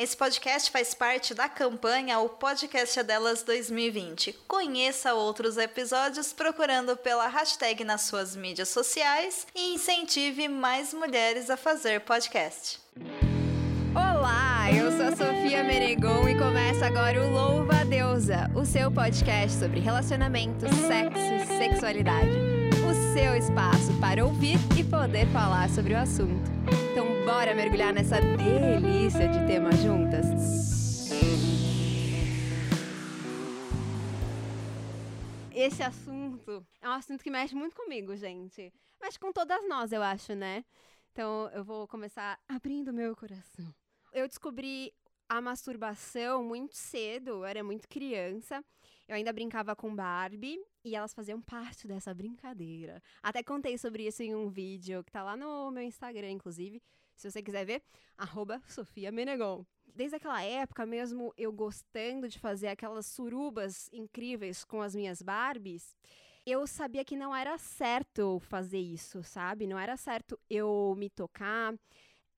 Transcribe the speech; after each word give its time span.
Esse 0.00 0.16
podcast 0.16 0.70
faz 0.70 0.94
parte 0.94 1.34
da 1.34 1.46
campanha 1.46 2.20
O 2.20 2.30
Podcast 2.30 2.98
é 2.98 3.02
Delas 3.02 3.42
2020. 3.42 4.32
Conheça 4.48 5.12
outros 5.12 5.58
episódios 5.58 6.32
procurando 6.32 6.96
pela 6.96 7.26
hashtag 7.26 7.84
nas 7.84 8.00
suas 8.00 8.34
mídias 8.34 8.70
sociais 8.70 9.46
e 9.54 9.74
incentive 9.74 10.48
mais 10.48 10.94
mulheres 10.94 11.50
a 11.50 11.56
fazer 11.58 12.00
podcast. 12.00 12.80
Olá, 13.94 14.72
eu 14.72 14.90
sou 14.90 15.04
a 15.04 15.10
Sofia 15.10 15.62
Menegon 15.64 16.26
e 16.30 16.38
começa 16.38 16.86
agora 16.86 17.22
o 17.22 17.30
Louva 17.30 17.82
a 17.82 17.84
Deusa, 17.84 18.50
o 18.54 18.64
seu 18.64 18.90
podcast 18.90 19.58
sobre 19.58 19.80
relacionamento, 19.80 20.64
sexo 20.88 21.20
e 21.20 21.58
sexualidade. 21.58 22.38
O 22.88 23.12
seu 23.12 23.36
espaço 23.36 23.92
para 24.00 24.24
ouvir 24.24 24.56
e 24.78 24.82
poder 24.82 25.26
falar 25.26 25.68
sobre 25.68 25.92
o 25.92 25.98
assunto. 25.98 26.50
Então, 26.90 27.09
bora 27.30 27.54
mergulhar 27.54 27.94
nessa 27.94 28.20
delícia 28.20 29.28
de 29.28 29.46
tema 29.46 29.70
juntas? 29.70 30.26
Esse 35.52 35.80
assunto 35.80 36.66
é 36.80 36.88
um 36.88 36.92
assunto 36.92 37.22
que 37.22 37.30
mexe 37.30 37.54
muito 37.54 37.76
comigo, 37.76 38.16
gente. 38.16 38.72
Mexe 39.00 39.16
com 39.16 39.32
todas 39.32 39.66
nós, 39.68 39.92
eu 39.92 40.02
acho, 40.02 40.34
né? 40.34 40.64
Então, 41.12 41.48
eu 41.54 41.62
vou 41.62 41.86
começar 41.86 42.36
abrindo 42.48 42.92
meu 42.92 43.14
coração. 43.14 43.72
Eu 44.12 44.26
descobri 44.26 44.92
a 45.28 45.40
masturbação 45.40 46.42
muito 46.42 46.74
cedo, 46.76 47.30
eu 47.30 47.44
era 47.44 47.62
muito 47.62 47.88
criança. 47.88 48.60
Eu 49.06 49.14
ainda 49.14 49.32
brincava 49.32 49.76
com 49.76 49.94
Barbie 49.94 50.58
e 50.84 50.96
elas 50.96 51.14
faziam 51.14 51.40
parte 51.40 51.86
dessa 51.86 52.12
brincadeira. 52.12 53.00
Até 53.22 53.40
contei 53.40 53.78
sobre 53.78 54.04
isso 54.04 54.20
em 54.20 54.34
um 54.34 54.48
vídeo 54.48 55.04
que 55.04 55.12
tá 55.12 55.22
lá 55.22 55.36
no 55.36 55.70
meu 55.70 55.84
Instagram, 55.84 56.30
inclusive. 56.30 56.82
Se 57.20 57.30
você 57.30 57.42
quiser 57.42 57.66
ver, 57.66 57.82
arroba 58.16 58.62
Sofia 58.66 59.12
Menegon. 59.12 59.62
Desde 59.94 60.16
aquela 60.16 60.42
época, 60.42 60.86
mesmo 60.86 61.34
eu 61.36 61.52
gostando 61.52 62.26
de 62.26 62.38
fazer 62.38 62.68
aquelas 62.68 63.04
surubas 63.04 63.90
incríveis 63.92 64.64
com 64.64 64.80
as 64.80 64.94
minhas 64.94 65.20
Barbies, 65.20 65.94
eu 66.46 66.66
sabia 66.66 67.04
que 67.04 67.14
não 67.14 67.36
era 67.36 67.58
certo 67.58 68.40
fazer 68.40 68.78
isso, 68.78 69.22
sabe? 69.22 69.66
Não 69.66 69.78
era 69.78 69.98
certo 69.98 70.40
eu 70.48 70.94
me 70.96 71.10
tocar, 71.10 71.74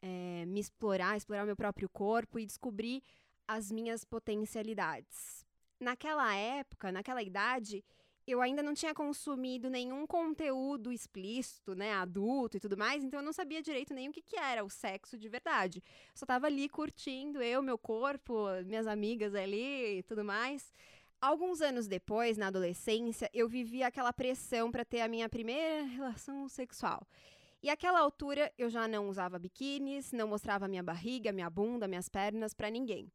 é, 0.03 0.44
me 0.47 0.58
explorar, 0.58 1.16
explorar 1.16 1.44
o 1.44 1.47
meu 1.47 1.55
próprio 1.55 1.88
corpo 1.88 2.36
e 2.36 2.44
descobrir 2.44 3.05
as 3.47 3.70
minhas 3.70 4.05
potencialidades. 4.05 5.47
Naquela 5.78 6.34
época, 6.34 6.91
naquela 6.91 7.22
idade, 7.22 7.84
eu 8.27 8.41
ainda 8.41 8.62
não 8.62 8.75
tinha 8.75 8.95
consumido 8.95 9.69
nenhum 9.69 10.06
conteúdo 10.06 10.92
explícito, 10.92 11.75
né, 11.75 11.92
adulto 11.92 12.56
e 12.56 12.61
tudo 12.61 12.77
mais, 12.77 13.03
então 13.03 13.20
eu 13.20 13.25
não 13.25 13.33
sabia 13.33 13.62
direito 13.62 13.92
nem 13.92 14.09
o 14.09 14.12
que, 14.12 14.23
que 14.23 14.37
era 14.37 14.65
o 14.65 14.70
sexo 14.70 15.19
de 15.19 15.28
verdade. 15.28 15.83
Só 16.15 16.25
tava 16.25 16.47
ali 16.47 16.69
curtindo 16.69 17.43
eu, 17.43 17.62
meu 17.62 17.77
corpo, 17.78 18.47
minhas 18.65 18.87
amigas 18.87 19.34
ali 19.34 19.98
e 19.98 20.03
tudo 20.03 20.25
mais. 20.25 20.73
Alguns 21.20 21.61
anos 21.61 21.87
depois, 21.87 22.37
na 22.37 22.48
adolescência, 22.48 23.31
eu 23.33 23.48
vivia 23.48 23.87
aquela 23.87 24.12
pressão 24.12 24.73
para 24.73 24.84
ter 24.84 25.00
a 25.00 25.09
minha 25.09 25.28
primeira 25.28 25.84
relação 25.84 26.48
sexual. 26.48 27.06
E 27.62 27.70
aquela 27.70 28.00
altura 28.00 28.53
eu 28.59 28.69
já 28.69 28.89
não 28.89 29.09
usava 29.09 29.39
biquínis, 29.39 30.11
não 30.11 30.27
mostrava 30.27 30.67
minha 30.67 30.83
barriga, 30.83 31.31
minha 31.31 31.48
bunda, 31.48 31.87
minhas 31.87 32.09
pernas 32.09 32.53
para 32.53 32.69
ninguém. 32.69 33.09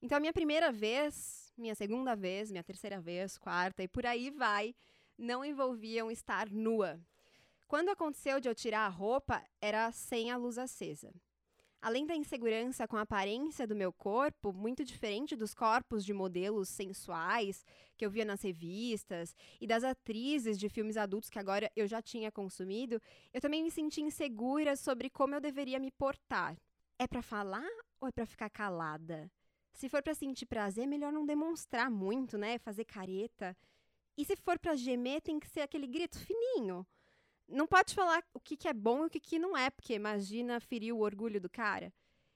Então 0.00 0.16
a 0.16 0.20
minha 0.20 0.32
primeira 0.32 0.72
vez, 0.72 1.47
minha 1.58 1.74
segunda 1.74 2.14
vez, 2.14 2.50
minha 2.50 2.62
terceira 2.62 3.00
vez, 3.00 3.36
quarta 3.36 3.82
e 3.82 3.88
por 3.88 4.06
aí 4.06 4.30
vai, 4.30 4.74
não 5.18 5.44
envolviam 5.44 6.10
estar 6.10 6.48
nua. 6.48 7.00
Quando 7.66 7.90
aconteceu 7.90 8.40
de 8.40 8.48
eu 8.48 8.54
tirar 8.54 8.86
a 8.86 8.88
roupa, 8.88 9.44
era 9.60 9.90
sem 9.92 10.30
a 10.30 10.36
luz 10.36 10.56
acesa. 10.56 11.12
Além 11.80 12.06
da 12.06 12.16
insegurança 12.16 12.88
com 12.88 12.96
a 12.96 13.02
aparência 13.02 13.66
do 13.66 13.76
meu 13.76 13.92
corpo, 13.92 14.52
muito 14.52 14.84
diferente 14.84 15.36
dos 15.36 15.54
corpos 15.54 16.04
de 16.04 16.12
modelos 16.12 16.68
sensuais 16.68 17.64
que 17.96 18.04
eu 18.04 18.10
via 18.10 18.24
nas 18.24 18.42
revistas 18.42 19.34
e 19.60 19.66
das 19.66 19.84
atrizes 19.84 20.58
de 20.58 20.68
filmes 20.68 20.96
adultos 20.96 21.30
que 21.30 21.38
agora 21.38 21.70
eu 21.76 21.86
já 21.86 22.02
tinha 22.02 22.32
consumido, 22.32 23.00
eu 23.32 23.40
também 23.40 23.62
me 23.62 23.70
senti 23.70 24.00
insegura 24.00 24.74
sobre 24.74 25.08
como 25.08 25.34
eu 25.34 25.40
deveria 25.40 25.78
me 25.78 25.92
portar. 25.92 26.56
É 26.98 27.06
para 27.06 27.22
falar 27.22 27.68
ou 28.00 28.08
é 28.08 28.12
para 28.12 28.26
ficar 28.26 28.50
calada? 28.50 29.30
Se 29.78 29.88
for 29.88 30.02
para 30.02 30.14
sentir 30.14 30.46
prazer, 30.46 30.86
melhor 30.86 31.12
não 31.12 31.24
demonstrar 31.24 31.90
muito, 31.90 32.36
né? 32.36 32.58
Fazer 32.58 32.84
careta. 32.84 33.56
E 34.16 34.24
se 34.24 34.36
for 34.36 34.58
para 34.58 34.74
gemer, 34.74 35.22
tem 35.22 35.38
que 35.40 35.48
ser 35.48 35.60
aquele 35.60 35.86
grito 35.86 36.18
fininho 36.18 36.86
não 37.48 37.66
pode 37.66 37.94
falar 37.94 38.22
o 38.34 38.40
que, 38.40 38.56
que 38.56 38.68
é 38.68 38.74
bom 38.74 39.04
e 39.04 39.06
o 39.06 39.10
que, 39.10 39.18
que 39.18 39.38
não 39.38 39.56
é, 39.56 39.70
porque 39.70 39.94
imagina 39.94 40.60
ferir 40.60 40.92
o 40.94 41.00
orgulho 41.00 41.40
do 41.40 41.48
cara. 41.48 41.92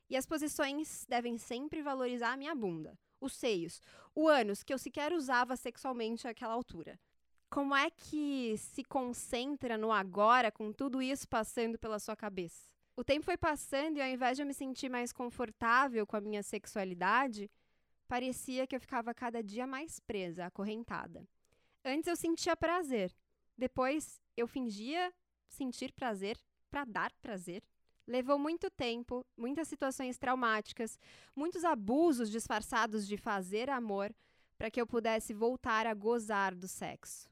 E 0.09 0.17
as 0.17 0.27
posições 0.27 1.05
devem 1.09 1.37
sempre 1.39 1.83
valorizar 1.83 2.33
a 2.33 2.37
minha 2.37 2.55
bunda, 2.55 2.99
os 3.21 3.35
seios, 3.35 3.81
o 4.15 4.27
ânus, 4.27 4.63
que 4.63 4.73
eu 4.73 4.79
sequer 4.79 5.13
usava 5.13 5.55
sexualmente 5.57 6.27
àquela 6.27 6.55
altura. 6.55 6.99
Como 7.51 7.77
é 7.77 7.91
que 7.91 8.57
se 8.57 8.83
concentra 8.83 9.77
no 9.77 9.93
agora 9.93 10.51
com 10.51 10.73
tudo 10.73 11.03
isso 11.03 11.29
passando 11.29 11.79
pela 11.79 11.99
sua 11.99 12.17
cabeça? 12.17 12.72
O 12.95 13.03
tempo 13.03 13.25
foi 13.25 13.39
passando 13.39 13.97
e 13.97 14.03
ao 14.03 14.09
invés 14.09 14.37
de 14.37 14.43
eu 14.43 14.47
me 14.47 14.53
sentir 14.53 14.91
mais 14.91 15.13
confortável 15.13 16.07
com 16.07 16.17
a 16.17 16.21
minha 16.21 16.43
sexualidade, 16.43 17.51
parecia 18.07 18.67
que 18.67 18.77
eu 18.77 18.81
ficava 18.81 19.15
cada 19.15 19.43
dia 19.43 19.67
mais 19.67 19.99
presa, 20.01 20.45
acorrentada. 20.47 21.27
Antes 21.83 22.07
eu 22.07 22.17
sentia 22.17 22.55
prazer, 22.55 23.11
depois 23.57 24.21
eu 24.37 24.47
fingia 24.47 25.13
sentir 25.49 25.91
prazer 25.93 26.39
para 26.71 26.85
dar 26.85 27.13
prazer. 27.23 27.63
Levou 28.07 28.39
muito 28.39 28.71
tempo, 28.71 29.25
muitas 29.37 29.69
situações 29.69 30.19
traumáticas, 30.19 30.99
muitos 31.35 31.65
abusos 31.65 32.31
disfarçados 32.31 33.07
de 33.07 33.17
fazer 33.17 33.71
amor 33.71 34.15
para 34.59 34.71
que 34.71 34.81
eu 34.81 34.87
pudesse 34.87 35.33
voltar 35.33 35.87
a 35.87 35.95
gozar 35.95 36.55
do 36.55 36.69
sexo. 36.69 37.32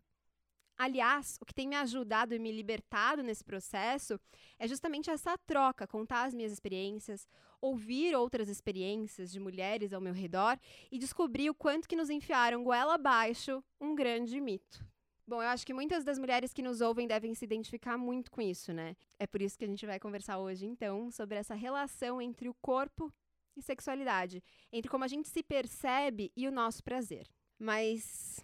Aliás, 0.82 1.36
o 1.42 1.44
que 1.44 1.52
tem 1.52 1.68
me 1.68 1.76
ajudado 1.76 2.34
e 2.34 2.38
me 2.38 2.50
libertado 2.50 3.22
nesse 3.22 3.44
processo 3.44 4.18
é 4.58 4.66
justamente 4.66 5.10
essa 5.10 5.36
troca, 5.36 5.86
contar 5.86 6.22
as 6.22 6.32
minhas 6.32 6.50
experiências, 6.50 7.28
ouvir 7.60 8.14
outras 8.14 8.48
experiências 8.48 9.30
de 9.30 9.38
mulheres 9.38 9.92
ao 9.92 10.00
meu 10.00 10.14
redor 10.14 10.58
e 10.90 10.96
descobrir 10.96 11.50
o 11.50 11.54
quanto 11.54 11.86
que 11.86 11.94
nos 11.94 12.08
enfiaram 12.08 12.64
goela 12.64 12.94
abaixo 12.94 13.62
um 13.78 13.94
grande 13.94 14.40
mito. 14.40 14.82
Bom, 15.26 15.42
eu 15.42 15.50
acho 15.50 15.66
que 15.66 15.74
muitas 15.74 16.02
das 16.02 16.18
mulheres 16.18 16.50
que 16.50 16.62
nos 16.62 16.80
ouvem 16.80 17.06
devem 17.06 17.34
se 17.34 17.44
identificar 17.44 17.98
muito 17.98 18.30
com 18.30 18.40
isso, 18.40 18.72
né? 18.72 18.96
É 19.18 19.26
por 19.26 19.42
isso 19.42 19.58
que 19.58 19.66
a 19.66 19.68
gente 19.68 19.84
vai 19.84 20.00
conversar 20.00 20.38
hoje, 20.38 20.64
então, 20.64 21.10
sobre 21.10 21.36
essa 21.36 21.54
relação 21.54 22.22
entre 22.22 22.48
o 22.48 22.54
corpo 22.54 23.12
e 23.54 23.60
sexualidade, 23.60 24.42
entre 24.72 24.90
como 24.90 25.04
a 25.04 25.08
gente 25.08 25.28
se 25.28 25.42
percebe 25.42 26.32
e 26.34 26.48
o 26.48 26.50
nosso 26.50 26.82
prazer. 26.82 27.28
Mas 27.58 28.42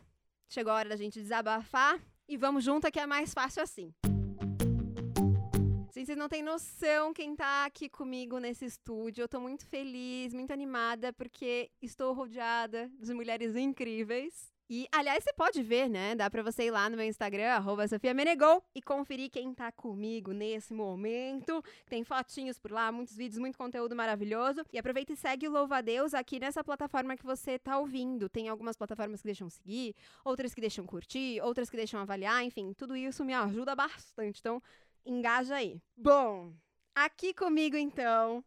chegou 0.50 0.70
a 0.70 0.76
hora 0.76 0.90
da 0.90 0.96
gente 0.96 1.18
desabafar 1.18 1.98
e 2.28 2.36
vamos 2.36 2.64
junto 2.64 2.90
que 2.90 3.00
é 3.00 3.06
mais 3.06 3.32
fácil 3.32 3.62
assim. 3.62 3.92
Gente, 5.92 6.06
vocês 6.06 6.18
não 6.18 6.28
têm 6.28 6.42
noção 6.42 7.12
quem 7.14 7.34
tá 7.34 7.64
aqui 7.64 7.88
comigo 7.88 8.38
nesse 8.38 8.66
estúdio. 8.66 9.22
Eu 9.22 9.28
tô 9.28 9.40
muito 9.40 9.66
feliz, 9.66 10.34
muito 10.34 10.52
animada, 10.52 11.12
porque 11.12 11.70
estou 11.80 12.12
rodeada 12.12 12.90
de 13.00 13.14
mulheres 13.14 13.56
incríveis. 13.56 14.52
E, 14.68 14.88
aliás, 14.90 15.22
você 15.22 15.32
pode 15.32 15.62
ver, 15.62 15.88
né? 15.88 16.16
Dá 16.16 16.28
pra 16.28 16.42
você 16.42 16.64
ir 16.64 16.70
lá 16.72 16.90
no 16.90 16.96
meu 16.96 17.06
Instagram, 17.06 17.50
arroba 17.50 17.86
Sofia 17.86 18.12
e 18.74 18.82
conferir 18.82 19.30
quem 19.30 19.54
tá 19.54 19.70
comigo 19.70 20.32
nesse 20.32 20.74
momento. 20.74 21.62
Tem 21.88 22.02
fotinhos 22.02 22.58
por 22.58 22.72
lá, 22.72 22.90
muitos 22.90 23.16
vídeos, 23.16 23.38
muito 23.38 23.56
conteúdo 23.56 23.94
maravilhoso. 23.94 24.64
E 24.72 24.78
aproveita 24.78 25.12
e 25.12 25.16
segue 25.16 25.46
o 25.46 25.52
Louva 25.52 25.76
a 25.76 25.80
Deus 25.80 26.14
aqui 26.14 26.40
nessa 26.40 26.64
plataforma 26.64 27.16
que 27.16 27.24
você 27.24 27.60
tá 27.60 27.78
ouvindo. 27.78 28.28
Tem 28.28 28.48
algumas 28.48 28.76
plataformas 28.76 29.20
que 29.20 29.26
deixam 29.26 29.48
seguir, 29.48 29.94
outras 30.24 30.52
que 30.52 30.60
deixam 30.60 30.84
curtir, 30.84 31.40
outras 31.42 31.70
que 31.70 31.76
deixam 31.76 32.00
avaliar, 32.00 32.42
enfim, 32.42 32.72
tudo 32.72 32.96
isso 32.96 33.24
me 33.24 33.34
ajuda 33.34 33.76
bastante. 33.76 34.40
Então, 34.40 34.60
engaja 35.04 35.54
aí. 35.54 35.80
Bom, 35.96 36.52
aqui 36.92 37.32
comigo 37.32 37.76
então, 37.76 38.44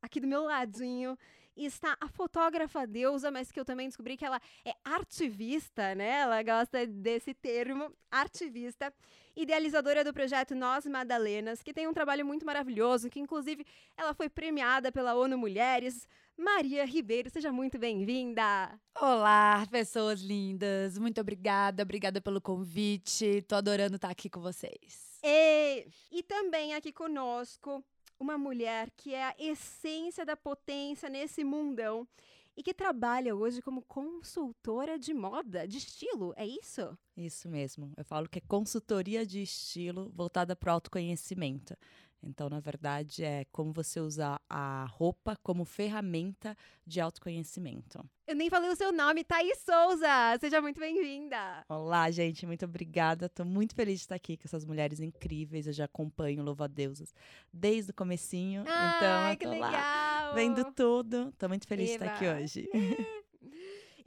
aqui 0.00 0.20
do 0.20 0.28
meu 0.28 0.44
ladinho, 0.44 1.18
está 1.64 1.96
a 2.00 2.08
fotógrafa 2.08 2.86
deusa, 2.86 3.30
mas 3.30 3.50
que 3.50 3.58
eu 3.58 3.64
também 3.64 3.88
descobri 3.88 4.16
que 4.16 4.24
ela 4.24 4.40
é 4.64 4.74
artivista, 4.84 5.94
né? 5.94 6.20
Ela 6.20 6.42
gosta 6.42 6.86
desse 6.86 7.34
termo, 7.34 7.92
artivista, 8.10 8.92
idealizadora 9.36 10.04
do 10.04 10.12
projeto 10.12 10.54
Nós 10.54 10.86
Madalenas, 10.86 11.62
que 11.62 11.72
tem 11.72 11.86
um 11.86 11.92
trabalho 11.92 12.24
muito 12.24 12.44
maravilhoso, 12.44 13.08
que 13.08 13.20
inclusive 13.20 13.64
ela 13.96 14.14
foi 14.14 14.28
premiada 14.28 14.90
pela 14.90 15.14
ONU 15.14 15.38
Mulheres. 15.38 16.06
Maria 16.36 16.86
Ribeiro, 16.86 17.28
seja 17.28 17.52
muito 17.52 17.78
bem-vinda. 17.78 18.78
Olá, 18.98 19.66
pessoas 19.70 20.20
lindas. 20.20 20.98
Muito 20.98 21.20
obrigada, 21.20 21.82
obrigada 21.82 22.20
pelo 22.20 22.40
convite. 22.40 23.42
Tô 23.42 23.56
adorando 23.56 23.96
estar 23.96 24.10
aqui 24.10 24.30
com 24.30 24.40
vocês. 24.40 25.18
E, 25.22 25.86
e 26.10 26.22
também 26.22 26.74
aqui 26.74 26.92
conosco 26.92 27.84
uma 28.20 28.36
mulher 28.36 28.90
que 28.96 29.14
é 29.14 29.24
a 29.24 29.34
essência 29.38 30.24
da 30.24 30.36
potência 30.36 31.08
nesse 31.08 31.42
mundão 31.42 32.06
e 32.54 32.62
que 32.62 32.74
trabalha 32.74 33.34
hoje 33.34 33.62
como 33.62 33.80
consultora 33.82 34.98
de 34.98 35.14
moda, 35.14 35.66
de 35.66 35.78
estilo, 35.78 36.34
é 36.36 36.46
isso? 36.46 36.96
Isso 37.16 37.48
mesmo. 37.48 37.92
Eu 37.96 38.04
falo 38.04 38.28
que 38.28 38.38
é 38.38 38.42
consultoria 38.46 39.24
de 39.24 39.42
estilo 39.42 40.12
voltada 40.14 40.54
para 40.54 40.70
o 40.70 40.74
autoconhecimento. 40.74 41.74
Então, 42.22 42.48
na 42.48 42.60
verdade, 42.60 43.24
é 43.24 43.44
como 43.50 43.72
você 43.72 43.98
usar 44.00 44.40
a 44.48 44.86
roupa 44.90 45.36
como 45.42 45.64
ferramenta 45.64 46.56
de 46.86 47.00
autoconhecimento. 47.00 48.04
Eu 48.26 48.36
nem 48.36 48.50
falei 48.50 48.70
o 48.70 48.76
seu 48.76 48.92
nome, 48.92 49.24
Thaís 49.24 49.58
Souza! 49.58 50.38
Seja 50.38 50.60
muito 50.60 50.78
bem-vinda! 50.78 51.64
Olá, 51.68 52.10
gente, 52.10 52.46
muito 52.46 52.64
obrigada. 52.64 53.26
Estou 53.26 53.44
muito 53.44 53.74
feliz 53.74 53.94
de 53.94 54.04
estar 54.04 54.14
aqui 54.14 54.36
com 54.36 54.44
essas 54.44 54.64
mulheres 54.64 55.00
incríveis. 55.00 55.66
Eu 55.66 55.72
já 55.72 55.86
acompanho 55.86 56.42
Louva 56.42 56.64
a 56.64 56.68
Deusas 56.68 57.14
desde 57.52 57.90
o 57.90 57.94
comecinho. 57.94 58.64
Ai, 58.66 59.34
então, 59.34 59.36
que 59.36 59.46
eu 59.46 59.50
tô 59.50 59.66
legal! 59.66 60.34
vendo 60.34 60.72
tudo. 60.72 61.28
Estou 61.30 61.48
muito 61.48 61.66
feliz 61.66 61.88
de 61.88 61.94
estar 61.94 62.14
aqui 62.14 62.24
Eba. 62.24 62.40
hoje. 62.40 62.68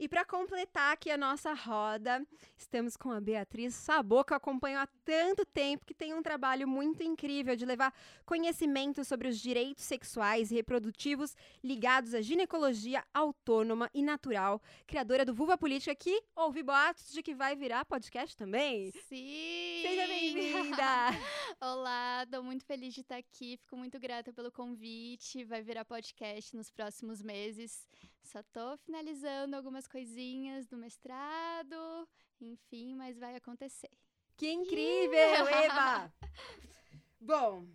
E 0.04 0.08
para 0.08 0.22
completar 0.22 0.92
aqui 0.92 1.10
a 1.10 1.16
nossa 1.16 1.54
roda, 1.54 2.22
estamos 2.58 2.94
com 2.94 3.10
a 3.10 3.22
Beatriz 3.22 3.74
Sabô, 3.74 4.22
que 4.22 4.34
eu 4.34 4.36
acompanho 4.36 4.78
há 4.78 4.86
tanto 5.02 5.46
tempo, 5.46 5.86
que 5.86 5.94
tem 5.94 6.12
um 6.12 6.22
trabalho 6.22 6.68
muito 6.68 7.02
incrível 7.02 7.56
de 7.56 7.64
levar 7.64 7.90
conhecimento 8.26 9.02
sobre 9.02 9.28
os 9.28 9.40
direitos 9.40 9.82
sexuais 9.82 10.50
e 10.50 10.56
reprodutivos 10.56 11.34
ligados 11.62 12.12
à 12.12 12.20
ginecologia 12.20 13.02
autônoma 13.14 13.90
e 13.94 14.02
natural, 14.02 14.60
criadora 14.86 15.24
do 15.24 15.32
Vulva 15.32 15.56
Política, 15.56 15.94
que 15.94 16.22
ouvi 16.36 16.62
boatos 16.62 17.10
de 17.10 17.22
que 17.22 17.34
vai 17.34 17.56
virar 17.56 17.86
podcast 17.86 18.36
também. 18.36 18.90
Sim! 19.08 19.80
Seja 19.80 20.06
bem-vinda! 20.06 20.84
Olá, 21.58 22.26
tô 22.30 22.42
muito 22.42 22.66
feliz 22.66 22.92
de 22.92 23.00
estar 23.00 23.16
aqui, 23.16 23.56
fico 23.56 23.74
muito 23.74 23.98
grata 23.98 24.34
pelo 24.34 24.52
convite. 24.52 25.44
Vai 25.44 25.62
virar 25.62 25.86
podcast 25.86 26.54
nos 26.54 26.70
próximos 26.70 27.22
meses. 27.22 27.86
Só 28.24 28.42
tô 28.42 28.76
finalizando 28.78 29.54
algumas 29.54 29.86
coisinhas 29.86 30.66
do 30.66 30.76
mestrado, 30.76 32.08
enfim, 32.40 32.94
mas 32.94 33.18
vai 33.18 33.36
acontecer. 33.36 33.90
Que 34.36 34.50
incrível, 34.50 35.46
Eva! 35.46 36.12
Bom, 37.20 37.66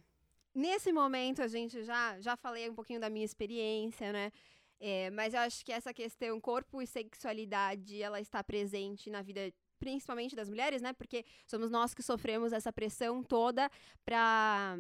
nesse 0.53 0.91
momento 0.91 1.41
a 1.41 1.47
gente 1.47 1.83
já, 1.83 2.19
já 2.19 2.35
falei 2.35 2.69
um 2.69 2.75
pouquinho 2.75 2.99
da 2.99 3.09
minha 3.09 3.25
experiência, 3.25 4.11
né? 4.11 4.31
É, 4.79 5.09
mas 5.11 5.33
eu 5.33 5.41
acho 5.41 5.63
que 5.63 5.71
essa 5.71 5.93
questão 5.93 6.39
corpo 6.39 6.81
e 6.81 6.87
sexualidade, 6.87 8.01
ela 8.01 8.19
está 8.19 8.43
presente 8.43 9.09
na 9.09 9.21
vida 9.21 9.53
principalmente 9.79 10.35
das 10.35 10.49
mulheres, 10.49 10.81
né? 10.81 10.93
Porque 10.93 11.25
somos 11.47 11.71
nós 11.71 11.93
que 11.93 12.03
sofremos 12.03 12.53
essa 12.53 12.71
pressão 12.71 13.23
toda 13.23 13.69
para 14.05 14.77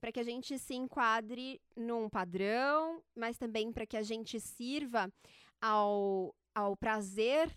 para 0.00 0.12
que 0.12 0.20
a 0.20 0.24
gente 0.24 0.58
se 0.58 0.74
enquadre 0.74 1.60
num 1.76 2.08
padrão, 2.08 3.02
mas 3.14 3.38
também 3.38 3.72
para 3.72 3.86
que 3.86 3.96
a 3.96 4.02
gente 4.02 4.40
sirva 4.40 5.12
ao, 5.60 6.34
ao 6.52 6.76
prazer 6.76 7.56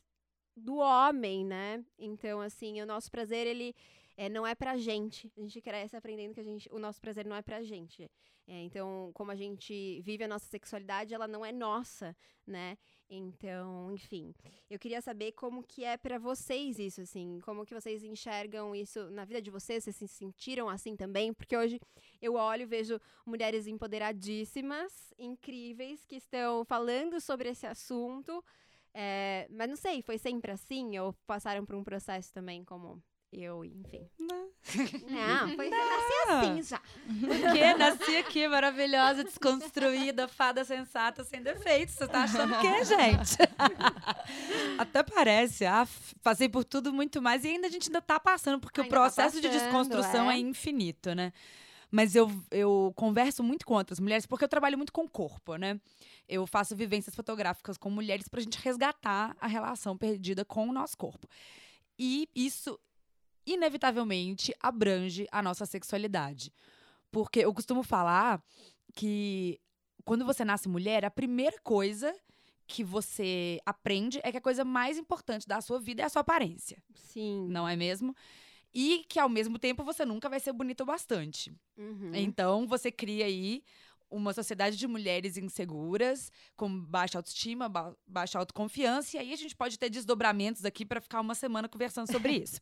do 0.56 0.75
homem, 0.77 1.44
né? 1.44 1.83
Então, 1.97 2.39
assim, 2.39 2.81
o 2.81 2.86
nosso 2.86 3.09
prazer, 3.12 3.47
ele 3.47 3.75
é, 4.17 4.29
não 4.29 4.45
é 4.45 4.56
pra 4.56 4.77
gente. 4.77 5.31
A 5.38 5.41
gente 5.41 5.62
cresce 5.62 5.95
aprendendo 5.95 6.33
que 6.33 6.39
a 6.39 6.44
gente, 6.44 6.69
o 6.71 6.79
nosso 6.79 7.01
prazer 7.01 7.25
não 7.25 7.35
é 7.35 7.41
pra 7.41 7.62
gente. 7.62 8.09
É, 8.47 8.62
então, 8.62 9.12
como 9.13 9.31
a 9.31 9.35
gente 9.35 10.01
vive 10.01 10.23
a 10.23 10.27
nossa 10.27 10.45
sexualidade, 10.45 11.13
ela 11.13 11.27
não 11.27 11.44
é 11.44 11.51
nossa, 11.51 12.15
né? 12.45 12.77
Então, 13.09 13.91
enfim, 13.91 14.33
eu 14.69 14.77
queria 14.77 15.01
saber 15.01 15.31
como 15.31 15.63
que 15.63 15.83
é 15.83 15.97
pra 15.97 16.17
vocês 16.19 16.77
isso, 16.79 17.01
assim, 17.01 17.39
como 17.44 17.65
que 17.65 17.73
vocês 17.73 18.03
enxergam 18.03 18.75
isso 18.75 19.09
na 19.12 19.25
vida 19.25 19.41
de 19.41 19.50
vocês, 19.50 19.83
vocês 19.83 19.95
se 19.95 20.07
sentiram 20.07 20.69
assim 20.69 20.95
também? 20.95 21.33
Porque 21.33 21.57
hoje 21.57 21.79
eu 22.21 22.35
olho 22.35 22.63
e 22.63 22.65
vejo 22.65 23.00
mulheres 23.25 23.68
empoderadíssimas, 23.68 25.13
incríveis, 25.18 26.06
que 26.06 26.15
estão 26.15 26.63
falando 26.65 27.19
sobre 27.19 27.50
esse 27.50 27.65
assunto, 27.65 28.44
é, 28.94 29.47
mas 29.51 29.69
não 29.69 29.75
sei, 29.75 30.01
foi 30.01 30.18
sempre 30.18 30.51
assim? 30.51 30.97
Ou 31.00 31.13
passaram 31.27 31.65
por 31.65 31.75
um 31.75 31.83
processo 31.83 32.31
também 32.33 32.63
como 32.63 33.03
eu, 33.31 33.66
enfim? 33.66 34.07
Não. 34.19 34.50
Não, 35.10 35.56
foi 35.56 35.69
nasci 35.69 36.13
assim 36.30 36.63
já. 36.63 36.81
Porque 37.19 37.74
nasci 37.75 38.18
aqui, 38.18 38.48
maravilhosa, 38.48 39.24
desconstruída, 39.24 40.27
fada 40.27 40.63
sensata, 40.63 41.24
sem 41.24 41.42
defeitos. 41.42 41.95
Você 41.95 42.07
tá 42.07 42.24
achando 42.24 42.54
o 42.54 42.62
quê, 42.62 42.83
gente? 42.86 43.38
Até 44.77 45.04
parece. 45.04 45.66
Ah, 45.66 45.88
passei 46.24 46.48
por 46.48 46.63
tudo 46.63 46.94
muito 46.94 47.22
mais 47.22 47.44
e 47.44 47.50
ainda 47.50 47.68
a 47.68 47.69
gente 47.69 47.89
ainda 47.89 48.01
tá 48.01 48.19
passando, 48.19 48.60
porque 48.60 48.81
Ainda 48.81 48.89
o 48.89 48.94
tá 48.94 49.01
processo 49.01 49.42
de 49.42 49.48
passando, 49.48 49.62
desconstrução 49.63 50.31
é. 50.31 50.36
é. 50.36 50.39
infinito, 50.39 51.13
né? 51.13 51.31
Mas 51.92 52.16
eu, 52.16 52.31
eu 52.51 52.92
converso 52.95 53.44
muito 53.44 53.66
com 53.66 53.74
outras 53.75 54.00
mulheres, 54.00 54.25
porque 54.25 54.44
eu 54.44 54.50
trabalho 54.50 54.78
muito 54.78 54.92
com 54.92 55.04
o 55.04 55.10
corpo, 55.10 55.56
né? 55.56 55.80
Eu 56.28 56.45
faço 56.48 56.75
vivências 56.75 57.16
fotográficas 57.16 57.78
com 57.78 57.89
mulheres 57.89 58.28
pra 58.28 58.42
gente 58.42 58.57
resgatar 58.60 59.36
a 59.39 59.48
relação 59.48 59.95
perdida 59.98 60.44
com 60.44 60.68
o 60.68 60.74
nosso 60.74 60.98
corpo. 60.98 61.28
E 61.98 62.28
isso, 62.36 62.78
inevitavelmente, 63.45 64.53
abrange 64.59 65.27
a 65.31 65.42
nossa 65.42 65.65
sexualidade. 65.65 66.53
Porque 67.12 67.39
eu 67.39 67.53
costumo 67.53 67.83
falar 67.83 68.44
que 68.94 69.59
quando 70.03 70.25
você 70.25 70.45
nasce 70.45 70.68
mulher, 70.68 71.06
a 71.06 71.12
primeira 71.12 71.57
coisa 71.63 72.15
que 72.68 72.83
você 72.83 73.59
aprende 73.65 74.19
é 74.24 74.31
que 74.31 74.38
a 74.38 74.42
coisa 74.42 74.65
mais 74.65 74.97
importante 74.97 75.47
da 75.47 75.62
sua 75.62 75.80
vida 75.80 76.01
é 76.01 76.06
a 76.06 76.09
sua 76.09 76.21
aparência, 76.21 76.81
Sim. 76.94 77.47
não 77.50 77.68
é 77.68 77.75
mesmo? 77.75 78.15
E 78.74 79.06
que 79.07 79.19
ao 79.19 79.30
mesmo 79.30 79.57
tempo 79.57 79.83
você 79.83 80.03
nunca 80.03 80.27
vai 80.27 80.39
ser 80.39 80.51
bonita 80.51 80.83
o 80.83 80.86
bastante. 80.86 81.53
Uhum. 81.77 82.12
Então 82.13 82.68
você 82.68 82.92
cria 82.92 83.25
aí 83.25 83.63
uma 84.15 84.33
sociedade 84.33 84.77
de 84.77 84.88
mulheres 84.88 85.38
inseguras, 85.38 86.31
com 86.56 86.69
baixa 86.81 87.17
autoestima, 87.19 87.67
ba- 87.67 87.95
baixa 88.07 88.39
autoconfiança, 88.39 89.17
e 89.17 89.19
aí 89.19 89.33
a 89.33 89.35
gente 89.35 89.56
pode 89.56 89.77
ter 89.77 89.89
desdobramentos 89.89 90.63
aqui 90.65 90.85
para 90.85 91.01
ficar 91.01 91.21
uma 91.21 91.35
semana 91.35 91.67
conversando 91.67 92.12
sobre 92.12 92.33
isso. 92.44 92.59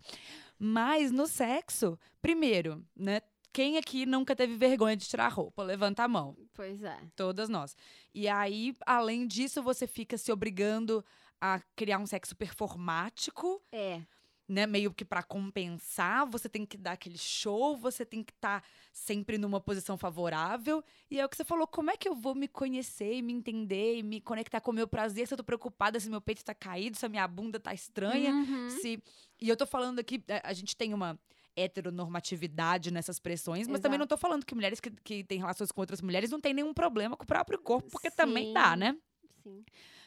Mas 0.59 1.11
no 1.11 1.27
sexo, 1.27 1.97
primeiro, 2.21 2.83
né? 2.95 3.21
Quem 3.51 3.77
aqui 3.77 4.03
nunca 4.07 4.35
teve 4.35 4.55
vergonha 4.55 4.97
de 4.97 5.05
tirar 5.07 5.27
a 5.27 5.29
roupa? 5.29 5.61
Levanta 5.61 6.03
a 6.03 6.07
mão. 6.07 6.35
Pois 6.55 6.81
é. 6.81 6.97
Todas 7.15 7.50
nós. 7.50 7.75
E 8.11 8.27
aí, 8.27 8.75
além 8.83 9.27
disso, 9.27 9.61
você 9.61 9.85
fica 9.85 10.17
se 10.17 10.31
obrigando 10.31 11.06
a 11.39 11.59
criar 11.75 11.99
um 11.99 12.07
sexo 12.07 12.35
performático, 12.35 13.61
É. 13.71 14.01
né? 14.48 14.68
Meio 14.68 14.94
que 14.94 15.06
pra 15.06 15.24
compensar, 15.24 16.25
você 16.30 16.50
tem 16.50 16.66
que 16.66 16.78
dar 16.78 16.92
aquele 16.94 17.18
show, 17.18 17.78
você 17.78 18.06
tem 18.06 18.24
que 18.24 18.31
estar 18.34 18.63
sempre 18.92 19.38
numa 19.38 19.60
posição 19.62 19.98
favorável. 19.98 20.84
E 21.10 21.19
é 21.19 21.25
o 21.25 21.30
que 21.30 21.38
você 21.38 21.45
falou, 21.45 21.66
como 21.66 21.90
é 21.92 21.98
que 21.98 22.07
eu 22.07 22.16
vou 22.16 22.36
me 22.36 22.48
conhecer 22.48 23.13
e 23.16 23.22
me 23.22 23.34
entender 23.34 23.98
e 23.98 24.04
me 24.04 24.19
conectar 24.19 24.60
com 24.62 24.72
o 24.72 24.74
meu 24.74 24.88
prazer 24.88 25.28
se 25.28 25.34
eu 25.34 25.38
tô 25.38 25.44
preocupada 25.44 26.00
se 26.00 26.10
meu 26.10 26.22
peito 26.22 26.44
tá 26.44 26.54
caído, 26.54 26.98
se 26.98 27.06
a 27.06 27.10
minha 27.10 27.28
bunda 27.28 27.60
tá 27.60 27.74
estranha, 27.74 28.31
Uhum. 28.34 28.69
se 28.69 29.01
E 29.42 29.50
eu 29.50 29.56
tô 29.57 29.66
falando 29.66 30.00
aqui, 30.00 30.24
é, 30.28 30.42
a 30.44 30.54
gente 30.54 30.75
tem 30.75 30.94
uma 30.94 31.18
heteronormatividade 31.56 32.92
nessas 32.92 33.19
pressões, 33.19 33.68
mas 33.68 33.80
também 33.80 33.95
Exato. 33.95 34.00
não 34.00 34.07
tô 34.07 34.18
falando 34.18 34.45
que 34.45 34.56
mulheres 34.56 34.80
que, 34.80 34.90
que 34.90 35.24
têm 35.24 35.38
relações 35.40 35.72
com 35.72 35.81
outras 35.81 36.01
mulheres 36.01 36.31
não 36.31 36.40
têm 36.40 36.54
nenhum 36.54 36.74
problema 36.74 37.16
com 37.16 37.24
o 37.24 37.28
próprio 37.28 37.60
corpo, 37.60 37.90
porque 37.92 38.10
também 38.10 38.48
Sim. 38.48 38.54
dá, 38.54 38.75
né? 38.75 38.98
Sim. 39.44 39.63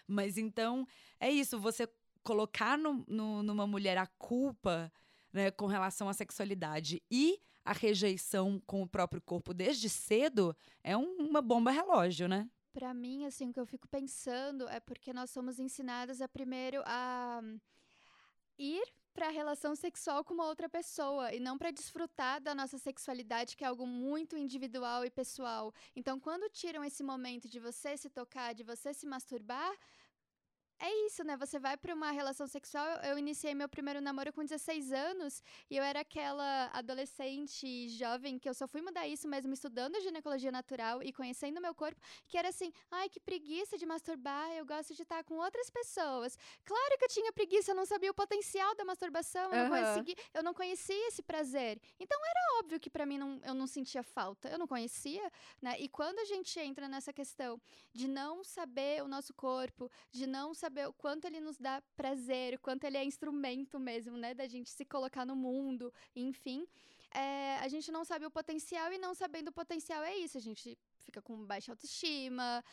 Mas 0.06 0.38
então, 0.38 0.86
é 1.20 1.30
isso, 1.30 1.58
você 1.58 1.88
colocar 2.30 2.76
no, 2.76 3.04
no- 3.06 3.42
numa 3.42 3.66
mulher 3.68 3.96
a 3.96 4.06
culpa 4.06 4.92
né, 5.32 5.50
com 5.52 5.66
relação 5.66 6.08
à 6.08 6.12
sexualidade 6.12 7.00
e 7.10 7.40
a 7.64 7.72
rejeição 7.72 8.60
com 8.66 8.82
o 8.82 8.88
próprio 8.88 9.20
corpo 9.20 9.54
desde 9.54 9.88
cedo 9.88 10.54
é 10.82 10.96
um- 10.96 11.16
uma 11.28 11.40
bomba 11.40 11.70
relógio, 11.70 12.26
né? 12.26 12.48
Pra 12.72 12.92
mim, 12.92 13.24
assim, 13.26 13.48
o 13.50 13.52
que 13.52 13.60
eu 13.60 13.66
fico 13.66 13.86
pensando 13.88 14.68
é 14.68 14.80
porque 14.80 15.12
nós 15.12 15.30
somos 15.30 15.58
ensinadas 15.60 16.20
a 16.20 16.28
primeiro 16.28 16.82
a 16.84 17.40
ir 18.58 18.82
pra 19.14 19.30
relação 19.30 19.74
sexual 19.74 20.22
com 20.24 20.34
uma 20.34 20.46
outra 20.46 20.68
pessoa 20.68 21.32
e 21.34 21.40
não 21.40 21.56
pra 21.56 21.70
desfrutar 21.70 22.40
da 22.40 22.54
nossa 22.54 22.76
sexualidade, 22.76 23.56
que 23.56 23.64
é 23.64 23.66
algo 23.66 23.86
muito 23.86 24.36
individual 24.36 25.04
e 25.06 25.10
pessoal. 25.10 25.72
Então, 25.94 26.20
quando 26.20 26.50
tiram 26.50 26.84
esse 26.84 27.02
momento 27.02 27.48
de 27.48 27.58
você 27.58 27.96
se 27.96 28.10
tocar, 28.10 28.52
de 28.54 28.62
você 28.62 28.92
se 28.92 29.06
masturbar, 29.06 29.72
é 30.78 31.06
isso, 31.06 31.24
né? 31.24 31.36
Você 31.38 31.58
vai 31.58 31.76
pra 31.76 31.94
uma 31.94 32.10
relação 32.10 32.46
sexual. 32.46 32.86
Eu 33.02 33.18
iniciei 33.18 33.54
meu 33.54 33.68
primeiro 33.68 34.00
namoro 34.00 34.32
com 34.32 34.44
16 34.44 34.92
anos 34.92 35.42
e 35.70 35.76
eu 35.76 35.82
era 35.82 36.00
aquela 36.00 36.70
adolescente 36.72 37.88
jovem 37.88 38.38
que 38.38 38.48
eu 38.48 38.52
só 38.54 38.68
fui 38.68 38.82
mudar 38.82 39.06
isso 39.08 39.26
mesmo 39.26 39.52
estudando 39.54 39.98
ginecologia 40.00 40.52
natural 40.52 41.02
e 41.02 41.12
conhecendo 41.12 41.60
meu 41.60 41.74
corpo, 41.74 42.00
que 42.28 42.36
era 42.36 42.48
assim, 42.50 42.72
ai, 42.90 43.08
que 43.08 43.18
preguiça 43.18 43.78
de 43.78 43.86
masturbar, 43.86 44.50
eu 44.52 44.66
gosto 44.66 44.94
de 44.94 45.02
estar 45.02 45.24
com 45.24 45.36
outras 45.36 45.70
pessoas. 45.70 46.36
Claro 46.64 46.98
que 46.98 47.04
eu 47.04 47.08
tinha 47.08 47.32
preguiça, 47.32 47.70
eu 47.70 47.74
não 47.74 47.86
sabia 47.86 48.10
o 48.10 48.14
potencial 48.14 48.74
da 48.74 48.84
masturbação, 48.84 49.50
eu, 49.52 49.68
não 49.68 49.70
consegui- 49.86 50.16
eu 50.34 50.42
não 50.42 50.52
conhecia 50.52 51.08
esse 51.08 51.22
prazer. 51.22 51.80
Então 51.98 52.18
era 52.22 52.58
óbvio 52.60 52.78
que 52.78 52.90
pra 52.90 53.06
mim 53.06 53.16
não, 53.16 53.40
eu 53.44 53.54
não 53.54 53.66
sentia 53.66 54.02
falta, 54.02 54.48
eu 54.50 54.58
não 54.58 54.66
conhecia, 54.66 55.32
né? 55.62 55.76
E 55.80 55.88
quando 55.88 56.18
a 56.18 56.24
gente 56.26 56.58
entra 56.60 56.86
nessa 56.86 57.12
questão 57.14 57.58
de 57.94 58.06
não 58.06 58.44
saber 58.44 59.02
o 59.02 59.08
nosso 59.08 59.32
corpo, 59.32 59.90
de 60.10 60.26
não 60.26 60.52
saber 60.52 60.65
o 60.88 60.92
quanto 60.92 61.26
ele 61.26 61.40
nos 61.40 61.58
dá 61.58 61.82
prazer, 61.96 62.54
o 62.54 62.58
quanto 62.58 62.84
ele 62.84 62.96
é 62.96 63.04
instrumento 63.04 63.78
mesmo, 63.78 64.16
né, 64.16 64.34
da 64.34 64.46
gente 64.46 64.70
se 64.70 64.84
colocar 64.84 65.24
no 65.24 65.36
mundo, 65.36 65.92
enfim, 66.14 66.66
é, 67.12 67.56
a 67.58 67.68
gente 67.68 67.90
não 67.90 68.04
sabe 68.04 68.26
o 68.26 68.30
potencial 68.30 68.92
e 68.92 68.98
não 68.98 69.14
sabendo 69.14 69.48
o 69.48 69.52
potencial 69.52 70.02
é 70.02 70.16
isso, 70.16 70.36
a 70.36 70.40
gente 70.40 70.78
fica 71.02 71.22
com 71.22 71.44
baixa 71.44 71.72
autoestima, 71.72 72.64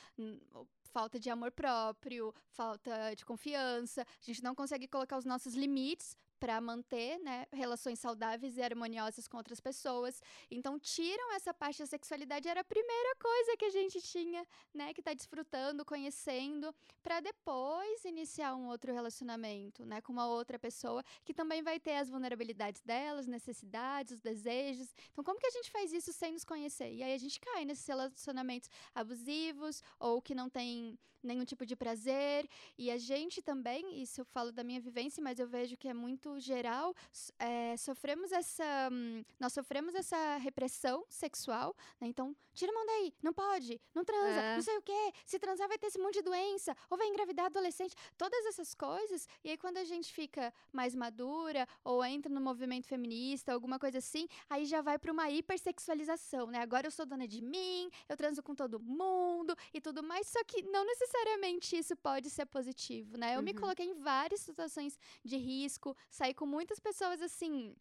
falta 0.91 1.19
de 1.19 1.29
amor 1.29 1.51
próprio, 1.51 2.33
falta 2.49 3.13
de 3.15 3.25
confiança, 3.25 4.01
a 4.01 4.25
gente 4.25 4.43
não 4.43 4.53
consegue 4.53 4.87
colocar 4.87 5.17
os 5.17 5.25
nossos 5.25 5.53
limites 5.53 6.17
para 6.43 6.59
manter, 6.59 7.17
né, 7.19 7.47
relações 7.53 7.99
saudáveis 7.99 8.57
e 8.57 8.61
harmoniosas 8.61 9.29
com 9.29 9.37
outras 9.37 9.61
pessoas. 9.61 10.21
Então 10.51 10.77
tiram 10.77 11.31
essa 11.31 11.53
parte 11.53 11.79
da 11.79 11.85
sexualidade 11.85 12.49
era 12.49 12.59
a 12.59 12.65
primeira 12.65 13.15
coisa 13.15 13.55
que 13.55 13.63
a 13.63 13.69
gente 13.69 14.01
tinha, 14.01 14.45
né, 14.73 14.93
que 14.93 15.01
tá 15.01 15.13
desfrutando, 15.13 15.85
conhecendo, 15.85 16.75
para 17.01 17.21
depois 17.21 18.03
iniciar 18.03 18.55
um 18.55 18.67
outro 18.67 18.91
relacionamento, 18.91 19.85
né, 19.85 20.01
com 20.01 20.11
uma 20.11 20.27
outra 20.27 20.59
pessoa 20.59 21.01
que 21.23 21.33
também 21.33 21.63
vai 21.63 21.79
ter 21.79 21.95
as 21.95 22.09
vulnerabilidades 22.09 22.81
delas, 22.81 23.25
necessidades, 23.25 24.15
os 24.15 24.21
desejos. 24.21 24.93
Então 25.13 25.23
como 25.23 25.39
que 25.39 25.47
a 25.47 25.51
gente 25.51 25.71
faz 25.71 25.93
isso 25.93 26.11
sem 26.11 26.33
nos 26.33 26.43
conhecer? 26.43 26.91
E 26.91 27.01
aí 27.03 27.13
a 27.13 27.17
gente 27.17 27.39
cai 27.39 27.63
nesses 27.63 27.87
relacionamentos 27.87 28.69
abusivos 28.93 29.81
ou 29.97 30.21
que 30.21 30.35
não 30.35 30.49
tem 30.49 30.99
nenhum 31.23 31.45
tipo 31.45 31.65
de 31.65 31.75
prazer. 31.75 32.47
E 32.77 32.91
a 32.91 32.97
gente 32.97 33.41
também, 33.41 34.01
isso 34.01 34.21
eu 34.21 34.25
falo 34.25 34.51
da 34.51 34.63
minha 34.63 34.81
vivência, 34.81 35.23
mas 35.23 35.39
eu 35.39 35.47
vejo 35.47 35.77
que 35.77 35.87
é 35.87 35.93
muito 35.93 36.32
geral, 36.39 36.95
é, 37.39 37.75
sofremos 37.77 38.31
essa. 38.31 38.89
Hum, 38.91 39.23
nós 39.39 39.53
sofremos 39.53 39.95
essa 39.95 40.37
repressão 40.37 41.05
sexual, 41.09 41.75
né? 41.99 42.07
Então, 42.07 42.35
tira 42.53 42.71
a 42.71 42.75
mão 42.75 42.85
daí, 42.85 43.13
não 43.21 43.33
pode, 43.33 43.79
não 43.93 44.03
transa, 44.03 44.41
é. 44.41 44.55
não 44.55 44.61
sei 44.61 44.77
o 44.77 44.81
quê. 44.81 45.13
Se 45.25 45.39
transar 45.39 45.67
vai 45.67 45.77
ter 45.77 45.87
esse 45.87 45.99
monte 45.99 46.15
de 46.15 46.21
doença, 46.21 46.75
ou 46.89 46.97
vai 46.97 47.07
engravidar 47.07 47.45
adolescente, 47.47 47.95
todas 48.17 48.45
essas 48.45 48.73
coisas. 48.73 49.27
E 49.43 49.49
aí, 49.49 49.57
quando 49.57 49.77
a 49.77 49.83
gente 49.83 50.13
fica 50.13 50.53
mais 50.71 50.95
madura, 50.95 51.67
ou 51.83 52.03
entra 52.03 52.31
no 52.31 52.41
movimento 52.41 52.87
feminista, 52.87 53.53
alguma 53.53 53.79
coisa 53.79 53.97
assim, 53.97 54.27
aí 54.49 54.65
já 54.65 54.81
vai 54.81 54.97
para 54.97 55.11
uma 55.11 55.29
hipersexualização, 55.29 56.47
né? 56.47 56.59
Agora 56.59 56.87
eu 56.87 56.91
sou 56.91 57.05
dona 57.05 57.27
de 57.27 57.41
mim, 57.41 57.89
eu 58.07 58.17
transo 58.17 58.41
com 58.43 58.55
todo 58.55 58.79
mundo 58.79 59.55
e 59.73 59.81
tudo 59.81 60.03
mais, 60.03 60.27
só 60.27 60.43
que 60.43 60.61
não 60.63 60.85
necessariamente 60.85 61.13
necessariamente 61.13 61.77
isso 61.77 61.95
pode 61.95 62.29
ser 62.29 62.45
positivo, 62.45 63.17
né? 63.17 63.33
Eu 63.33 63.39
uhum. 63.39 63.45
me 63.45 63.53
coloquei 63.53 63.85
em 63.85 63.93
várias 63.93 64.41
situações 64.41 64.97
de 65.23 65.37
risco, 65.37 65.95
saí 66.23 66.33
com 66.33 66.45
muitas 66.45 66.79
pessoas 66.79 67.21
assim, 67.21 67.75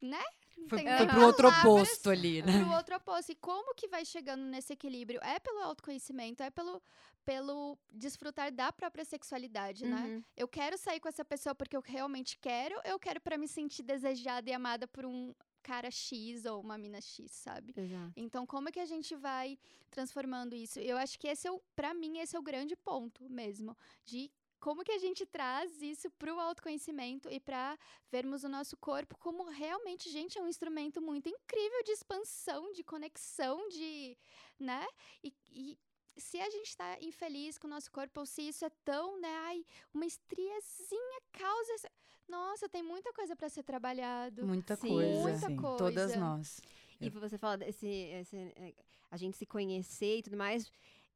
né? 0.00 0.22
Foi, 0.68 0.82
foi 0.82 1.06
pro 1.06 1.26
outro 1.26 1.48
oposto 1.48 2.10
ali, 2.10 2.42
né? 2.42 2.58
Pro 2.58 2.72
outro 2.72 2.96
oposto. 2.96 3.32
E 3.32 3.34
como 3.34 3.74
que 3.74 3.88
vai 3.88 4.04
chegando 4.04 4.42
nesse 4.42 4.72
equilíbrio? 4.72 5.20
É 5.22 5.38
pelo 5.38 5.60
autoconhecimento, 5.60 6.42
é 6.42 6.50
pelo, 6.50 6.82
pelo 7.24 7.78
desfrutar 7.90 8.50
da 8.50 8.72
própria 8.72 9.04
sexualidade, 9.04 9.84
né? 9.84 9.96
uhum. 9.96 10.16
né? 10.16 10.24
Eu 10.34 10.48
quero 10.48 10.78
sair 10.78 10.98
com 10.98 11.08
essa 11.08 11.24
pessoa 11.24 11.54
porque 11.54 11.76
eu 11.76 11.82
realmente 11.82 12.38
quero, 12.38 12.80
eu 12.84 12.98
quero 12.98 13.20
para 13.20 13.36
me 13.36 13.46
sentir 13.46 13.82
desejada 13.82 14.48
e 14.48 14.52
amada 14.52 14.88
por 14.88 15.04
um 15.04 15.34
cara 15.62 15.90
X 15.90 16.44
ou 16.44 16.60
uma 16.60 16.76
mina 16.76 17.00
X, 17.00 17.30
sabe? 17.30 17.72
Exato. 17.76 18.12
Então, 18.16 18.44
como 18.46 18.68
é 18.68 18.72
que 18.72 18.80
a 18.80 18.86
gente 18.86 19.14
vai 19.14 19.58
transformando 19.90 20.54
isso? 20.54 20.80
Eu 20.80 20.96
acho 20.96 21.18
que 21.18 21.28
esse 21.28 21.46
é 21.46 21.52
o, 21.52 21.60
para 21.76 21.94
mim, 21.94 22.18
esse 22.18 22.34
é 22.34 22.38
o 22.38 22.42
grande 22.42 22.74
ponto 22.74 23.28
mesmo, 23.30 23.76
de 24.04 24.30
como 24.62 24.84
que 24.84 24.92
a 24.92 24.98
gente 24.98 25.26
traz 25.26 25.82
isso 25.82 26.08
para 26.12 26.32
o 26.32 26.38
autoconhecimento 26.38 27.28
e 27.28 27.40
para 27.40 27.76
vermos 28.12 28.44
o 28.44 28.48
nosso 28.48 28.76
corpo 28.76 29.18
como 29.18 29.50
realmente, 29.50 30.08
gente, 30.08 30.38
é 30.38 30.40
um 30.40 30.46
instrumento 30.46 31.02
muito 31.02 31.28
incrível 31.28 31.82
de 31.84 31.90
expansão, 31.90 32.72
de 32.72 32.84
conexão, 32.84 33.68
de, 33.68 34.16
né? 34.60 34.86
E, 35.22 35.34
e 35.50 35.78
se 36.16 36.40
a 36.40 36.48
gente 36.48 36.68
está 36.68 36.96
infeliz 37.00 37.58
com 37.58 37.66
o 37.66 37.70
nosso 37.70 37.90
corpo, 37.90 38.20
ou 38.20 38.24
se 38.24 38.42
isso 38.42 38.64
é 38.64 38.70
tão, 38.84 39.20
né, 39.20 39.34
ai, 39.48 39.66
uma 39.92 40.06
estriazinha 40.06 41.20
causa. 41.32 41.90
Nossa, 42.28 42.68
tem 42.68 42.84
muita 42.84 43.12
coisa 43.12 43.34
para 43.34 43.48
ser 43.48 43.64
trabalhado. 43.64 44.46
Muita 44.46 44.76
sim, 44.76 44.88
coisa. 44.88 45.20
Muita 45.22 45.46
sim, 45.48 45.56
coisa. 45.56 45.78
Todas 45.78 46.16
nós. 46.16 46.60
E 47.00 47.10
você 47.10 47.36
fala 47.36 47.58
desse, 47.58 47.88
esse, 47.88 48.36
é, 48.36 48.72
a 49.10 49.16
gente 49.16 49.36
se 49.36 49.44
conhecer 49.44 50.18
e 50.18 50.22
tudo 50.22 50.36
mais. 50.36 50.70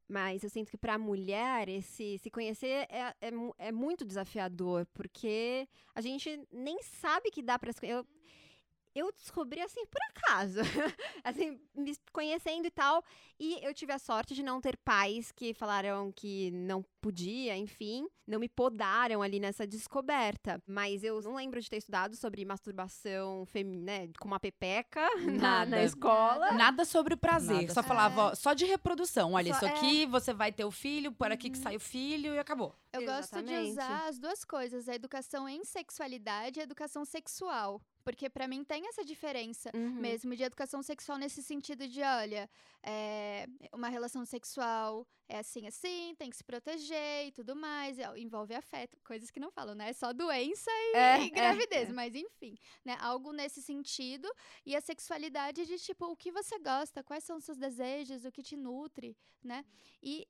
Mas 0.09 0.45
eu 0.45 0.51
sinto 0.51 0.71
que 0.71 0.77
para 0.77 0.95
a 0.95 0.99
mulher, 0.99 1.69
esse 1.69 2.19
se 2.19 2.31
conhecer 2.31 2.87
é, 2.89 3.15
é, 3.21 3.31
é, 3.59 3.73
muito 3.73 4.05
desafiador, 4.05 4.87
porque 4.95 5.69
a 5.95 6.01
gente 6.01 6.41
nem 6.53 6.81
sabe 6.83 7.31
que 7.31 7.43
dá 7.43 7.59
para 7.59 7.73
se 7.73 7.81
conhecer 7.81 8.07
eu 8.97 9.13
descobri 9.13 9.61
assim 9.61 9.85
por 9.85 10.01
acaso, 10.09 10.61
assim, 11.23 11.61
me 11.75 11.95
conhecendo 12.11 12.67
e 12.67 12.71
tal, 12.71 13.05
e 13.39 13.59
eu 13.63 13.75
tive 13.75 13.93
a 13.93 13.99
sorte 13.99 14.35
de 14.35 14.43
não 14.43 14.59
ter 14.59 14.75
pais 14.79 15.31
que 15.31 15.53
falaram 15.53 16.11
que 16.11 16.51
não 16.51 16.83
podia, 17.03 17.55
enfim, 17.57 18.09
não 18.27 18.41
me 18.41 18.49
podaram 18.49 19.21
ali 19.21 19.39
nessa 19.39 19.67
descoberta. 19.67 20.61
Mas 20.67 21.05
eu 21.05 21.21
não 21.21 21.37
lembro 21.37 21.61
de 21.61 21.69
ter 21.69 21.77
estudado 21.77 22.17
sobre 22.17 22.43
masturbação 22.47 23.45
feminina, 23.45 23.85
né, 23.85 24.11
com 24.19 24.27
uma 24.27 24.41
pepeca 24.41 25.07
na, 25.39 25.67
na, 25.67 25.85
escola. 25.85 26.53
Nada 26.53 26.87
sobre 26.87 27.13
o 27.13 27.19
prazer, 27.19 27.63
Nada. 27.63 27.75
só 27.75 27.83
falava 27.83 28.33
é. 28.33 28.35
só 28.35 28.55
de 28.55 28.65
reprodução. 28.65 29.35
Olha, 29.35 29.53
só, 29.53 29.67
isso 29.67 29.77
aqui, 29.77 30.05
é. 30.05 30.07
você 30.07 30.33
vai 30.33 30.51
ter 30.51 30.65
o 30.65 30.71
filho, 30.71 31.13
por 31.13 31.31
aqui 31.31 31.51
que 31.51 31.59
uhum. 31.59 31.63
sai 31.63 31.77
o 31.77 31.81
filho 31.81 32.35
e 32.35 32.39
acabou. 32.39 32.75
Eu 32.95 33.03
Exatamente. 33.03 33.53
gosto 33.53 33.65
de 33.65 33.71
usar 33.73 34.09
as 34.09 34.19
duas 34.19 34.43
coisas, 34.43 34.89
a 34.89 34.95
educação 34.95 35.47
em 35.47 35.63
sexualidade 35.65 36.59
e 36.59 36.61
a 36.61 36.65
educação 36.65 37.05
sexual. 37.05 37.83
Porque 38.07 38.31
para 38.31 38.47
mim 38.47 38.63
tem 38.63 38.87
essa 38.87 39.05
diferença 39.05 39.69
uhum. 39.75 39.91
mesmo 39.95 40.37
de 40.37 40.45
educação 40.45 40.81
sexual 40.81 41.19
nesse 41.19 41.43
sentido 41.43 41.89
de, 41.89 42.01
olha, 42.03 42.49
é, 42.81 43.49
uma 43.73 43.89
relação 43.89 44.25
sexual 44.25 45.05
é 45.29 45.41
assim, 45.41 45.67
assim, 45.67 46.15
tem 46.17 46.31
que 46.31 46.37
se 46.37 46.45
proteger 46.45 47.27
e 47.27 47.33
tudo 47.33 47.57
mais, 47.57 47.99
envolve 48.17 48.55
afeto, 48.55 48.97
coisas 49.03 49.29
que 49.29 49.41
não 49.41 49.51
falam, 49.51 49.75
né? 49.75 49.89
É 49.89 49.93
só 49.93 50.13
doença 50.13 50.71
e, 50.71 50.97
é, 50.97 51.21
e 51.23 51.31
gravidez, 51.31 51.89
é, 51.89 51.93
mas 51.93 52.15
enfim, 52.15 52.57
né? 52.85 52.97
Algo 53.01 53.33
nesse 53.33 53.61
sentido. 53.61 54.33
E 54.65 54.77
a 54.77 54.81
sexualidade 54.81 55.67
de 55.67 55.77
tipo, 55.77 56.07
o 56.07 56.17
que 56.17 56.31
você 56.31 56.61
gosta, 56.61 57.03
quais 57.03 57.25
são 57.25 57.39
os 57.39 57.45
seus 57.45 57.59
desejos, 57.59 58.25
o 58.25 58.31
que 58.31 58.41
te 58.41 58.57
nutre, 58.57 59.17
né? 59.43 59.65
E 60.01 60.29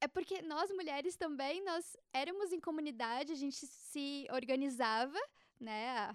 é 0.00 0.08
porque 0.08 0.42
nós 0.42 0.68
mulheres 0.72 1.14
também, 1.14 1.62
nós 1.62 1.96
éramos 2.12 2.52
em 2.52 2.58
comunidade, 2.58 3.30
a 3.30 3.36
gente 3.36 3.64
se 3.68 4.26
organizava, 4.32 5.20
né? 5.60 6.12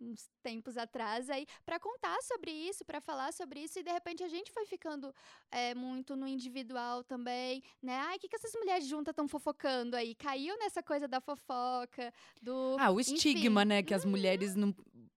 Uns 0.00 0.28
tempos 0.42 0.76
atrás 0.76 1.28
aí 1.30 1.46
para 1.64 1.78
contar 1.80 2.20
sobre 2.22 2.50
isso, 2.50 2.84
para 2.84 3.00
falar 3.00 3.32
sobre 3.32 3.60
isso 3.60 3.78
e 3.78 3.82
de 3.82 3.90
repente 3.90 4.22
a 4.22 4.28
gente 4.28 4.52
foi 4.52 4.66
ficando 4.66 5.14
é, 5.50 5.74
muito 5.74 6.16
no 6.16 6.26
individual 6.26 7.02
também, 7.04 7.62
né? 7.82 7.96
Ai, 7.98 8.16
o 8.16 8.20
que, 8.20 8.28
que 8.28 8.36
essas 8.36 8.52
mulheres 8.54 8.86
juntas 8.86 9.12
estão 9.12 9.28
fofocando 9.28 9.96
aí? 9.96 10.14
Caiu 10.14 10.56
nessa 10.58 10.82
coisa 10.82 11.08
da 11.08 11.20
fofoca, 11.20 12.12
do 12.40 12.76
Ah, 12.78 12.90
o 12.90 13.00
estigma, 13.00 13.62
Enfim. 13.62 13.68
né, 13.68 13.82
que 13.82 13.94
as 13.94 14.04
mulheres 14.04 14.54
não 14.54 14.70
é, 14.70 15.15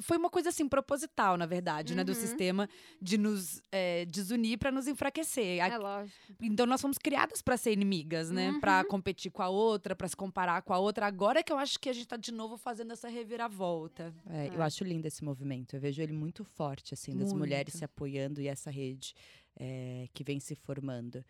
foi 0.00 0.16
uma 0.16 0.30
coisa 0.30 0.48
assim 0.48 0.68
proposital, 0.68 1.36
na 1.36 1.46
verdade, 1.46 1.92
uhum. 1.92 1.98
né, 1.98 2.04
do 2.04 2.10
uhum. 2.12 2.14
sistema 2.14 2.68
de 3.00 3.18
nos 3.18 3.60
é, 3.70 4.04
desunir 4.06 4.58
para 4.58 4.72
nos 4.72 4.86
enfraquecer. 4.86 5.60
É 5.60 5.76
lógico. 5.76 6.16
Então 6.40 6.66
nós 6.66 6.80
fomos 6.80 6.98
criadas 6.98 7.42
para 7.42 7.56
ser 7.56 7.72
inimigas, 7.72 8.30
né, 8.30 8.50
uhum. 8.50 8.60
para 8.60 8.84
competir 8.84 9.30
com 9.30 9.42
a 9.42 9.48
outra, 9.48 9.94
para 9.94 10.08
se 10.08 10.16
comparar 10.16 10.62
com 10.62 10.72
a 10.72 10.78
outra. 10.78 11.06
Agora 11.06 11.40
é 11.40 11.42
que 11.42 11.52
eu 11.52 11.58
acho 11.58 11.78
que 11.78 11.88
a 11.88 11.92
gente 11.92 12.04
está 12.04 12.16
de 12.16 12.32
novo 12.32 12.56
fazendo 12.56 12.92
essa 12.92 13.08
reviravolta. 13.08 14.14
É, 14.30 14.48
eu 14.54 14.62
acho 14.62 14.82
lindo 14.82 15.06
esse 15.06 15.22
movimento. 15.22 15.76
Eu 15.76 15.80
vejo 15.80 16.00
ele 16.00 16.12
muito 16.12 16.44
forte 16.44 16.94
assim, 16.94 17.12
das 17.12 17.28
muito. 17.28 17.38
mulheres 17.38 17.74
se 17.74 17.84
apoiando 17.84 18.40
e 18.40 18.48
essa 18.48 18.70
rede 18.70 19.14
é, 19.58 20.08
que 20.14 20.24
vem 20.24 20.40
se 20.40 20.54
formando. 20.54 21.24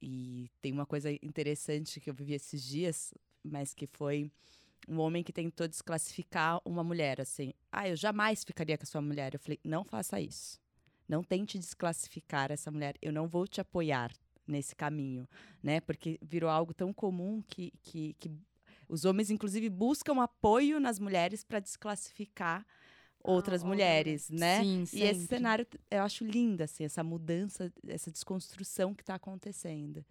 E 0.00 0.50
tem 0.62 0.72
uma 0.72 0.86
coisa 0.86 1.10
interessante 1.22 2.00
que 2.00 2.08
eu 2.08 2.14
vivi 2.14 2.32
esses 2.32 2.62
dias, 2.62 3.12
mas 3.44 3.74
que 3.74 3.86
foi 3.86 4.30
um 4.88 4.98
homem 4.98 5.22
que 5.22 5.32
tentou 5.32 5.68
desclassificar 5.68 6.60
uma 6.64 6.82
mulher, 6.82 7.20
assim. 7.20 7.52
Ah, 7.70 7.88
eu 7.88 7.96
jamais 7.96 8.44
ficaria 8.44 8.76
com 8.76 8.84
a 8.84 8.86
sua 8.86 9.00
mulher. 9.00 9.34
Eu 9.34 9.40
falei, 9.40 9.58
não 9.64 9.84
faça 9.84 10.20
isso. 10.20 10.58
Não 11.08 11.22
tente 11.22 11.58
desclassificar 11.58 12.50
essa 12.50 12.70
mulher. 12.70 12.96
Eu 13.02 13.12
não 13.12 13.28
vou 13.28 13.46
te 13.46 13.60
apoiar 13.60 14.12
nesse 14.46 14.74
caminho, 14.74 15.28
né? 15.62 15.80
Porque 15.80 16.18
virou 16.22 16.50
algo 16.50 16.74
tão 16.74 16.92
comum 16.92 17.42
que, 17.46 17.72
que, 17.82 18.14
que 18.18 18.30
os 18.88 19.04
homens, 19.04 19.30
inclusive, 19.30 19.68
buscam 19.68 20.20
apoio 20.20 20.80
nas 20.80 20.98
mulheres 20.98 21.44
para 21.44 21.60
desclassificar 21.60 22.66
outras 23.22 23.62
ah, 23.62 23.66
mulheres, 23.66 24.28
né? 24.30 24.60
Sim, 24.60 24.84
e 24.92 25.02
esse 25.02 25.26
cenário 25.26 25.66
eu 25.90 26.02
acho 26.02 26.24
lindo, 26.24 26.62
assim, 26.62 26.84
essa 26.84 27.04
mudança, 27.04 27.72
essa 27.86 28.10
desconstrução 28.10 28.94
que 28.94 29.02
está 29.02 29.14
acontecendo. 29.14 30.04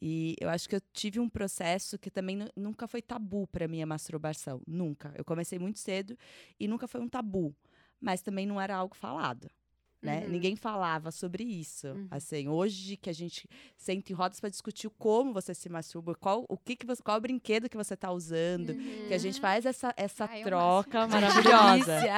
E 0.00 0.36
eu 0.40 0.48
acho 0.48 0.68
que 0.68 0.76
eu 0.76 0.80
tive 0.92 1.18
um 1.18 1.28
processo 1.28 1.98
que 1.98 2.10
também 2.10 2.48
nunca 2.56 2.86
foi 2.86 3.02
tabu 3.02 3.46
para 3.48 3.66
mim 3.66 3.82
a 3.82 3.86
masturbação. 3.86 4.62
Nunca. 4.66 5.12
Eu 5.16 5.24
comecei 5.24 5.58
muito 5.58 5.78
cedo 5.78 6.16
e 6.58 6.68
nunca 6.68 6.86
foi 6.86 7.00
um 7.00 7.08
tabu. 7.08 7.54
Mas 8.00 8.22
também 8.22 8.46
não 8.46 8.60
era 8.60 8.76
algo 8.76 8.94
falado. 8.94 9.50
Né? 10.00 10.24
Uhum. 10.24 10.30
Ninguém 10.30 10.54
falava 10.54 11.10
sobre 11.10 11.42
isso. 11.42 11.88
Uhum. 11.88 12.06
Assim, 12.10 12.48
hoje 12.48 12.96
que 12.96 13.10
a 13.10 13.12
gente 13.12 13.48
senta 13.76 14.12
em 14.12 14.14
rodas 14.14 14.38
para 14.38 14.48
discutir 14.48 14.88
como 14.90 15.32
você 15.32 15.52
se 15.52 15.68
masturba, 15.68 16.14
qual 16.14 16.46
o 16.48 16.56
que, 16.56 16.76
que 16.76 16.86
você, 16.86 17.02
qual 17.02 17.18
o 17.18 17.20
brinquedo 17.20 17.68
que 17.68 17.76
você 17.76 17.94
está 17.94 18.12
usando, 18.12 18.70
uhum. 18.70 19.08
que 19.08 19.14
a 19.14 19.18
gente 19.18 19.36
uhum. 19.36 19.40
faz 19.40 19.66
essa, 19.66 19.92
essa 19.96 20.26
Ai, 20.26 20.44
troca 20.44 21.06
maravilhosa. 21.08 21.98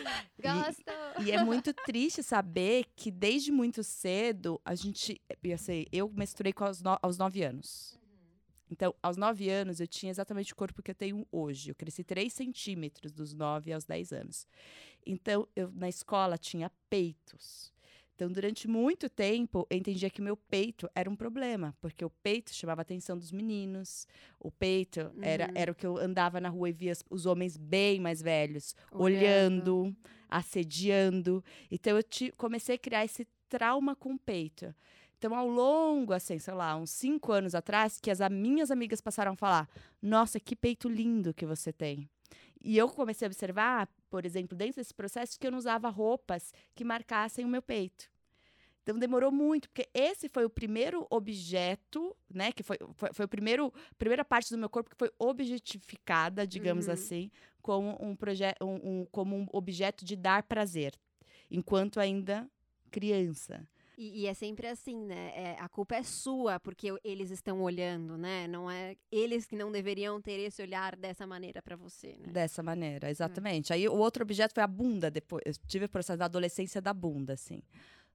Gosto. 0.40 0.90
E, 1.20 1.24
e, 1.24 1.32
é 1.32 1.44
muito 1.44 1.74
triste 1.74 2.22
saber 2.22 2.86
que 2.96 3.10
desde 3.10 3.52
muito 3.52 3.84
cedo 3.84 4.58
a 4.64 4.74
gente, 4.74 5.20
assim, 5.52 5.84
eu 5.92 6.10
menstruei 6.14 6.54
com 6.54 6.64
aos, 6.64 6.80
no, 6.80 6.98
aos 7.02 7.18
nove 7.18 7.42
anos. 7.42 7.99
Então, 8.70 8.94
aos 9.02 9.16
nove 9.16 9.50
anos, 9.50 9.80
eu 9.80 9.86
tinha 9.86 10.10
exatamente 10.10 10.52
o 10.52 10.56
corpo 10.56 10.82
que 10.82 10.90
eu 10.90 10.94
tenho 10.94 11.26
hoje. 11.32 11.70
Eu 11.70 11.74
cresci 11.74 12.04
3 12.04 12.32
centímetros 12.32 13.12
dos 13.12 13.34
9 13.34 13.72
aos 13.72 13.84
10 13.84 14.12
anos. 14.12 14.46
Então, 15.04 15.48
eu 15.56 15.70
na 15.72 15.88
escola 15.88 16.38
tinha 16.38 16.70
peitos. 16.88 17.72
Então, 18.14 18.30
durante 18.30 18.68
muito 18.68 19.08
tempo, 19.08 19.66
eu 19.70 19.78
entendia 19.78 20.10
que 20.10 20.20
meu 20.20 20.36
peito 20.36 20.88
era 20.94 21.08
um 21.08 21.16
problema, 21.16 21.74
porque 21.80 22.04
o 22.04 22.10
peito 22.10 22.54
chamava 22.54 22.82
a 22.82 22.82
atenção 22.82 23.16
dos 23.16 23.32
meninos, 23.32 24.06
o 24.38 24.50
peito 24.50 25.00
uhum. 25.00 25.22
era, 25.22 25.50
era 25.54 25.72
o 25.72 25.74
que 25.74 25.86
eu 25.86 25.96
andava 25.96 26.38
na 26.38 26.50
rua 26.50 26.68
e 26.68 26.72
via 26.72 26.92
os 27.08 27.24
homens 27.24 27.56
bem 27.56 27.98
mais 27.98 28.20
velhos, 28.20 28.76
olhando, 28.92 29.78
olhando 29.78 29.96
assediando. 30.30 31.44
Então, 31.70 31.96
eu 31.96 32.02
te, 32.02 32.30
comecei 32.32 32.76
a 32.76 32.78
criar 32.78 33.04
esse 33.04 33.26
trauma 33.48 33.96
com 33.96 34.14
o 34.14 34.18
peito. 34.18 34.72
Então, 35.20 35.34
ao 35.34 35.46
longo, 35.46 36.14
assim, 36.14 36.38
sei 36.38 36.54
lá, 36.54 36.74
uns 36.74 36.88
cinco 36.88 37.30
anos 37.30 37.54
atrás, 37.54 38.00
que 38.00 38.10
as 38.10 38.20
minhas 38.30 38.70
amigas 38.70 39.02
passaram 39.02 39.32
a 39.32 39.36
falar: 39.36 39.68
Nossa, 40.00 40.40
que 40.40 40.56
peito 40.56 40.88
lindo 40.88 41.34
que 41.34 41.44
você 41.44 41.70
tem. 41.70 42.08
E 42.58 42.78
eu 42.78 42.88
comecei 42.88 43.26
a 43.26 43.28
observar, 43.28 43.86
por 44.08 44.24
exemplo, 44.24 44.56
dentro 44.56 44.76
desse 44.76 44.94
processo, 44.94 45.38
que 45.38 45.46
eu 45.46 45.50
não 45.50 45.58
usava 45.58 45.90
roupas 45.90 46.54
que 46.74 46.84
marcassem 46.84 47.44
o 47.44 47.48
meu 47.48 47.60
peito. 47.60 48.10
Então 48.82 48.98
demorou 48.98 49.30
muito, 49.30 49.68
porque 49.68 49.90
esse 49.92 50.26
foi 50.26 50.46
o 50.46 50.50
primeiro 50.50 51.06
objeto, 51.10 52.16
né? 52.30 52.50
Que 52.50 52.62
foi, 52.62 52.78
foi, 52.94 53.10
foi 53.12 53.24
a 53.26 53.28
primeiro, 53.28 53.70
primeira 53.98 54.24
parte 54.24 54.50
do 54.50 54.56
meu 54.56 54.70
corpo 54.70 54.88
que 54.88 54.96
foi 54.96 55.12
objetificada, 55.18 56.46
digamos 56.46 56.86
uhum. 56.86 56.94
assim, 56.94 57.30
como 57.60 57.94
um, 58.00 58.16
projeto 58.16 58.64
um, 58.64 59.00
um, 59.02 59.06
como 59.12 59.36
um 59.36 59.46
objeto 59.52 60.02
de 60.02 60.16
dar 60.16 60.44
prazer, 60.44 60.94
enquanto 61.50 62.00
ainda 62.00 62.50
criança. 62.90 63.68
E, 64.00 64.22
e, 64.22 64.26
é 64.26 64.32
sempre 64.32 64.66
assim, 64.66 64.96
né? 65.04 65.30
É, 65.34 65.56
a 65.58 65.68
culpa 65.68 65.94
é 65.94 66.02
sua 66.02 66.58
porque 66.58 66.90
eles 67.04 67.30
estão 67.30 67.60
olhando, 67.60 68.16
né? 68.16 68.48
Não 68.48 68.70
é 68.70 68.96
eles 69.12 69.44
que 69.44 69.54
não 69.54 69.70
deveriam 69.70 70.18
ter 70.22 70.40
esse 70.40 70.62
olhar 70.62 70.96
dessa 70.96 71.26
maneira 71.26 71.60
para 71.60 71.76
você, 71.76 72.16
né? 72.18 72.32
Dessa 72.32 72.62
maneira, 72.62 73.10
exatamente. 73.10 73.74
É. 73.74 73.76
Aí 73.76 73.86
o 73.86 73.96
outro 73.96 74.22
objeto 74.22 74.54
foi 74.54 74.62
a 74.62 74.66
bunda. 74.66 75.10
Depois, 75.10 75.42
eu 75.44 75.52
tive 75.66 75.84
o 75.84 75.88
processo 75.90 76.18
da 76.18 76.24
adolescência 76.24 76.80
da 76.80 76.94
bunda, 76.94 77.34
assim. 77.34 77.60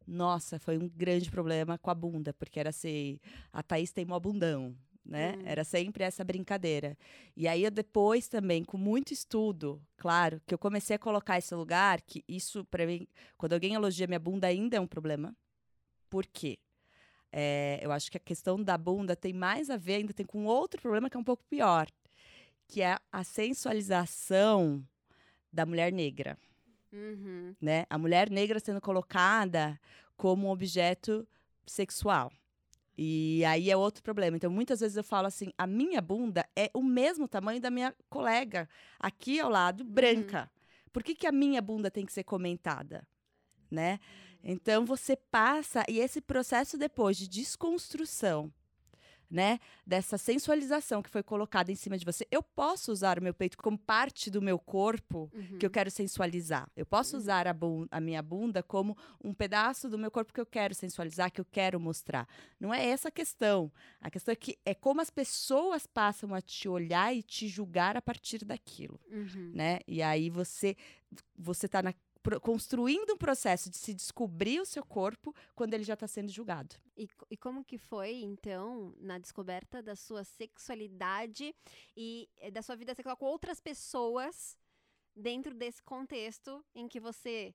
Nossa, 0.07 0.57
foi 0.57 0.75
um 0.75 0.89
grande 0.89 1.29
problema 1.29 1.77
com 1.77 1.91
a 1.91 1.95
bunda, 1.95 2.33
porque 2.33 2.59
era 2.59 2.69
assim, 2.69 3.19
a 3.53 3.61
Thaís 3.61 3.91
tem 3.91 4.07
um 4.11 4.19
bundão, 4.19 4.75
né? 5.05 5.35
Hum. 5.37 5.43
Era 5.45 5.63
sempre 5.63 6.03
essa 6.03 6.23
brincadeira. 6.23 6.97
E 7.37 7.47
aí 7.47 7.63
eu 7.63 7.69
depois 7.69 8.27
também, 8.27 8.63
com 8.63 8.79
muito 8.79 9.13
estudo, 9.13 9.79
claro, 9.97 10.41
que 10.47 10.53
eu 10.55 10.57
comecei 10.57 10.95
a 10.95 10.99
colocar 10.99 11.37
esse 11.37 11.53
lugar, 11.53 12.01
que 12.01 12.23
isso 12.27 12.65
para 12.65 12.87
mim, 12.87 13.07
quando 13.37 13.53
alguém 13.53 13.75
elogia 13.75 14.07
minha 14.07 14.19
bunda 14.19 14.47
ainda 14.47 14.77
é 14.77 14.79
um 14.79 14.87
problema. 14.87 15.35
Por 16.09 16.25
quê? 16.25 16.57
É, 17.31 17.79
eu 17.81 17.91
acho 17.91 18.09
que 18.09 18.17
a 18.17 18.19
questão 18.19 18.61
da 18.61 18.77
bunda 18.77 19.15
tem 19.15 19.33
mais 19.33 19.69
a 19.69 19.77
ver, 19.77 19.95
ainda 19.95 20.13
tem 20.13 20.25
com 20.25 20.45
outro 20.45 20.81
problema 20.81 21.09
que 21.09 21.17
é 21.17 21.19
um 21.19 21.23
pouco 21.23 21.43
pior, 21.49 21.87
que 22.67 22.81
é 22.81 22.97
a 23.11 23.23
sensualização 23.23 24.85
da 25.51 25.65
mulher 25.65 25.91
negra. 25.91 26.37
Uhum. 26.93 27.53
Né? 27.59 27.85
A 27.89 27.97
mulher 27.97 28.29
negra 28.29 28.59
sendo 28.59 28.79
colocada 28.79 29.79
como 30.15 30.47
um 30.47 30.49
objeto 30.49 31.27
sexual. 31.65 32.31
E 32.97 33.43
aí 33.43 33.69
é 33.69 33.75
outro 33.75 34.01
problema. 34.01 34.37
Então, 34.37 34.49
muitas 34.49 34.79
vezes 34.79 34.95
eu 34.95 35.03
falo 35.03 35.27
assim: 35.27 35.51
a 35.57 35.67
minha 35.67 36.01
bunda 36.01 36.47
é 36.55 36.69
o 36.73 36.81
mesmo 36.81 37.27
tamanho 37.27 37.59
da 37.59 37.69
minha 37.69 37.93
colega 38.09 38.69
aqui 38.99 39.39
ao 39.39 39.49
lado, 39.49 39.83
branca. 39.83 40.43
Uhum. 40.43 40.89
Por 40.93 41.03
que, 41.03 41.13
que 41.13 41.27
a 41.27 41.31
minha 41.31 41.61
bunda 41.61 41.91
tem 41.91 42.05
que 42.05 42.13
ser 42.13 42.23
comentada? 42.23 43.05
Né? 43.69 43.99
Então 44.45 44.85
você 44.85 45.15
passa 45.15 45.83
e 45.89 45.99
esse 45.99 46.21
processo 46.21 46.77
depois 46.77 47.17
de 47.17 47.27
desconstrução, 47.27 48.53
né, 49.29 49.59
dessa 49.85 50.17
sensualização 50.17 51.01
que 51.01 51.09
foi 51.09 51.23
colocada 51.23 51.71
em 51.71 51.75
cima 51.75 51.97
de 51.97 52.05
você, 52.05 52.27
eu 52.29 52.43
posso 52.43 52.91
usar 52.91 53.17
o 53.17 53.23
meu 53.23 53.33
peito 53.33 53.57
como 53.57 53.77
parte 53.77 54.29
do 54.29 54.41
meu 54.41 54.59
corpo 54.59 55.31
uhum. 55.33 55.57
que 55.57 55.65
eu 55.65 55.69
quero 55.69 55.89
sensualizar. 55.89 56.69
Eu 56.75 56.85
posso 56.85 57.15
uhum. 57.15 57.21
usar 57.21 57.47
a, 57.47 57.55
a, 57.91 57.99
minha 57.99 58.21
bunda 58.21 58.61
como 58.61 58.95
um 59.23 59.33
pedaço 59.33 59.89
do 59.89 59.97
meu 59.97 60.11
corpo 60.11 60.31
que 60.31 60.39
eu 60.39 60.45
quero 60.45 60.75
sensualizar, 60.75 61.31
que 61.31 61.41
eu 61.41 61.45
quero 61.45 61.79
mostrar. 61.79 62.27
Não 62.59 62.73
é 62.73 62.85
essa 62.85 63.09
a 63.09 63.11
questão. 63.11 63.71
A 63.99 64.11
questão 64.11 64.31
é 64.31 64.35
que 64.35 64.57
é 64.63 64.75
como 64.75 65.01
as 65.01 65.09
pessoas 65.09 65.87
passam 65.87 66.33
a 66.33 66.41
te 66.41 66.69
olhar 66.69 67.13
e 67.13 67.23
te 67.23 67.47
julgar 67.47 67.97
a 67.97 68.01
partir 68.01 68.45
daquilo, 68.45 68.99
uhum. 69.11 69.51
né? 69.53 69.79
E 69.87 70.01
aí 70.01 70.29
você 70.29 70.77
você 71.37 71.65
está 71.65 71.81
na 71.81 71.93
construindo 72.41 73.13
um 73.13 73.17
processo 73.17 73.69
de 73.69 73.77
se 73.77 73.93
descobrir 73.93 74.59
o 74.59 74.65
seu 74.65 74.83
corpo 74.83 75.33
quando 75.53 75.73
ele 75.73 75.83
já 75.83 75.93
está 75.93 76.07
sendo 76.07 76.31
julgado. 76.31 76.75
E, 76.97 77.07
e, 77.29 77.37
como 77.37 77.63
que 77.63 77.77
foi, 77.77 78.21
então, 78.21 78.93
na 78.99 79.17
descoberta 79.17 79.81
da 79.81 79.95
sua 79.95 80.23
sexualidade 80.23 81.53
e 81.95 82.29
eh, 82.37 82.51
da 82.51 82.61
sua 82.61 82.75
vida 82.75 82.95
sexual 82.95 83.17
com 83.17 83.25
outras 83.25 83.59
pessoas 83.59 84.57
dentro 85.15 85.53
desse 85.53 85.81
contexto 85.83 86.63
em 86.73 86.87
que 86.87 86.99
você 86.99 87.53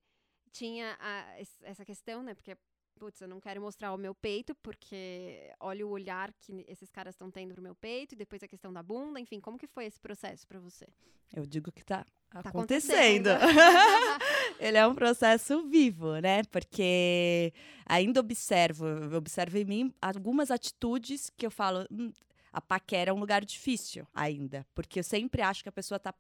tinha 0.53 0.97
a, 1.01 1.39
essa 1.63 1.85
questão, 1.85 2.23
né? 2.23 2.35
Porque 2.35 2.57
putz, 3.01 3.21
eu 3.23 3.29
não 3.29 3.41
quero 3.41 3.63
mostrar 3.63 3.95
o 3.95 3.97
meu 3.97 4.15
peito, 4.15 4.55
porque 4.57 5.51
olha 5.59 5.87
o 5.87 5.91
olhar 5.91 6.31
que 6.35 6.67
esses 6.69 6.91
caras 6.91 7.15
estão 7.15 7.31
tendo 7.31 7.55
pro 7.55 7.63
meu 7.63 7.75
peito, 7.75 8.15
e 8.15 8.17
depois 8.17 8.43
a 8.43 8.49
questão 8.49 8.71
da 8.71 8.83
bunda, 8.83 9.19
enfim, 9.19 9.41
como 9.41 9.57
que 9.57 9.67
foi 9.67 9.87
esse 9.87 9.99
processo 9.99 10.47
para 10.47 10.61
você? 10.61 10.87
Eu 11.33 11.47
digo 11.47 11.73
que 11.73 11.83
tá, 11.83 12.05
tá 12.31 12.41
acontecendo. 12.41 13.31
Ele 14.61 14.77
é 14.77 14.87
um 14.87 14.95
processo 14.95 15.67
vivo, 15.67 16.19
né? 16.19 16.43
Porque 16.45 17.51
ainda 17.87 18.21
observo, 18.21 18.87
observo 19.17 19.57
em 19.57 19.65
mim 19.65 19.95
algumas 20.03 20.51
atitudes 20.51 21.31
que 21.35 21.47
eu 21.47 21.51
falo, 21.51 21.87
hum, 21.91 22.13
a 22.53 22.61
paquera 22.61 23.11
é 23.11 23.15
um 23.15 23.19
lugar 23.19 23.43
difícil 23.43 24.07
ainda, 24.13 24.67
porque 24.75 24.99
eu 24.99 25.05
sempre 25.05 25.41
acho 25.41 25.63
que 25.63 25.69
a 25.69 25.73
pessoa 25.73 25.97
está 25.97 26.13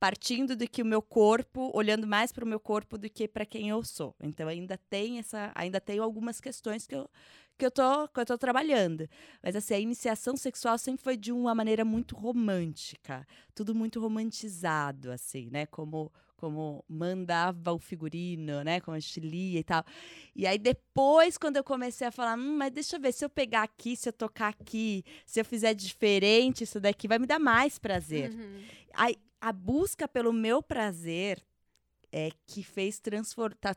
partindo 0.00 0.56
do 0.56 0.66
que 0.66 0.80
o 0.80 0.86
meu 0.86 1.02
corpo, 1.02 1.70
olhando 1.74 2.06
mais 2.06 2.32
para 2.32 2.44
o 2.44 2.48
meu 2.48 2.60
corpo 2.60 2.96
do 2.96 3.10
que 3.10 3.28
para 3.28 3.44
quem 3.44 3.68
eu 3.68 3.82
sou. 3.84 4.14
Então 4.22 4.48
ainda 4.48 4.78
tem 4.88 5.18
essa, 5.18 5.52
ainda 5.54 5.78
tenho 5.78 6.02
algumas 6.02 6.40
questões 6.40 6.86
que 6.86 6.94
eu 6.94 7.08
que 7.56 7.64
eu 7.64 7.70
tô 7.70 8.08
que 8.08 8.18
eu 8.18 8.26
tô 8.26 8.38
trabalhando. 8.38 9.08
Mas 9.42 9.54
assim, 9.56 9.74
a 9.74 9.78
iniciação 9.78 10.36
sexual 10.36 10.78
sempre 10.78 11.04
foi 11.04 11.16
de 11.16 11.32
uma 11.32 11.54
maneira 11.54 11.84
muito 11.84 12.16
romântica, 12.16 13.26
tudo 13.54 13.74
muito 13.74 14.00
romantizado 14.00 15.10
assim, 15.12 15.50
né? 15.50 15.66
Como 15.66 16.10
como 16.36 16.84
mandava 16.88 17.72
o 17.72 17.78
figurino, 17.78 18.62
né, 18.62 18.80
com 18.80 18.92
a 18.92 18.98
estilia 18.98 19.60
e 19.60 19.64
tal. 19.64 19.84
E 20.34 20.46
aí 20.46 20.58
depois, 20.58 21.38
quando 21.38 21.56
eu 21.56 21.64
comecei 21.64 22.06
a 22.06 22.12
falar, 22.12 22.38
hum, 22.38 22.56
mas 22.56 22.72
deixa 22.72 22.96
eu 22.96 23.00
ver, 23.00 23.12
se 23.12 23.24
eu 23.24 23.30
pegar 23.30 23.62
aqui, 23.62 23.96
se 23.96 24.08
eu 24.08 24.12
tocar 24.12 24.48
aqui, 24.48 25.04
se 25.24 25.40
eu 25.40 25.44
fizer 25.44 25.74
diferente 25.74 26.64
isso 26.64 26.80
daqui, 26.80 27.08
vai 27.08 27.18
me 27.18 27.26
dar 27.26 27.38
mais 27.38 27.78
prazer. 27.78 28.30
Uhum. 28.30 28.62
Aí, 28.94 29.16
a 29.40 29.52
busca 29.52 30.08
pelo 30.08 30.32
meu 30.32 30.62
prazer 30.62 31.42
é 32.10 32.30
que 32.46 32.62
fez 32.62 32.98
transformar, 32.98 33.56
tá, 33.60 33.76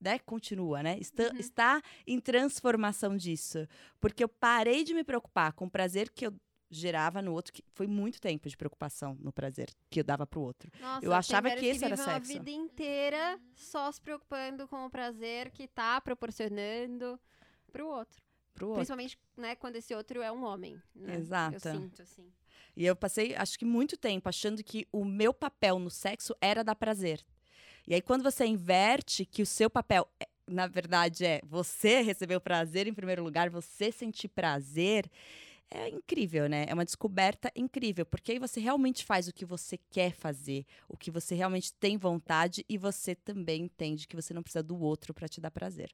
né, 0.00 0.18
continua, 0.20 0.82
né? 0.82 0.98
Está, 0.98 1.24
uhum. 1.24 1.36
está 1.38 1.82
em 2.06 2.20
transformação 2.20 3.16
disso. 3.16 3.66
Porque 4.00 4.22
eu 4.22 4.28
parei 4.28 4.84
de 4.84 4.94
me 4.94 5.04
preocupar 5.04 5.52
com 5.52 5.66
o 5.66 5.70
prazer 5.70 6.10
que 6.10 6.26
eu 6.26 6.34
gerava 6.70 7.22
no 7.22 7.32
outro, 7.32 7.52
que 7.52 7.64
foi 7.72 7.86
muito 7.86 8.20
tempo 8.20 8.48
de 8.48 8.56
preocupação 8.56 9.16
no 9.20 9.32
prazer 9.32 9.70
que 9.88 10.00
eu 10.00 10.04
dava 10.04 10.26
pro 10.26 10.40
outro. 10.40 10.70
Nossa, 10.80 11.04
eu 11.04 11.12
achava 11.12 11.50
que 11.50 11.66
esse 11.66 11.80
que 11.80 11.84
era 11.84 11.96
sexo. 11.96 12.10
a 12.10 12.18
vida 12.18 12.50
inteira 12.50 13.40
só 13.54 13.90
se 13.90 14.00
preocupando 14.00 14.68
com 14.68 14.84
o 14.84 14.90
prazer 14.90 15.50
que 15.50 15.66
tá 15.66 16.00
proporcionando 16.00 17.18
pro 17.72 17.86
outro. 17.86 18.22
Pro 18.54 18.68
outro. 18.68 18.80
Principalmente, 18.80 19.18
né, 19.36 19.54
quando 19.54 19.76
esse 19.76 19.94
outro 19.94 20.20
é 20.20 20.30
um 20.30 20.44
homem. 20.44 20.80
Né? 20.94 21.16
Exato. 21.16 21.54
Eu 21.54 21.60
sinto, 21.60 22.02
assim. 22.02 22.30
E 22.76 22.84
eu 22.84 22.94
passei, 22.94 23.34
acho 23.34 23.58
que 23.58 23.64
muito 23.64 23.96
tempo 23.96 24.28
achando 24.28 24.62
que 24.62 24.86
o 24.92 25.04
meu 25.04 25.32
papel 25.32 25.78
no 25.78 25.90
sexo 25.90 26.34
era 26.40 26.62
dar 26.62 26.74
prazer. 26.74 27.24
E 27.86 27.94
aí, 27.94 28.02
quando 28.02 28.22
você 28.22 28.44
inverte 28.44 29.24
que 29.24 29.42
o 29.42 29.46
seu 29.46 29.70
papel, 29.70 30.06
é, 30.20 30.28
na 30.46 30.66
verdade, 30.66 31.24
é 31.24 31.40
você 31.44 32.02
receber 32.02 32.36
o 32.36 32.40
prazer 32.40 32.86
em 32.86 32.94
primeiro 32.94 33.22
lugar, 33.22 33.48
você 33.48 33.90
sentir 33.90 34.28
prazer, 34.28 35.10
é 35.70 35.88
incrível, 35.88 36.48
né? 36.48 36.64
É 36.68 36.74
uma 36.74 36.84
descoberta 36.84 37.52
incrível, 37.54 38.06
porque 38.06 38.32
aí 38.32 38.38
você 38.38 38.60
realmente 38.60 39.04
faz 39.04 39.28
o 39.28 39.32
que 39.32 39.44
você 39.44 39.78
quer 39.90 40.12
fazer, 40.14 40.64
o 40.88 40.96
que 40.96 41.10
você 41.10 41.34
realmente 41.34 41.72
tem 41.74 41.96
vontade 41.96 42.64
e 42.68 42.78
você 42.78 43.14
também 43.14 43.62
entende 43.64 44.06
que 44.08 44.16
você 44.16 44.32
não 44.32 44.42
precisa 44.42 44.62
do 44.62 44.78
outro 44.78 45.12
para 45.12 45.28
te 45.28 45.40
dar 45.40 45.50
prazer. 45.50 45.90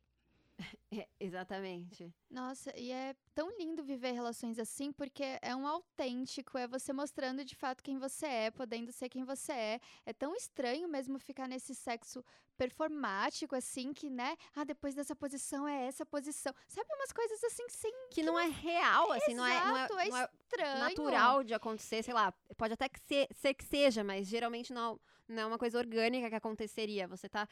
É, 0.97 1.09
exatamente. 1.19 2.15
Nossa, 2.31 2.73
e 2.79 2.93
é 2.93 3.17
tão 3.35 3.51
lindo 3.59 3.83
viver 3.83 4.13
relações 4.13 4.61
assim, 4.61 4.93
porque 4.93 5.25
é 5.43 5.55
um 5.57 5.67
autêntico, 5.67 6.57
é 6.57 6.69
você 6.69 6.93
mostrando 6.93 7.45
de 7.45 7.57
fato 7.57 7.83
quem 7.83 7.99
você 7.99 8.27
é, 8.27 8.51
podendo 8.53 8.93
ser 8.93 9.09
quem 9.09 9.25
você 9.25 9.53
é. 9.53 9.81
É 10.07 10.13
tão 10.13 10.37
estranho 10.37 10.87
mesmo 10.89 11.19
ficar 11.19 11.49
nesse 11.49 11.75
sexo 11.75 12.25
performático, 12.57 13.57
assim, 13.57 13.93
que, 13.93 14.09
né? 14.09 14.37
Ah, 14.55 14.63
depois 14.63 14.95
dessa 14.95 15.17
posição 15.17 15.67
é 15.67 15.87
essa 15.87 16.07
posição. 16.07 16.55
Sabe 16.69 16.89
umas 16.95 17.13
coisas 17.13 17.43
assim 17.43 17.69
sem. 17.69 17.93
Que, 18.11 18.21
que 18.21 18.23
não 18.23 18.39
é 18.39 18.47
real, 18.47 19.11
assim, 19.11 19.33
Exato, 19.33 19.37
não 19.37 19.47
é. 19.47 19.65
Não 19.65 19.77
é, 19.77 19.85
é 19.85 19.89
não 19.89 20.19
é 20.19 20.29
estranho. 20.45 20.79
natural 20.79 21.43
de 21.43 21.55
acontecer, 21.55 22.05
sei 22.05 22.15
lá. 22.15 22.33
Pode 22.57 22.75
até 22.75 22.89
que 22.89 23.01
ser, 23.01 23.27
ser 23.35 23.55
que 23.55 23.65
seja, 23.65 24.05
mas 24.05 24.29
geralmente 24.29 24.73
não, 24.73 25.01
não 25.27 25.43
é 25.43 25.47
uma 25.47 25.59
coisa 25.59 25.79
orgânica 25.79 26.29
que 26.29 26.37
aconteceria. 26.37 27.09
Você 27.09 27.29
tá 27.29 27.49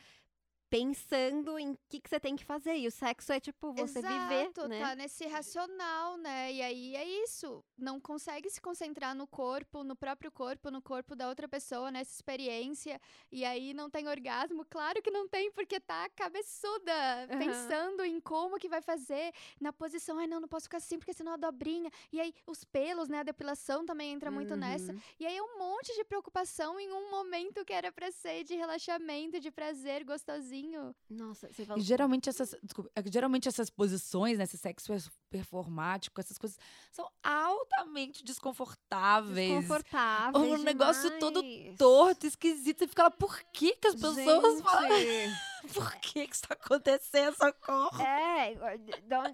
pensando 0.73 1.59
em 1.59 1.73
o 1.73 1.79
que, 1.87 2.01
que 2.01 2.09
você 2.09 2.19
tem 2.19 2.35
que 2.35 2.47
fazer. 2.47 2.79
E 2.79 2.87
o 2.87 2.91
sexo 2.91 3.31
é 3.31 3.39
tipo 3.39 3.75
você 3.75 3.99
Exato, 3.99 4.63
viver, 4.63 4.69
né? 4.71 4.81
tá 4.81 4.97
nesse 4.97 5.27
racional, 5.27 6.17
né? 6.17 6.51
E 6.51 6.63
aí 6.63 6.97
é 6.97 7.05
isso. 7.25 7.63
Não 7.77 8.01
consegue 8.01 8.49
se 8.49 8.59
concentrar 8.59 9.15
no 9.15 9.27
corpo, 9.27 9.85
no 9.85 9.95
próprio 9.95 10.33
corpo, 10.33 10.71
no 10.71 10.81
corpo 10.81 11.15
da 11.15 11.29
outra 11.29 11.47
pessoa, 11.47 11.91
nessa 11.91 12.11
experiência. 12.15 12.99
E 13.31 13.45
aí 13.45 13.75
não 13.75 13.91
tem 13.91 14.09
orgasmo? 14.09 14.65
Claro 14.65 15.03
que 15.03 15.11
não 15.11 15.29
tem, 15.29 15.53
porque 15.53 15.79
tá 15.79 16.09
cabeçuda, 16.17 16.93
Aham. 17.29 17.39
pensando 17.39 18.03
em 18.03 18.19
como 18.19 18.59
que 18.59 18.67
vai 18.67 18.81
fazer, 18.81 19.31
na 19.61 19.75
posição, 19.75 20.19
ai 20.19 20.27
não, 20.27 20.41
não 20.41 20.49
posso 20.49 20.65
ficar 20.65 20.79
assim, 20.79 20.99
porque 20.99 21.13
senão 21.13 21.35
a 21.35 21.37
dobrinha. 21.37 21.91
E 22.11 22.19
aí 22.19 22.35
os 22.47 22.65
pelos, 22.65 23.11
né? 23.11 23.19
A 23.19 23.25
depilação 23.25 23.85
também 23.85 24.11
entra 24.11 24.31
muito 24.31 24.57
nessa. 24.57 24.93
Uhum. 24.93 25.01
E 25.21 25.27
aí 25.27 25.39
um 25.39 25.59
monte 25.59 25.95
de 25.95 26.03
preocupação 26.03 26.81
em 26.81 26.91
um 26.91 27.11
momento 27.11 27.63
que 27.63 27.75
era 27.75 27.93
pra 27.93 28.11
ser 28.11 28.43
de 28.43 28.55
relaxamento, 28.55 29.39
de 29.39 29.51
prazer, 29.51 30.03
gostosinho. 30.03 30.62
Nossa, 31.09 31.49
você 31.53 31.67
E 31.77 31.81
geralmente 31.81 32.29
essas, 32.29 32.55
desculpa, 32.63 32.91
é 32.95 33.03
geralmente 33.11 33.49
essas 33.49 33.69
posições, 33.71 34.39
né, 34.39 34.45
esse 34.45 34.57
sexo 34.59 34.93
performático, 35.31 36.21
essas 36.21 36.39
coisas 36.39 36.59
são 36.91 37.09
altamente 37.23 38.25
desconfortáveis. 38.25 39.51
Desconfortável. 39.51 40.41
Um 40.41 40.59
negócio 40.59 41.19
todo 41.19 41.43
demais. 41.43 41.77
Torto, 41.79 42.27
esquisito. 42.27 42.79
Você 42.81 42.89
fica 42.89 43.05
lá, 43.05 43.11
por 43.11 43.39
que 43.53 43.75
que 43.77 43.89
as 43.89 43.95
pessoas 43.95 44.55
Gente. 44.55 44.63
falam? 44.63 44.89
Por 45.73 45.95
que 46.01 46.27
que 46.27 46.35
isso 46.35 46.43
tá 46.43 46.55
acontecendo? 46.55 47.37
Socorro. 47.37 48.03
É, 48.03 48.57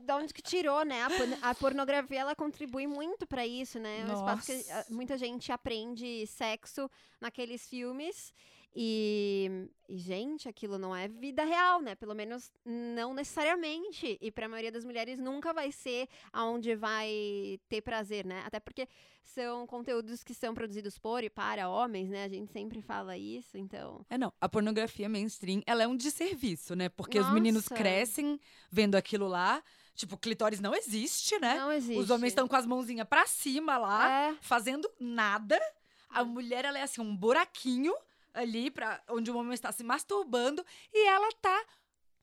da 0.05 0.17
onde, 0.17 0.35
que 0.35 0.43
tirou, 0.43 0.85
né? 0.85 1.03
A, 1.03 1.09
porn- 1.09 1.39
a 1.41 1.55
pornografia, 1.55 2.21
ela 2.21 2.37
contribui 2.37 2.87
muito 2.87 3.27
pra 3.27 3.47
isso, 3.47 3.79
né? 3.79 4.01
É 4.01 4.05
um 4.05 4.13
espaço 4.13 4.45
que 4.45 4.71
ah, 4.71 4.85
muita 4.91 5.17
gente 5.17 5.51
aprende 5.51 6.27
sexo 6.27 6.91
naqueles 7.19 7.67
filmes. 7.67 8.35
E, 8.81 9.69
e, 9.89 9.99
gente, 9.99 10.49
aquilo 10.49 10.79
não 10.79 10.95
é 10.95 11.09
vida 11.09 11.43
real, 11.45 11.81
né? 11.83 11.97
Pelo 11.97 12.15
menos 12.15 12.53
não 12.65 13.13
necessariamente. 13.13 14.17
E 14.21 14.31
pra 14.31 14.47
maioria 14.49 14.71
das 14.71 14.85
mulheres 14.85 15.19
nunca 15.19 15.53
vai 15.53 15.73
ser 15.73 16.09
aonde 16.33 16.77
vai 16.77 17.59
ter 17.69 17.81
prazer, 17.83 18.25
né? 18.25 18.41
Até 18.47 18.61
porque 18.61 18.87
são 19.25 19.67
conteúdos 19.67 20.23
que 20.23 20.33
são 20.33 20.55
produzidos 20.55 20.97
por 20.97 21.25
e 21.25 21.29
para 21.29 21.69
homens, 21.69 22.09
né? 22.09 22.23
A 22.23 22.29
gente 22.29 22.53
sempre 22.53 22.81
fala 22.81 23.19
isso, 23.19 23.59
então. 23.59 24.07
É, 24.09 24.17
não. 24.17 24.33
A 24.41 24.49
pornografia 24.49 25.09
mainstream, 25.09 25.61
ela 25.67 25.83
é 25.83 25.89
um 25.89 25.97
desserviço, 25.97 26.77
né? 26.77 26.89
Porque 26.89 27.19
os 27.19 27.33
meninos 27.33 27.65
Nossa. 27.69 27.75
crescem 27.75 28.39
vendo 28.71 28.95
aquilo 28.95 29.27
lá. 29.27 29.61
Tipo, 29.97 30.17
clitóris 30.17 30.61
não 30.61 30.73
existe, 30.73 31.37
né? 31.41 31.57
Não 31.57 31.73
existe. 31.73 31.99
Os 32.01 32.11
homens 32.11 32.31
estão 32.31 32.47
com 32.47 32.55
as 32.55 32.65
mãozinhas 32.65 33.09
pra 33.09 33.27
cima 33.27 33.77
lá, 33.77 34.29
É. 34.29 34.37
fazendo 34.41 34.89
nada. 35.01 35.61
A 36.09 36.23
mulher, 36.23 36.65
ela 36.65 36.79
é 36.79 36.83
assim, 36.83 37.01
um 37.01 37.17
buraquinho 37.17 37.93
ali 38.39 38.71
pra 38.71 39.03
onde 39.09 39.31
o 39.31 39.37
homem 39.37 39.53
está 39.53 39.73
se 39.73 39.83
masturbando 39.83 40.65
e 40.93 41.07
ela 41.09 41.29
tá 41.41 41.65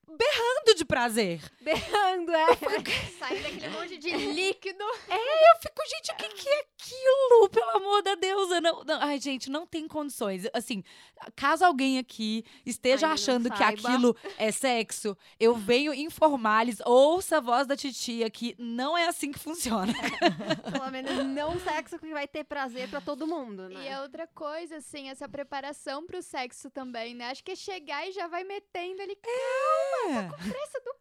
berrando 0.08 0.76
de 0.76 0.86
prazer. 0.86 1.42
Berrando, 1.62 2.32
é. 2.32 2.46
Saindo 3.20 3.48
aquele 3.48 3.70
monte 3.70 3.98
de 3.98 4.10
líquido. 4.16 4.84
Eu 4.84 5.60
fico, 5.62 5.82
gente, 5.88 6.12
o 6.12 6.16
que, 6.16 6.30
que 6.30 6.50
é 6.50 6.60
aquilo? 6.60 7.50
Pelo 7.50 7.70
amor 7.72 8.02
da 8.04 8.16
deusa. 8.16 8.62
Não, 8.62 8.84
não- 8.84 9.02
ai, 9.02 9.20
gente, 9.20 9.50
não 9.50 9.66
tem 9.66 9.88
condições. 9.88 10.44
Assim, 10.54 10.84
caso 11.36 11.66
alguém 11.66 11.98
aqui 11.98 12.44
esteja 12.66 13.08
não 13.08 13.14
achando 13.14 13.50
que 13.52 13.64
aquilo 13.64 14.16
é 14.38 14.52
sexo, 14.52 15.18
eu 15.40 15.56
venho 15.56 15.94
informar-lhes, 15.94 16.80
ouça 16.86 17.38
a 17.38 17.42
voz 17.42 17.66
da 17.68 17.76
titia, 17.76 18.30
que 18.30 18.56
não 18.60 18.98
é 18.98 19.08
assim 19.08 19.32
que 19.32 19.40
funciona. 19.40 19.94
Pelo 20.72 20.92
menos 20.92 21.26
não 21.26 21.60
sexo 21.60 21.98
que 22.00 22.12
vai 22.12 22.28
ter 22.28 22.44
prazer 22.44 22.90
pra 22.90 23.02
todo 23.02 23.28
mundo, 23.28 23.70
né? 23.70 23.84
E 23.84 23.88
é 23.88 24.02
outra 24.02 24.28
coisa, 24.28 24.78
assim, 24.78 25.10
essa 25.10 25.28
preparação 25.28 26.06
pro 26.06 26.22
sexo 26.22 26.70
também, 26.70 27.14
né? 27.16 27.30
Acho 27.32 27.44
que 27.44 27.52
é 27.52 27.56
chegar 27.56 28.08
e 28.08 28.12
já 28.12 28.28
vai 28.28 28.44
metendo 28.44 29.02
ali. 29.02 29.16
Pressa 30.38 30.80
do 30.82 30.96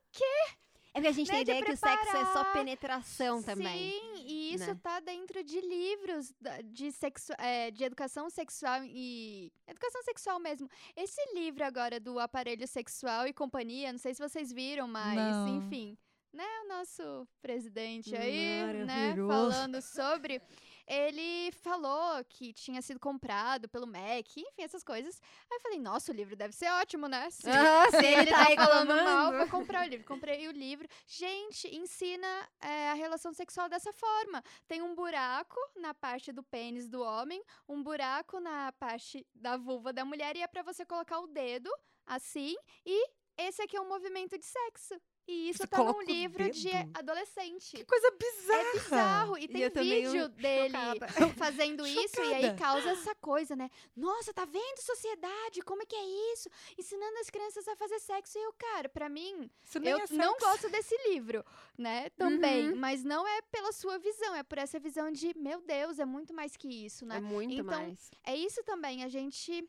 É 0.94 1.00
porque 1.00 1.08
a 1.08 1.12
gente 1.12 1.28
né, 1.28 1.34
tem 1.34 1.44
de 1.44 1.50
ideia 1.50 1.64
que 1.64 1.72
o 1.72 1.76
sexo 1.76 2.16
é 2.16 2.24
só 2.26 2.44
penetração 2.52 3.42
também. 3.42 3.90
Sim, 3.90 4.24
e 4.26 4.54
isso 4.54 4.66
né? 4.66 4.78
tá 4.82 5.00
dentro 5.00 5.42
de 5.42 5.60
livros 5.60 6.32
de, 6.64 6.92
sexu 6.92 7.32
é, 7.38 7.70
de 7.70 7.84
educação 7.84 8.30
sexual 8.30 8.82
e. 8.84 9.52
Educação 9.66 10.02
sexual 10.02 10.38
mesmo. 10.38 10.68
Esse 10.96 11.20
livro 11.34 11.64
agora 11.64 11.98
do 11.98 12.18
aparelho 12.18 12.66
sexual 12.68 13.26
e 13.26 13.32
companhia, 13.32 13.92
não 13.92 13.98
sei 13.98 14.14
se 14.14 14.22
vocês 14.22 14.52
viram, 14.52 14.86
mas, 14.86 15.16
Não. 15.16 15.48
enfim. 15.48 15.98
Né, 16.32 16.44
o 16.64 16.68
nosso 16.68 17.28
presidente 17.40 18.14
aí, 18.16 18.84
né, 18.84 19.14
falando 19.14 19.80
sobre. 19.80 20.42
Ele 20.86 21.50
falou 21.52 22.22
que 22.28 22.52
tinha 22.52 22.82
sido 22.82 23.00
comprado 23.00 23.68
pelo 23.68 23.86
MEC, 23.86 24.40
enfim, 24.40 24.62
essas 24.62 24.82
coisas. 24.84 25.20
Aí 25.50 25.56
eu 25.56 25.60
falei, 25.60 25.78
nossa, 25.78 26.12
o 26.12 26.14
livro 26.14 26.36
deve 26.36 26.54
ser 26.54 26.70
ótimo, 26.72 27.08
né? 27.08 27.30
Se, 27.30 27.48
Ah, 27.48 27.90
se 27.90 28.04
ele 28.04 28.30
tá 28.30 28.46
falando 28.54 28.94
mal, 28.94 29.32
vou 29.32 29.48
comprar 29.48 29.86
o 29.86 29.88
livro. 29.88 30.06
Comprei 30.06 30.46
o 30.46 30.52
livro. 30.52 30.86
Gente, 31.06 31.74
ensina 31.74 32.48
é, 32.60 32.90
a 32.90 32.94
relação 32.94 33.32
sexual 33.32 33.68
dessa 33.68 33.92
forma. 33.92 34.42
Tem 34.66 34.82
um 34.82 34.94
buraco 34.94 35.58
na 35.76 35.94
parte 35.94 36.32
do 36.32 36.42
pênis 36.42 36.88
do 36.88 37.02
homem, 37.02 37.42
um 37.68 37.82
buraco 37.82 38.38
na 38.40 38.72
parte 38.72 39.26
da 39.34 39.56
vulva 39.56 39.92
da 39.92 40.04
mulher, 40.04 40.36
e 40.36 40.42
é 40.42 40.46
pra 40.46 40.62
você 40.62 40.84
colocar 40.84 41.18
o 41.20 41.26
dedo 41.26 41.70
assim, 42.06 42.54
e 42.84 43.08
esse 43.36 43.62
aqui 43.62 43.76
é 43.76 43.80
um 43.80 43.88
movimento 43.88 44.38
de 44.38 44.44
sexo. 44.44 45.00
E 45.26 45.48
isso 45.48 45.58
Você 45.58 45.66
tá 45.66 45.82
num 45.82 46.02
livro 46.02 46.50
de 46.50 46.70
adolescente. 46.92 47.78
Que 47.78 47.84
coisa 47.84 48.10
bizarra. 48.10 48.60
É 48.60 48.72
bizarro. 48.72 49.38
E 49.38 49.48
tem 49.48 49.70
meio 49.72 50.10
vídeo 50.10 50.28
dele 50.28 50.74
chocada. 50.74 51.06
fazendo 51.38 51.86
isso 51.88 52.20
e 52.20 52.34
aí 52.34 52.56
causa 52.56 52.90
essa 52.90 53.14
coisa, 53.14 53.56
né? 53.56 53.70
Nossa, 53.96 54.34
tá 54.34 54.44
vendo 54.44 54.80
sociedade? 54.80 55.62
Como 55.62 55.82
é 55.82 55.86
que 55.86 55.96
é 55.96 56.32
isso? 56.32 56.50
Ensinando 56.78 57.18
as 57.18 57.30
crianças 57.30 57.66
a 57.66 57.74
fazer 57.74 57.98
sexo. 58.00 58.38
E 58.38 58.42
eu, 58.42 58.52
cara, 58.52 58.88
pra 58.88 59.08
mim, 59.08 59.50
eu 59.82 59.98
é 59.98 60.04
não 60.10 60.36
gosto 60.36 60.68
desse 60.68 60.94
livro, 61.08 61.44
né? 61.78 62.10
Também. 62.10 62.70
Uhum. 62.70 62.76
Mas 62.76 63.02
não 63.02 63.26
é 63.26 63.40
pela 63.42 63.72
sua 63.72 63.98
visão, 63.98 64.34
é 64.34 64.42
por 64.42 64.58
essa 64.58 64.78
visão 64.78 65.10
de, 65.10 65.32
meu 65.38 65.60
Deus, 65.62 65.98
é 65.98 66.04
muito 66.04 66.34
mais 66.34 66.54
que 66.56 66.68
isso, 66.68 67.06
né? 67.06 67.16
É 67.16 67.20
muito 67.20 67.52
Então, 67.54 67.64
mais. 67.64 68.10
É 68.24 68.36
isso 68.36 68.62
também, 68.64 69.02
a 69.02 69.08
gente 69.08 69.66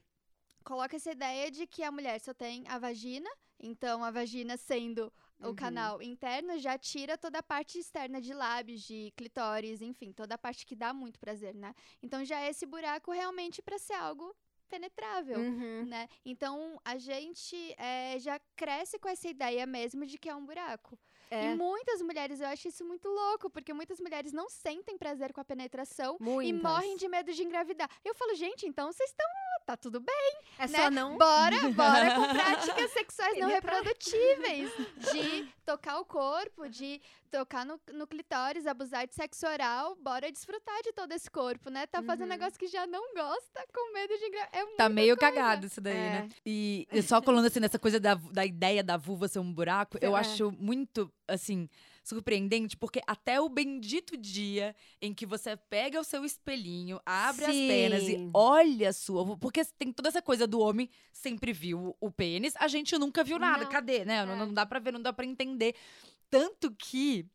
coloca 0.65 0.95
essa 0.95 1.11
ideia 1.11 1.49
de 1.49 1.65
que 1.67 1.83
a 1.83 1.91
mulher 1.91 2.19
só 2.19 2.33
tem 2.33 2.67
a 2.67 2.77
vagina, 2.77 3.29
então 3.59 4.03
a 4.03 4.11
vagina 4.11 4.57
sendo 4.57 5.13
o 5.39 5.47
Uhum. 5.47 5.55
canal 5.55 6.01
interno 6.01 6.57
já 6.57 6.77
tira 6.77 7.17
toda 7.17 7.39
a 7.39 7.43
parte 7.43 7.77
externa 7.79 8.21
de 8.21 8.33
lábios, 8.33 8.81
de 8.81 9.11
clitóris, 9.17 9.81
enfim, 9.81 10.11
toda 10.11 10.35
a 10.35 10.37
parte 10.37 10.65
que 10.65 10.75
dá 10.75 10.93
muito 10.93 11.19
prazer, 11.19 11.53
né? 11.53 11.73
Então 12.01 12.23
já 12.23 12.39
é 12.41 12.49
esse 12.49 12.65
buraco 12.65 13.11
realmente 13.11 13.61
para 13.61 13.77
ser 13.77 13.93
algo 13.93 14.35
penetrável. 14.67 15.37
Uhum. 15.39 15.85
Né? 15.85 16.07
Então 16.25 16.79
a 16.83 16.97
gente 16.97 17.55
eh, 17.77 18.17
já 18.19 18.39
cresce 18.55 18.97
com 18.97 19.07
essa 19.07 19.27
ideia 19.27 19.65
mesmo 19.65 20.05
de 20.05 20.17
que 20.17 20.27
é 20.29 20.35
um 20.35 20.45
buraco. 20.45 20.97
É, 21.29 21.51
E 21.51 21.55
muitas 21.55 22.01
mulheres, 22.01 22.39
eu 22.39 22.47
acho 22.47 22.67
isso 22.67 22.85
muito 22.85 23.07
louco, 23.07 23.49
porque 23.49 23.73
muitas 23.73 23.99
mulheres 23.99 24.31
não 24.31 24.47
sentem 24.49 24.97
prazer 24.97 25.33
com 25.33 25.41
a 25.41 25.45
penetração 25.45 26.17
e 26.19 26.23
muitas. 26.23 26.61
morrem 26.61 26.95
de 26.97 27.07
medo 27.07 27.31
de 27.33 27.43
engravidar. 27.43 27.89
Eu 28.03 28.13
falo, 28.15 28.33
gente, 28.35 28.65
então 28.67 28.91
vocês 28.91 29.09
estão. 29.09 29.25
Tá 29.65 29.75
tudo 29.75 29.99
bem, 29.99 30.37
É 30.59 30.67
né? 30.67 30.77
só 30.77 30.91
não... 30.91 31.17
Bora, 31.17 31.69
bora 31.71 32.13
com 32.13 32.21
práticas 32.29 32.91
sexuais 32.91 33.35
não 33.39 33.47
Penetrar. 33.47 33.75
reprodutíveis. 33.83 34.71
De 35.11 35.47
tocar 35.65 35.97
o 35.99 36.05
corpo, 36.05 36.69
de 36.69 37.01
tocar 37.31 37.65
no, 37.65 37.79
no 37.93 38.05
clitóris, 38.05 38.67
abusar 38.67 39.07
de 39.07 39.15
sexo 39.15 39.47
oral. 39.47 39.95
Bora 39.95 40.31
desfrutar 40.31 40.81
de 40.83 40.93
todo 40.93 41.11
esse 41.13 41.29
corpo, 41.31 41.69
né? 41.71 41.87
Tá 41.87 42.03
fazendo 42.03 42.25
Uhum. 42.31 42.37
negócio 42.37 42.59
que 42.59 42.67
já 42.67 42.85
não 42.85 43.13
gosta, 43.15 43.65
com 43.73 43.91
medo 43.93 44.15
de 44.17 44.25
engravidar. 44.25 44.61
É 44.61 44.75
Tá 44.75 44.87
meio 44.87 45.17
coisa. 45.17 45.33
cagado 45.33 45.65
isso 45.65 45.81
daí, 45.81 45.93
É. 45.97 46.09
né? 46.09 46.29
E 46.45 46.87
e 46.91 47.01
só 47.01 47.19
colando 47.21 47.47
assim 47.47 47.59
nessa 47.59 47.79
coisa 47.79 47.99
da, 47.99 48.13
da 48.13 48.45
ideia 48.45 48.83
da 48.83 48.97
vulva 48.97 49.27
ser 49.27 49.39
um 49.39 49.51
buraco, 49.51 49.97
eu 49.99 50.15
É. 50.15 50.19
acho 50.19 50.51
muito, 50.51 51.11
assim, 51.27 51.67
surpreendente, 52.05 52.77
porque 52.77 53.01
até 53.07 53.41
o 53.41 53.49
bendito 53.49 54.15
dia 54.15 54.75
em 55.01 55.11
que 55.11 55.25
você 55.25 55.57
pega 55.57 55.99
o 55.99 56.03
seu 56.03 56.23
espelhinho, 56.23 57.01
abre 57.03 57.45
as 57.45 57.51
pernas 57.55 58.03
e 58.03 58.17
Sim. 58.17 58.31
olha 58.31 58.89
a 58.89 58.93
sua 58.93 59.35
porque 59.37 59.65
tem 59.77 59.91
toda 59.91 60.09
essa 60.09 60.21
coisa 60.21 60.45
do 60.45 60.59
homem 60.59 60.87
sempre 61.11 61.51
viu 61.51 61.97
o 61.99 62.11
pênis, 62.11 62.53
a 62.57 62.67
gente 62.67 62.95
nunca 62.99 63.23
viu 63.23 63.39
nada. 63.39 63.63
Não. 63.63 63.71
Cadê, 63.71 64.05
né? 64.05 64.23
Não, 64.23 64.33
É. 64.33 64.35
não 64.37 64.53
dá 64.53 64.65
pra 64.67 64.77
ver, 64.79 64.93
não 64.93 65.01
dá 65.01 65.11
pra 65.11 65.25
entender. 65.25 65.73
Tanto 66.29 66.71
que. 66.71 67.25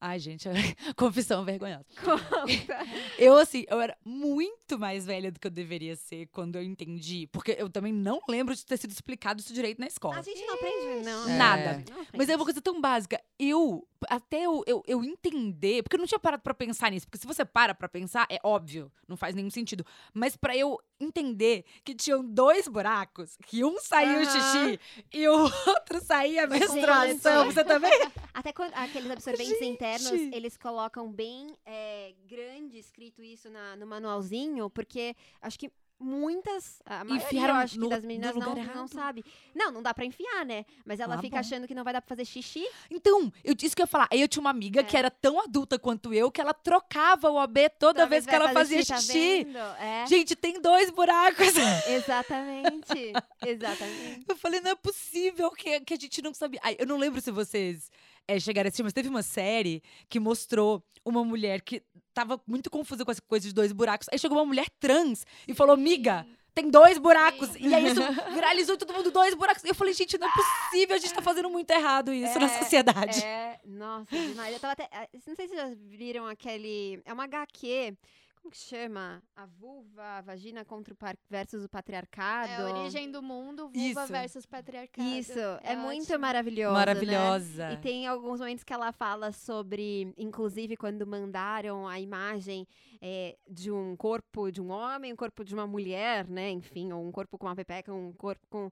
Ai, 0.00 0.18
gente, 0.18 0.48
confissão 0.96 1.44
vergonhosa. 1.44 1.84
Eu, 3.18 3.36
assim, 3.36 3.66
eu 3.68 3.78
era 3.80 3.96
muito 4.02 4.78
mais 4.78 5.04
velha 5.04 5.30
do 5.30 5.38
que 5.38 5.46
eu 5.46 5.50
deveria 5.50 5.94
ser 5.94 6.26
quando 6.28 6.56
eu 6.56 6.62
entendi. 6.62 7.26
Porque 7.30 7.54
eu 7.58 7.68
também 7.68 7.92
não 7.92 8.18
lembro 8.26 8.54
de 8.54 8.64
ter 8.64 8.78
sido 8.78 8.92
explicado 8.92 9.40
isso 9.40 9.52
direito 9.52 9.78
na 9.78 9.86
escola. 9.86 10.18
A 10.18 10.22
gente 10.22 10.42
não 10.46 10.54
aprende, 10.54 11.04
não. 11.04 11.28
É. 11.28 11.36
Nada. 11.36 11.72
Não 11.72 12.00
aprende. 12.00 12.08
Mas 12.16 12.28
é 12.30 12.36
uma 12.36 12.44
coisa 12.44 12.62
tão 12.62 12.80
básica. 12.80 13.20
Eu, 13.38 13.86
até 14.08 14.42
eu, 14.42 14.62
eu, 14.66 14.82
eu 14.86 15.04
entender, 15.04 15.82
porque 15.82 15.96
eu 15.96 16.00
não 16.00 16.06
tinha 16.06 16.18
parado 16.18 16.42
pra 16.42 16.54
pensar 16.54 16.90
nisso. 16.90 17.06
Porque 17.06 17.18
se 17.18 17.26
você 17.26 17.44
para 17.44 17.74
pra 17.74 17.88
pensar, 17.88 18.26
é 18.30 18.38
óbvio, 18.42 18.90
não 19.06 19.16
faz 19.16 19.34
nenhum 19.34 19.50
sentido. 19.50 19.84
Mas 20.14 20.36
pra 20.36 20.56
eu 20.56 20.78
entender 20.98 21.64
que 21.84 21.94
tinham 21.94 22.24
dois 22.24 22.68
buracos, 22.68 23.36
que 23.46 23.64
um 23.64 23.78
saía 23.80 24.18
o 24.18 24.22
Aham. 24.22 24.30
xixi 24.30 24.80
e 25.12 25.28
o 25.28 25.32
outro 25.66 26.00
saía 26.02 26.44
a 26.44 26.46
menstruação, 26.46 27.44
sim. 27.46 27.52
você 27.52 27.64
também? 27.64 27.90
Até 28.34 28.52
quando 28.52 28.72
aqueles 28.74 29.10
absorventes 29.10 29.58
Gente! 29.58 29.66
internos, 29.72 30.12
eles 30.32 30.56
colocam 30.56 31.10
bem 31.10 31.56
é, 31.66 32.14
grande 32.26 32.78
escrito 32.78 33.22
isso 33.22 33.50
na- 33.50 33.76
no 33.76 33.86
manualzinho, 33.86 34.68
porque 34.70 35.14
acho 35.42 35.58
que 35.58 35.70
muitas. 36.00 36.80
A 36.86 37.04
maioria, 37.04 37.26
Enfiaram 37.26 37.54
eu 37.54 37.60
acho 37.60 37.78
no- 37.78 37.88
que 37.88 37.94
das 37.94 38.04
meninas 38.04 38.34
não, 38.34 38.54
não 38.54 38.88
sabe. 38.88 39.24
Não, 39.54 39.70
não 39.70 39.82
dá 39.82 39.92
pra 39.94 40.04
enfiar, 40.04 40.44
né? 40.46 40.64
Mas 40.84 40.98
ela 41.00 41.14
Ah, 41.16 41.18
fica 41.20 41.36
bom. 41.36 41.40
achando 41.40 41.68
que 41.68 41.74
não 41.74 41.84
vai 41.84 41.92
dar 41.92 42.00
pra 42.00 42.08
fazer 42.08 42.24
xixi. 42.24 42.66
Então, 42.90 43.32
eu 43.44 43.54
disse 43.54 43.76
que 43.76 43.82
eu 43.82 43.84
ia 43.84 43.86
falar. 43.88 44.08
Aí 44.10 44.20
eu 44.20 44.26
tinha 44.28 44.40
uma 44.40 44.50
amiga 44.50 44.80
É. 44.80 44.82
que 44.84 44.96
era 44.96 45.10
tão 45.10 45.40
adulta 45.40 45.78
quanto 45.78 46.12
eu 46.14 46.30
que 46.30 46.40
ela 46.40 46.54
trocava 46.54 47.30
o 47.30 47.38
AB 47.38 47.68
toda 47.78 48.06
vez 48.06 48.24
que 48.26 48.34
ela 48.34 48.50
fazia 48.52 48.84
tá 48.84 48.96
xixi. 48.96 49.44
vendo? 49.44 49.58
É. 49.58 50.06
Gente, 50.06 50.34
tem 50.34 50.60
dois 50.60 50.90
buracos. 50.90 51.46
Exatamente. 51.86 53.12
Exatamente. 53.46 54.24
Eu 54.28 54.36
falei, 54.36 54.60
não 54.60 54.70
é 54.70 54.74
possível 54.76 55.50
que, 55.52 55.80
que 55.80 55.94
a 55.94 55.96
gente 55.98 56.22
não 56.22 56.32
sabia. 56.34 56.60
Ai, 56.62 56.76
eu 56.78 56.86
não 56.86 56.96
lembro 56.96 57.20
se 57.20 57.30
vocês 57.30 57.90
é, 58.36 58.40
chegaram 58.40 58.66
a 58.66 58.68
assistir, 58.68 58.82
mas 58.82 58.92
teve 58.92 59.08
uma 59.08 59.22
série 59.22 59.82
que 60.08 60.20
mostrou 60.20 60.82
uma 61.04 61.24
mulher 61.24 61.60
que 61.62 61.82
tava 62.12 62.40
muito 62.46 62.70
confusa 62.70 63.04
com 63.04 63.10
essa 63.10 63.22
coisa 63.22 63.48
de 63.48 63.54
dois 63.54 63.72
buracos. 63.72 64.08
Aí 64.12 64.18
chegou 64.18 64.36
uma 64.38 64.44
mulher 64.44 64.68
trans 64.78 65.24
e 65.48 65.54
falou, 65.54 65.76
miga, 65.76 66.26
tem 66.54 66.68
dois 66.68 66.98
buracos. 66.98 67.50
E 67.58 67.72
aí 67.74 67.86
isso 67.86 68.00
viralizou 68.34 68.76
todo 68.76 68.92
mundo, 68.92 69.10
dois 69.10 69.34
buracos. 69.34 69.64
E 69.64 69.68
eu 69.68 69.74
falei, 69.74 69.94
gente, 69.94 70.18
não 70.18 70.28
é 70.28 70.32
possível, 70.32 70.96
a 70.96 70.98
gente 70.98 71.14
tá 71.14 71.22
fazendo 71.22 71.48
muito 71.48 71.70
errado 71.70 72.12
isso 72.12 72.38
na 72.38 72.46
É, 72.46 72.58
sociedade. 72.60 73.24
É, 73.24 73.58
nossa, 73.64 74.06
demais. 74.10 74.52
Eu 74.52 74.60
tava 74.60 74.72
até. 74.72 74.88
ah, 74.92 75.08
Não 75.26 75.34
sei 75.34 75.48
se 75.48 75.54
vocês 75.54 75.70
já 75.70 75.74
viram 75.88 76.26
aquele. 76.26 77.00
É 77.04 77.12
uma 77.12 77.24
HQ. 77.24 77.96
Como 78.42 78.50
que 78.52 78.58
chama? 78.58 79.22
A 79.36 79.44
vulva, 79.44 80.02
a 80.02 80.20
vagina 80.22 80.64
contra 80.64 80.94
o 80.94 80.96
par 80.96 81.14
versus 81.28 81.62
o 81.62 81.68
patriarcado. 81.68 82.48
É 82.50 82.56
a 82.56 82.80
origem 82.80 83.10
do 83.10 83.22
mundo, 83.22 83.68
vulva 83.68 84.02
Isso. 84.04 84.06
versus 84.12 84.46
patriarcado. 84.46 85.06
Isso, 85.08 85.38
é, 85.62 85.76
muito 85.76 86.04
ótimo. 86.04 86.18
maravilhoso. 86.20 86.72
Maravilhosa. 86.74 87.68
Né? 87.68 87.74
E 87.74 87.76
tem 87.78 88.06
alguns 88.06 88.40
momentos 88.40 88.64
que 88.64 88.72
ela 88.72 88.92
fala 88.92 89.30
sobre, 89.30 90.14
inclusive, 90.16 90.74
quando 90.74 91.06
mandaram 91.06 91.86
a 91.86 92.00
imagem 92.00 92.66
é, 93.00 93.36
de 93.46 93.70
um 93.70 93.94
corpo 93.94 94.50
de 94.50 94.60
um 94.62 94.70
homem, 94.70 95.12
um 95.12 95.16
corpo 95.16 95.44
de 95.44 95.52
uma 95.52 95.66
mulher, 95.66 96.26
né? 96.26 96.50
Enfim, 96.50 96.92
ou 96.92 97.06
um 97.06 97.12
corpo 97.12 97.36
com 97.36 97.46
uma 97.46 97.54
pepeca, 97.56 97.92
um 97.92 98.10
corpo 98.14 98.46
com 98.48 98.70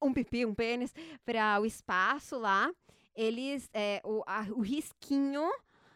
um 0.00 0.12
pipi, 0.12 0.46
um 0.46 0.54
pênis, 0.54 0.94
para 1.24 1.60
o 1.60 1.66
espaço 1.66 2.38
lá. 2.38 2.70
Eles, 3.16 3.68
é, 3.74 4.00
o, 4.04 4.22
a- 4.28 4.46
o 4.52 4.60
risquinho 4.60 5.50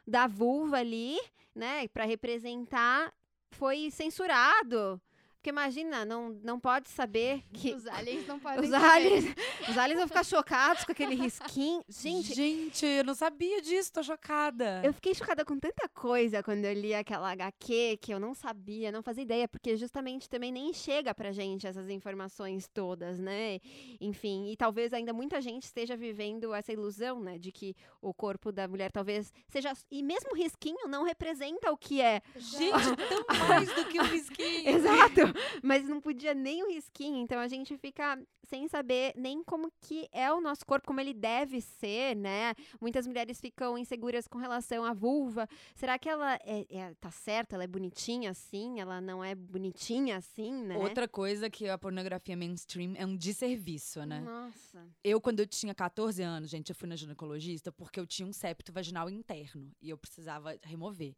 da 0.06 0.26
vulva 0.26 0.78
ali, 0.78 1.18
né, 1.54 1.86
para 1.88 2.04
representar, 2.04 3.12
foi 3.50 3.90
censurado. 3.90 5.00
Porque 5.42 5.50
imagina, 5.50 6.04
não, 6.04 6.38
não 6.44 6.60
pode 6.60 6.88
saber 6.88 7.42
que 7.52 7.74
Os 7.74 7.84
aliens 7.88 8.24
não 8.28 8.38
podem 8.38 8.60
os 8.60 8.70
saber. 8.70 8.86
aliens, 8.86 9.24
os 9.68 9.76
aliens 9.76 9.98
vão 9.98 10.06
ficar 10.06 10.24
chocados 10.24 10.84
com 10.84 10.92
aquele 10.92 11.16
risquinho. 11.16 11.82
Gente, 11.90 12.32
Gente, 12.32 12.86
eu 12.86 13.02
não 13.02 13.12
sabia 13.12 13.60
disso, 13.60 13.92
tô 13.92 14.04
chocada. 14.04 14.80
eu 14.84 14.92
fiquei 14.92 15.12
chocada 15.12 15.44
com 15.44 15.58
tanta 15.58 15.88
coisa 15.88 16.44
quando 16.44 16.64
eu 16.64 16.72
li 16.72 16.94
aquela 16.94 17.28
HQ 17.32 17.98
que 18.00 18.14
eu 18.14 18.20
não 18.20 18.34
sabia, 18.34 18.92
não 18.92 19.02
fazia 19.02 19.24
ideia, 19.24 19.48
porque 19.48 19.76
justamente 19.76 20.30
também 20.30 20.52
nem 20.52 20.72
chega 20.72 21.12
pra 21.12 21.32
gente 21.32 21.66
essas 21.66 21.90
informações 21.90 22.68
todas, 22.72 23.18
né? 23.18 23.58
Enfim, 24.00 24.48
e 24.48 24.56
talvez 24.56 24.92
ainda 24.92 25.12
muita 25.12 25.40
gente 25.40 25.64
esteja 25.64 25.96
vivendo 25.96 26.54
essa 26.54 26.72
ilusão, 26.72 27.18
né, 27.18 27.36
de 27.36 27.50
que 27.50 27.74
o 28.00 28.14
corpo 28.14 28.52
da 28.52 28.68
mulher 28.68 28.92
talvez 28.92 29.32
seja. 29.48 29.72
E 29.90 30.04
mesmo 30.04 30.30
o 30.30 30.36
risquinho 30.36 30.86
não 30.86 31.02
representa 31.02 31.72
o 31.72 31.76
que 31.76 32.00
é. 32.00 32.22
Gente, 32.36 32.96
tão 33.08 33.48
mais 33.48 33.74
do 33.74 33.84
que 33.86 34.00
um 34.00 34.04
risquinho. 34.04 34.68
Exato! 34.68 35.31
Mas 35.62 35.88
não 35.88 36.00
podia 36.00 36.34
nem 36.34 36.62
o 36.62 36.68
risquinho, 36.68 37.16
então 37.16 37.38
a 37.38 37.48
gente 37.48 37.76
fica 37.76 38.20
sem 38.48 38.68
saber 38.68 39.14
nem 39.16 39.42
como 39.42 39.72
que 39.80 40.08
é 40.12 40.30
o 40.32 40.40
nosso 40.40 40.66
corpo, 40.66 40.86
como 40.86 41.00
ele 41.00 41.14
deve 41.14 41.60
ser, 41.60 42.14
né? 42.14 42.54
Muitas 42.80 43.06
mulheres 43.06 43.40
ficam 43.40 43.78
inseguras 43.78 44.28
com 44.28 44.36
relação 44.38 44.84
à 44.84 44.92
vulva. 44.92 45.48
Será 45.74 45.98
que 45.98 46.08
ela 46.08 46.34
é, 46.44 46.66
é- 46.68 46.94
tá 47.00 47.10
certa? 47.10 47.56
Ela 47.56 47.64
é 47.64 47.66
bonitinha 47.66 48.30
assim? 48.30 48.78
Ela 48.80 49.00
não 49.00 49.24
é 49.24 49.34
bonitinha 49.34 50.16
assim, 50.18 50.52
né? 50.52 50.76
Outra 50.76 51.08
coisa 51.08 51.48
que 51.48 51.68
a 51.68 51.78
pornografia 51.78 52.36
mainstream 52.36 52.92
é 52.96 53.06
um 53.06 53.16
desserviço, 53.16 54.04
né? 54.04 54.20
Nossa. 54.20 54.86
Eu, 55.02 55.20
quando 55.20 55.40
eu 55.40 55.46
tinha 55.46 55.74
14 55.74 56.22
anos, 56.22 56.50
gente, 56.50 56.70
eu 56.70 56.76
fui 56.76 56.88
na 56.88 56.96
ginecologista 56.96 57.72
porque 57.72 57.98
eu 57.98 58.06
tinha 58.06 58.26
um 58.26 58.32
septo 58.32 58.72
vaginal 58.72 59.08
interno 59.08 59.70
e 59.80 59.88
eu 59.88 59.96
precisava 59.96 60.56
remover. 60.62 61.14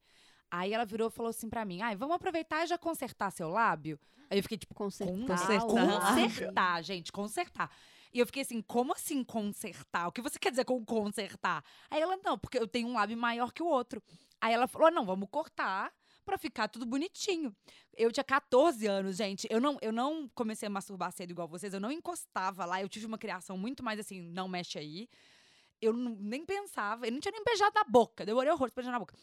Aí 0.56 0.72
ela 0.72 0.84
virou 0.84 1.08
e 1.08 1.10
falou 1.10 1.30
assim 1.30 1.48
pra 1.48 1.64
mim: 1.64 1.80
ai, 1.82 1.96
vamos 1.96 2.14
aproveitar 2.16 2.64
e 2.64 2.66
já 2.66 2.78
consertar 2.78 3.30
seu 3.32 3.48
lábio? 3.48 3.98
Aí 4.30 4.38
eu 4.38 4.42
fiquei 4.42 4.56
tipo, 4.58 4.74
Consertar. 4.74 5.14
consertar, 5.26 5.66
o 5.66 5.74
lábio. 5.74 6.24
consertar, 6.24 6.82
gente, 6.84 7.12
consertar. 7.12 7.70
E 8.12 8.18
eu 8.20 8.26
fiquei 8.26 8.42
assim, 8.42 8.62
como 8.62 8.92
assim 8.92 9.24
consertar? 9.24 10.06
O 10.06 10.12
que 10.12 10.22
você 10.22 10.38
quer 10.38 10.50
dizer 10.50 10.64
com 10.64 10.84
consertar? 10.84 11.64
Aí 11.90 12.00
ela, 12.00 12.16
não, 12.24 12.38
porque 12.38 12.56
eu 12.58 12.66
tenho 12.68 12.86
um 12.88 12.92
lábio 12.94 13.16
maior 13.16 13.52
que 13.52 13.62
o 13.62 13.66
outro. 13.66 14.00
Aí 14.40 14.52
ela 14.54 14.68
falou, 14.68 14.90
não, 14.90 15.04
vamos 15.04 15.28
cortar 15.30 15.92
pra 16.24 16.38
ficar 16.38 16.68
tudo 16.68 16.86
bonitinho. 16.86 17.54
Eu 17.96 18.12
tinha 18.12 18.22
14 18.22 18.86
anos, 18.86 19.16
gente. 19.16 19.48
Eu 19.50 19.60
não, 19.60 19.76
eu 19.82 19.90
não 19.92 20.28
comecei 20.34 20.66
a 20.68 20.70
masturbar 20.70 21.10
cedo 21.10 21.32
igual 21.32 21.48
vocês. 21.48 21.74
Eu 21.74 21.80
não 21.80 21.90
encostava 21.90 22.64
lá. 22.64 22.80
Eu 22.80 22.88
tive 22.88 23.04
uma 23.06 23.18
criação 23.18 23.58
muito 23.58 23.82
mais 23.82 23.98
assim, 23.98 24.20
não 24.22 24.46
mexe 24.46 24.78
aí. 24.78 25.08
Eu 25.82 25.92
não- 25.92 26.16
nem 26.20 26.46
pensava. 26.46 27.06
Eu 27.06 27.12
não 27.12 27.20
tinha 27.20 27.32
nem 27.32 27.42
beijado 27.44 27.72
na 27.74 27.84
boca. 27.84 28.24
Demorei 28.24 28.50
horror 28.52 28.70
pra 28.70 28.80
beijar 28.82 28.92
na 28.92 28.98
boca. 29.00 29.14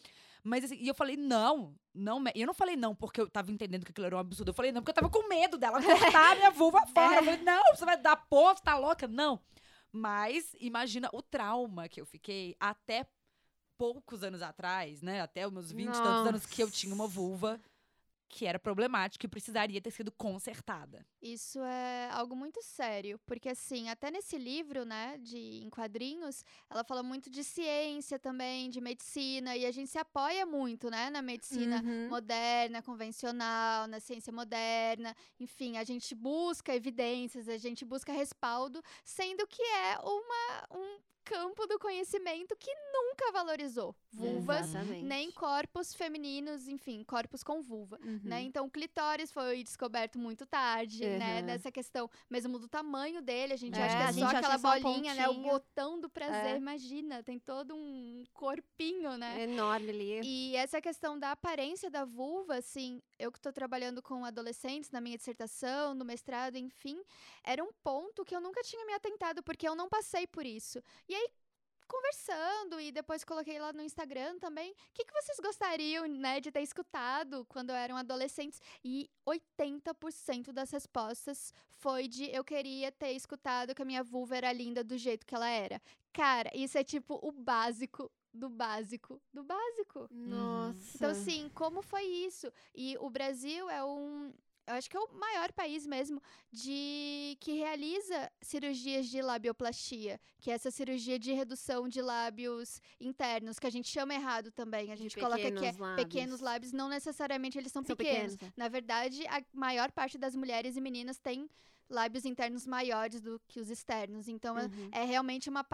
Mas 0.44 0.64
assim, 0.64 0.76
e 0.80 0.88
eu 0.88 0.94
falei, 0.94 1.16
não, 1.16 1.74
não. 1.94 2.22
E 2.34 2.40
eu 2.40 2.46
não 2.46 2.54
falei 2.54 2.74
não 2.76 2.94
porque 2.94 3.20
eu 3.20 3.30
tava 3.30 3.52
entendendo 3.52 3.84
que 3.84 3.92
aquilo 3.92 4.06
era 4.06 4.16
um 4.16 4.18
absurdo. 4.18 4.50
Eu 4.50 4.54
falei 4.54 4.72
não 4.72 4.82
porque 4.82 4.90
eu 4.90 4.94
tava 4.94 5.08
com 5.08 5.28
medo 5.28 5.56
dela 5.56 5.80
cortar 5.82 6.36
minha 6.36 6.50
vulva 6.50 6.84
fora. 6.86 7.20
Eu 7.20 7.24
falei, 7.24 7.42
não, 7.42 7.62
você 7.74 7.84
vai 7.84 7.96
dar 7.96 8.16
porra, 8.16 8.56
você 8.56 8.62
tá 8.62 8.76
louca? 8.76 9.06
Não. 9.06 9.40
Mas 9.92 10.56
imagina 10.58 11.08
o 11.12 11.22
trauma 11.22 11.88
que 11.88 12.00
eu 12.00 12.06
fiquei 12.06 12.56
até 12.58 13.06
poucos 13.78 14.22
anos 14.22 14.42
atrás, 14.42 15.02
né? 15.02 15.20
Até 15.20 15.46
os 15.46 15.52
meus 15.52 15.70
20 15.70 15.88
e 15.88 15.92
tantos 15.92 16.26
anos 16.26 16.46
que 16.46 16.62
eu 16.62 16.70
tinha 16.70 16.94
uma 16.94 17.06
vulva 17.06 17.60
que 18.34 18.46
era 18.46 18.58
problemática 18.58 19.26
e 19.26 19.28
precisaria 19.28 19.78
ter 19.80 19.90
sido 19.90 20.10
consertada. 20.10 21.04
Isso 21.20 21.58
é 21.62 22.08
algo 22.10 22.34
muito 22.34 22.62
sério, 22.62 23.20
porque 23.26 23.50
assim, 23.50 23.90
até 23.90 24.10
nesse 24.10 24.38
livro, 24.38 24.86
né, 24.86 25.18
de 25.18 25.62
em 25.62 25.68
quadrinhos, 25.68 26.42
ela 26.70 26.82
fala 26.82 27.02
muito 27.02 27.28
de 27.28 27.44
ciência 27.44 28.18
também, 28.18 28.70
de 28.70 28.80
medicina, 28.80 29.54
e 29.54 29.66
a 29.66 29.70
gente 29.70 29.90
se 29.90 29.98
apoia 29.98 30.46
muito, 30.46 30.88
né, 30.90 31.10
na 31.10 31.20
medicina 31.20 31.82
Uhum. 31.82 32.08
moderna, 32.08 32.80
convencional, 32.82 33.86
na 33.86 34.00
ciência 34.00 34.32
moderna, 34.32 35.14
enfim, 35.38 35.76
a 35.76 35.84
gente 35.84 36.14
busca 36.14 36.74
evidências, 36.74 37.48
a 37.48 37.58
gente 37.58 37.84
busca 37.84 38.12
respaldo, 38.12 38.82
sendo 39.04 39.46
que 39.46 39.62
é 39.62 39.98
uma 40.00 40.42
um 40.80 40.98
campo 41.24 41.66
do 41.66 41.78
conhecimento 41.78 42.56
que 42.56 42.70
nunca 42.92 43.32
valorizou 43.32 43.94
vulvas, 44.10 44.68
Exatamente. 44.68 45.04
nem 45.04 45.30
corpos 45.30 45.94
femininos, 45.94 46.68
enfim, 46.68 47.02
corpos 47.04 47.42
com 47.42 47.62
vulva 47.62 47.98
Uhum. 48.02 48.20
né? 48.24 48.42
Então, 48.42 48.66
o 48.66 48.70
clitóris 48.70 49.30
foi 49.32 49.62
descoberto 49.62 50.18
muito 50.18 50.44
tarde, 50.46 51.04
né? 51.06 51.40
Uhum. 51.40 51.46
Nessa 51.46 51.70
questão 51.72 52.10
mesmo 52.28 52.58
do 52.58 52.68
tamanho 52.68 53.22
dele, 53.22 53.52
a 53.54 53.56
gente 53.56 53.78
É, 53.78 53.82
acha 53.84 53.96
que 53.96 54.02
é 54.02 54.12
só 54.12 54.36
aquela 54.36 54.58
só 54.58 54.76
um 54.76 54.80
bolinha, 54.80 55.14
né? 55.14 55.28
O 55.28 55.34
botão 55.34 55.98
do 56.00 56.08
prazer, 56.10 56.54
É. 56.54 56.56
imagina, 56.56 57.22
tem 57.22 57.38
todo 57.38 57.74
um 57.74 58.24
corpinho, 58.32 59.16
né? 59.16 59.40
É 59.40 59.44
enorme 59.44 59.90
ali. 59.90 60.20
E 60.22 60.56
essa 60.56 60.80
questão 60.80 61.18
da 61.18 61.32
aparência 61.32 61.90
da 61.90 62.04
vulva, 62.04 62.56
assim, 62.56 63.00
eu 63.18 63.30
que 63.32 63.38
estou 63.38 63.52
trabalhando 63.52 64.02
com 64.02 64.24
adolescentes 64.24 64.90
na 64.90 65.00
minha 65.00 65.16
dissertação, 65.16 65.94
no 65.94 66.04
mestrado, 66.04 66.56
enfim, 66.56 67.00
era 67.44 67.62
um 67.62 67.72
ponto 67.82 68.24
que 68.24 68.34
eu 68.34 68.40
nunca 68.40 68.62
tinha 68.62 68.84
me 68.84 68.92
atentado, 68.92 69.42
porque 69.42 69.66
eu 69.66 69.74
não 69.74 69.88
passei 69.88 70.26
por 70.26 70.44
isso. 70.44 70.82
E 71.08 71.11
aí, 71.14 71.28
conversando, 71.86 72.80
e 72.80 72.90
depois 72.90 73.22
coloquei 73.22 73.58
lá 73.58 73.72
no 73.72 73.82
Instagram 73.82 74.38
também, 74.38 74.72
o 74.72 74.74
que, 74.94 75.04
que 75.04 75.12
vocês 75.12 75.38
gostariam, 75.40 76.06
né, 76.06 76.40
de 76.40 76.50
ter 76.50 76.62
escutado 76.62 77.44
quando 77.48 77.70
eram 77.70 77.96
adolescentes? 77.96 78.60
E 78.82 79.10
80% 79.26 80.52
das 80.52 80.70
respostas 80.70 81.52
foi 81.70 82.08
de 82.08 82.24
eu 82.34 82.42
queria 82.42 82.90
ter 82.90 83.12
escutado 83.12 83.74
que 83.74 83.82
a 83.82 83.84
minha 83.84 84.02
vulva 84.02 84.36
era 84.36 84.52
linda 84.52 84.82
do 84.82 84.96
jeito 84.96 85.26
que 85.26 85.34
ela 85.34 85.48
era. 85.48 85.80
Cara, 86.12 86.50
isso 86.54 86.78
é 86.78 86.84
tipo 86.84 87.18
o 87.22 87.30
básico 87.30 88.10
do 88.32 88.48
básico 88.48 89.20
do 89.32 89.44
básico. 89.44 90.08
Nossa. 90.10 90.96
Então, 90.96 91.10
assim, 91.10 91.50
como 91.54 91.82
foi 91.82 92.04
isso? 92.04 92.50
E 92.74 92.96
o 92.98 93.10
Brasil 93.10 93.68
é 93.68 93.84
um. 93.84 94.32
Eu 94.66 94.74
acho 94.74 94.88
que 94.88 94.96
é 94.96 95.00
o 95.00 95.12
maior 95.18 95.50
país 95.52 95.84
mesmo 95.86 96.22
de 96.52 97.36
que 97.40 97.52
realiza 97.54 98.30
cirurgias 98.40 99.08
de 99.08 99.20
labioplastia, 99.20 100.20
que 100.40 100.50
é 100.50 100.54
essa 100.54 100.70
cirurgia 100.70 101.18
de 101.18 101.32
redução 101.32 101.88
de 101.88 102.00
lábios 102.00 102.80
internos, 103.00 103.58
que 103.58 103.66
a 103.66 103.70
gente 103.70 103.88
chama 103.88 104.14
errado 104.14 104.52
também. 104.52 104.92
A 104.92 104.96
gente 104.96 105.16
coloca 105.18 105.36
que 105.38 105.46
é 105.46 105.50
pequenos 105.50 105.76
lábios. 105.78 106.04
pequenos 106.06 106.40
lábios, 106.40 106.72
não 106.72 106.88
necessariamente 106.88 107.58
eles 107.58 107.72
são, 107.72 107.84
São 107.84 107.96
pequenos. 107.96 108.32
pequenos, 108.34 108.52
é. 108.56 108.60
Na 108.60 108.68
verdade, 108.68 109.26
a 109.26 109.42
maior 109.52 109.90
parte 109.90 110.16
das 110.16 110.36
mulheres 110.36 110.76
e 110.76 110.80
meninas 110.80 111.18
tem 111.18 111.50
lábios 111.90 112.24
internos 112.24 112.64
maiores 112.66 113.20
do 113.20 113.40
que 113.48 113.58
os 113.60 113.68
externos. 113.68 114.28
Então, 114.28 114.56
é- 114.56 114.66
Uhum. 114.66 114.88
é 114.92 115.04
realmente 115.04 115.50
uma 115.50 115.64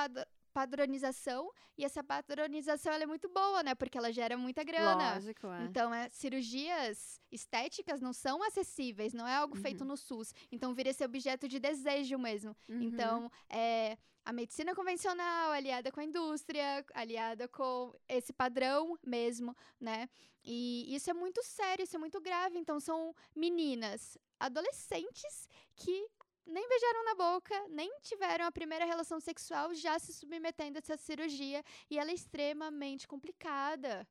padronização 0.58 1.52
e 1.76 1.84
essa 1.84 2.02
padronização 2.02 2.92
ela 2.92 3.04
é 3.04 3.06
muito 3.06 3.28
boa, 3.28 3.62
né? 3.62 3.76
Porque 3.76 3.96
ela 3.96 4.12
gera 4.12 4.36
muita 4.36 4.64
grana. 4.64 5.14
Lógico, 5.14 5.46
é. 5.46 5.64
Então, 5.64 5.94
é, 5.94 6.08
cirurgias 6.08 7.20
estéticas 7.30 8.00
não 8.00 8.12
são 8.12 8.42
acessíveis, 8.42 9.14
não 9.14 9.26
é 9.26 9.36
algo 9.36 9.56
feito 9.56 9.84
no 9.84 9.96
SUS. 9.96 10.34
Então, 10.50 10.74
vira 10.74 10.90
esse 10.90 11.04
objeto 11.04 11.46
de 11.46 11.60
desejo 11.60 12.18
mesmo. 12.18 12.56
Uhum. 12.68 12.82
Então, 12.82 13.30
é 13.48 13.96
a 14.24 14.32
medicina 14.32 14.74
convencional 14.74 15.52
aliada 15.52 15.92
com 15.92 16.00
a 16.00 16.04
indústria, 16.04 16.84
aliada 16.92 17.46
com 17.46 17.94
esse 18.08 18.32
padrão 18.32 18.98
mesmo, 19.06 19.56
né? 19.80 20.08
E 20.44 20.92
isso 20.92 21.08
é 21.08 21.14
muito 21.14 21.40
sério, 21.44 21.84
isso 21.84 21.94
é 21.94 22.00
muito 22.00 22.20
grave. 22.20 22.58
Então, 22.58 22.80
são 22.80 23.14
meninas, 23.34 24.18
adolescentes 24.40 25.48
que 25.76 26.08
nem 26.48 26.68
beijaram 26.68 27.04
na 27.04 27.14
boca, 27.14 27.68
nem 27.68 27.90
tiveram 28.00 28.46
a 28.46 28.50
primeira 28.52 28.84
relação 28.84 29.20
sexual, 29.20 29.74
já 29.74 29.98
se 29.98 30.12
submetendo 30.12 30.78
a 30.78 30.80
essa 30.80 30.96
cirurgia. 30.96 31.62
E 31.90 31.98
ela 31.98 32.10
é 32.10 32.14
extremamente 32.14 33.06
complicada. 33.06 34.06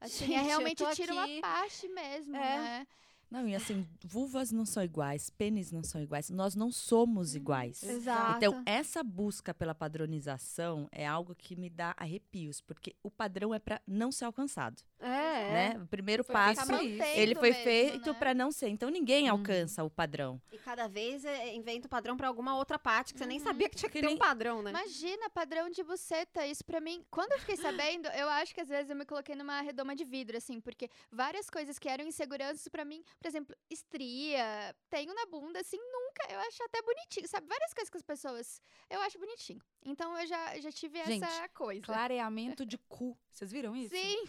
Assim, 0.00 0.26
Gente, 0.26 0.34
é 0.38 0.42
realmente 0.42 0.84
tira 0.94 1.12
aqui- 1.22 1.32
uma 1.36 1.40
parte 1.42 1.88
mesmo, 1.88 2.36
É. 2.36 2.58
né? 2.58 2.86
Não, 3.30 3.46
e 3.48 3.54
assim, 3.54 3.86
vulvas 4.04 4.50
não 4.50 4.66
são 4.66 4.82
iguais, 4.82 5.30
pênis 5.30 5.70
não 5.70 5.84
são 5.84 6.00
iguais, 6.02 6.30
nós 6.30 6.54
não 6.56 6.70
somos 6.72 7.34
iguais. 7.36 7.82
Exato. 7.82 8.36
Então, 8.36 8.62
essa 8.66 9.04
busca 9.04 9.54
pela 9.54 9.74
padronização 9.74 10.88
é 10.90 11.06
algo 11.06 11.34
que 11.34 11.54
me 11.56 11.70
dá 11.70 11.94
arrepios, 11.96 12.60
porque 12.60 12.94
o 13.02 13.10
padrão 13.10 13.54
é 13.54 13.58
para 13.58 13.80
não 13.86 14.10
ser 14.10 14.24
alcançado, 14.24 14.82
é, 14.98 15.52
né? 15.52 15.78
O 15.82 15.86
primeiro 15.86 16.24
Foi 16.24 16.32
passo, 16.34 16.72
ele 17.14 17.34
foi 17.36 17.50
mesmo, 17.50 17.62
feito 17.64 18.12
né? 18.12 18.18
para 18.18 18.34
não 18.34 18.50
ser. 18.50 18.68
Então, 18.68 18.90
ninguém 18.90 19.26
Uhum. 19.30 19.36
alcança 19.38 19.84
o 19.84 19.90
padrão. 19.90 20.40
E 20.52 20.58
cada 20.58 20.88
vez 20.88 21.24
é, 21.24 21.54
inventa 21.54 21.86
o 21.86 21.90
padrão 21.90 22.16
pra 22.16 22.26
alguma 22.28 22.56
outra 22.56 22.78
parte 22.78 23.12
que 23.12 23.18
você 23.18 23.26
nem 23.26 23.38
Uhum. 23.38 23.44
sabia 23.44 23.68
que 23.68 23.76
tinha 23.76 23.88
que, 23.88 23.98
Que 23.98 24.00
ter 24.02 24.06
um 24.08 24.10
nem- 24.10 24.18
padrão, 24.18 24.62
né? 24.62 24.70
Imagina, 24.70 25.30
padrão 25.30 25.70
de 25.70 25.82
buceta. 25.84 26.46
Isso 26.46 26.64
pra 26.64 26.80
mim, 26.80 27.04
quando 27.10 27.32
eu 27.32 27.38
fiquei 27.38 27.56
sabendo, 28.00 28.06
eu 28.08 28.28
acho 28.28 28.54
que 28.54 28.60
às 28.60 28.68
vezes 28.68 28.90
eu 28.90 28.96
me 28.96 29.04
coloquei 29.04 29.34
numa 29.36 29.60
redoma 29.60 29.94
de 29.94 30.04
vidro, 30.04 30.36
assim, 30.36 30.60
porque 30.60 30.88
várias 31.10 31.48
coisas 31.48 31.78
que 31.78 31.88
eram 31.88 32.04
inseguranças 32.06 32.66
pra 32.68 32.84
mim, 32.84 33.02
por 33.20 33.28
exemplo, 33.28 33.54
estria, 33.68 34.74
tenho 34.88 35.14
na 35.14 35.26
bunda, 35.26 35.60
assim, 35.60 35.76
nunca. 35.76 36.32
Eu 36.32 36.40
acho 36.40 36.62
até 36.64 36.80
bonitinho, 36.80 37.28
sabe? 37.28 37.46
Várias 37.46 37.74
coisas 37.74 37.90
que 37.90 37.96
as 37.98 38.02
pessoas. 38.02 38.62
Eu 38.88 38.98
acho 39.02 39.18
bonitinho. 39.18 39.60
Então 39.84 40.18
eu 40.18 40.26
já, 40.26 40.58
já 40.58 40.72
tive 40.72 41.04
Gente, 41.04 41.24
essa 41.24 41.48
coisa. 41.50 41.82
Clareamento 41.82 42.64
de 42.64 42.78
cu. 42.78 43.16
Vocês 43.30 43.52
viram 43.52 43.76
isso? 43.76 43.94
Sim, 43.94 44.24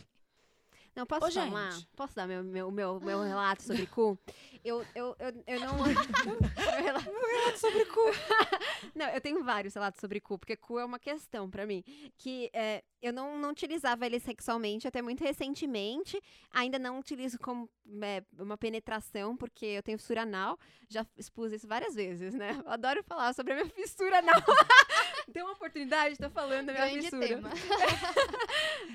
Não, 0.95 1.05
posso 1.05 1.27
Ô, 1.27 1.31
falar? 1.31 1.71
gente. 1.71 1.87
Posso 1.95 2.15
dar 2.15 2.27
meu, 2.27 2.43
meu, 2.43 2.69
meu, 2.69 2.99
meu 2.99 3.21
relato 3.21 3.63
sobre 3.63 3.85
cu? 3.87 4.19
Eu, 4.63 4.85
eu, 4.93 5.15
eu, 5.19 5.43
eu 5.47 5.59
não. 5.59 5.77
meu 5.83 6.83
relato 6.83 7.59
sobre 7.59 7.85
cu. 7.85 8.01
não, 8.93 9.07
eu 9.07 9.21
tenho 9.21 9.43
vários 9.43 9.73
relatos 9.73 9.99
sobre 9.99 10.19
cu, 10.19 10.37
porque 10.37 10.55
cu 10.55 10.79
é 10.79 10.85
uma 10.85 10.99
questão 10.99 11.49
pra 11.49 11.65
mim. 11.65 11.83
Que 12.17 12.49
é, 12.53 12.83
eu 13.01 13.11
não, 13.11 13.37
não 13.37 13.49
utilizava 13.49 14.05
ele 14.05 14.19
sexualmente 14.19 14.87
até 14.87 15.01
muito 15.01 15.23
recentemente. 15.23 16.21
Ainda 16.51 16.77
não 16.77 16.99
utilizo 16.99 17.39
como 17.39 17.69
é, 18.01 18.23
uma 18.37 18.57
penetração, 18.57 19.35
porque 19.35 19.65
eu 19.65 19.83
tenho 19.83 19.97
fissura 19.97 20.21
anal. 20.23 20.59
Já 20.89 21.05
expus 21.17 21.51
isso 21.53 21.67
várias 21.67 21.95
vezes, 21.95 22.33
né? 22.33 22.61
Eu 22.63 22.71
adoro 22.71 23.01
falar 23.03 23.33
sobre 23.33 23.53
a 23.53 23.55
minha 23.55 23.69
fissura 23.69 24.19
anal. 24.19 24.41
Deu 25.27 25.45
uma 25.45 25.53
oportunidade, 25.53 26.17
tô 26.17 26.29
falando 26.29 26.67
da 26.67 26.73
minha 26.73 26.85
grande 26.85 27.09
fissura. 27.09 27.41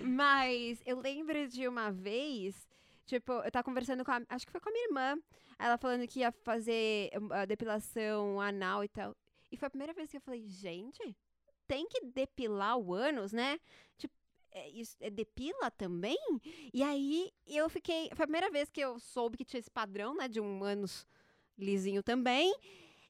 Mas 0.03 0.81
eu 0.85 1.01
lembro 1.01 1.49
de 1.49 1.67
uma 1.67 1.86
vez, 1.91 2.69
tipo, 3.05 3.33
eu 3.33 3.51
tava 3.51 3.65
conversando 3.65 4.05
com 4.05 4.11
a, 4.11 4.21
acho 4.29 4.47
que 4.47 4.53
foi 4.53 4.61
com 4.61 4.69
a 4.69 4.73
minha 4.73 4.87
irmã, 4.87 5.19
ela 5.59 5.79
falando 5.79 6.07
que 6.07 6.21
ia 6.21 6.33
fazer 6.33 7.11
a 7.31 7.45
depilação 7.45 8.41
anal 8.41 8.85
e 8.85 8.89
tal. 8.89 9.17
E 9.51 9.57
foi 9.57 9.67
a 9.67 9.71
primeira 9.71 9.93
vez 9.93 10.11
que 10.11 10.17
eu 10.17 10.21
falei, 10.21 10.47
gente, 10.49 11.17
tem 11.67 11.89
que 11.89 12.05
depilar 12.07 12.79
o 12.79 12.93
ânus, 12.93 13.33
né? 13.33 13.59
Tipo, 13.97 14.15
é, 14.51 14.69
isso, 14.71 14.97
é, 15.01 15.11
depila 15.11 15.71
também? 15.71 16.19
E 16.73 16.83
aí 16.83 17.31
eu 17.47 17.69
fiquei, 17.69 18.09
foi 18.15 18.25
a 18.25 18.27
primeira 18.27 18.51
vez 18.51 18.71
que 18.71 18.81
eu 18.81 18.99
soube 18.99 19.37
que 19.37 19.45
tinha 19.45 19.61
esse 19.61 19.71
padrão, 19.71 20.15
né, 20.15 20.29
de 20.29 20.41
um 20.41 20.65
ânus 20.65 21.07
lisinho 21.59 22.03
também. 22.03 22.55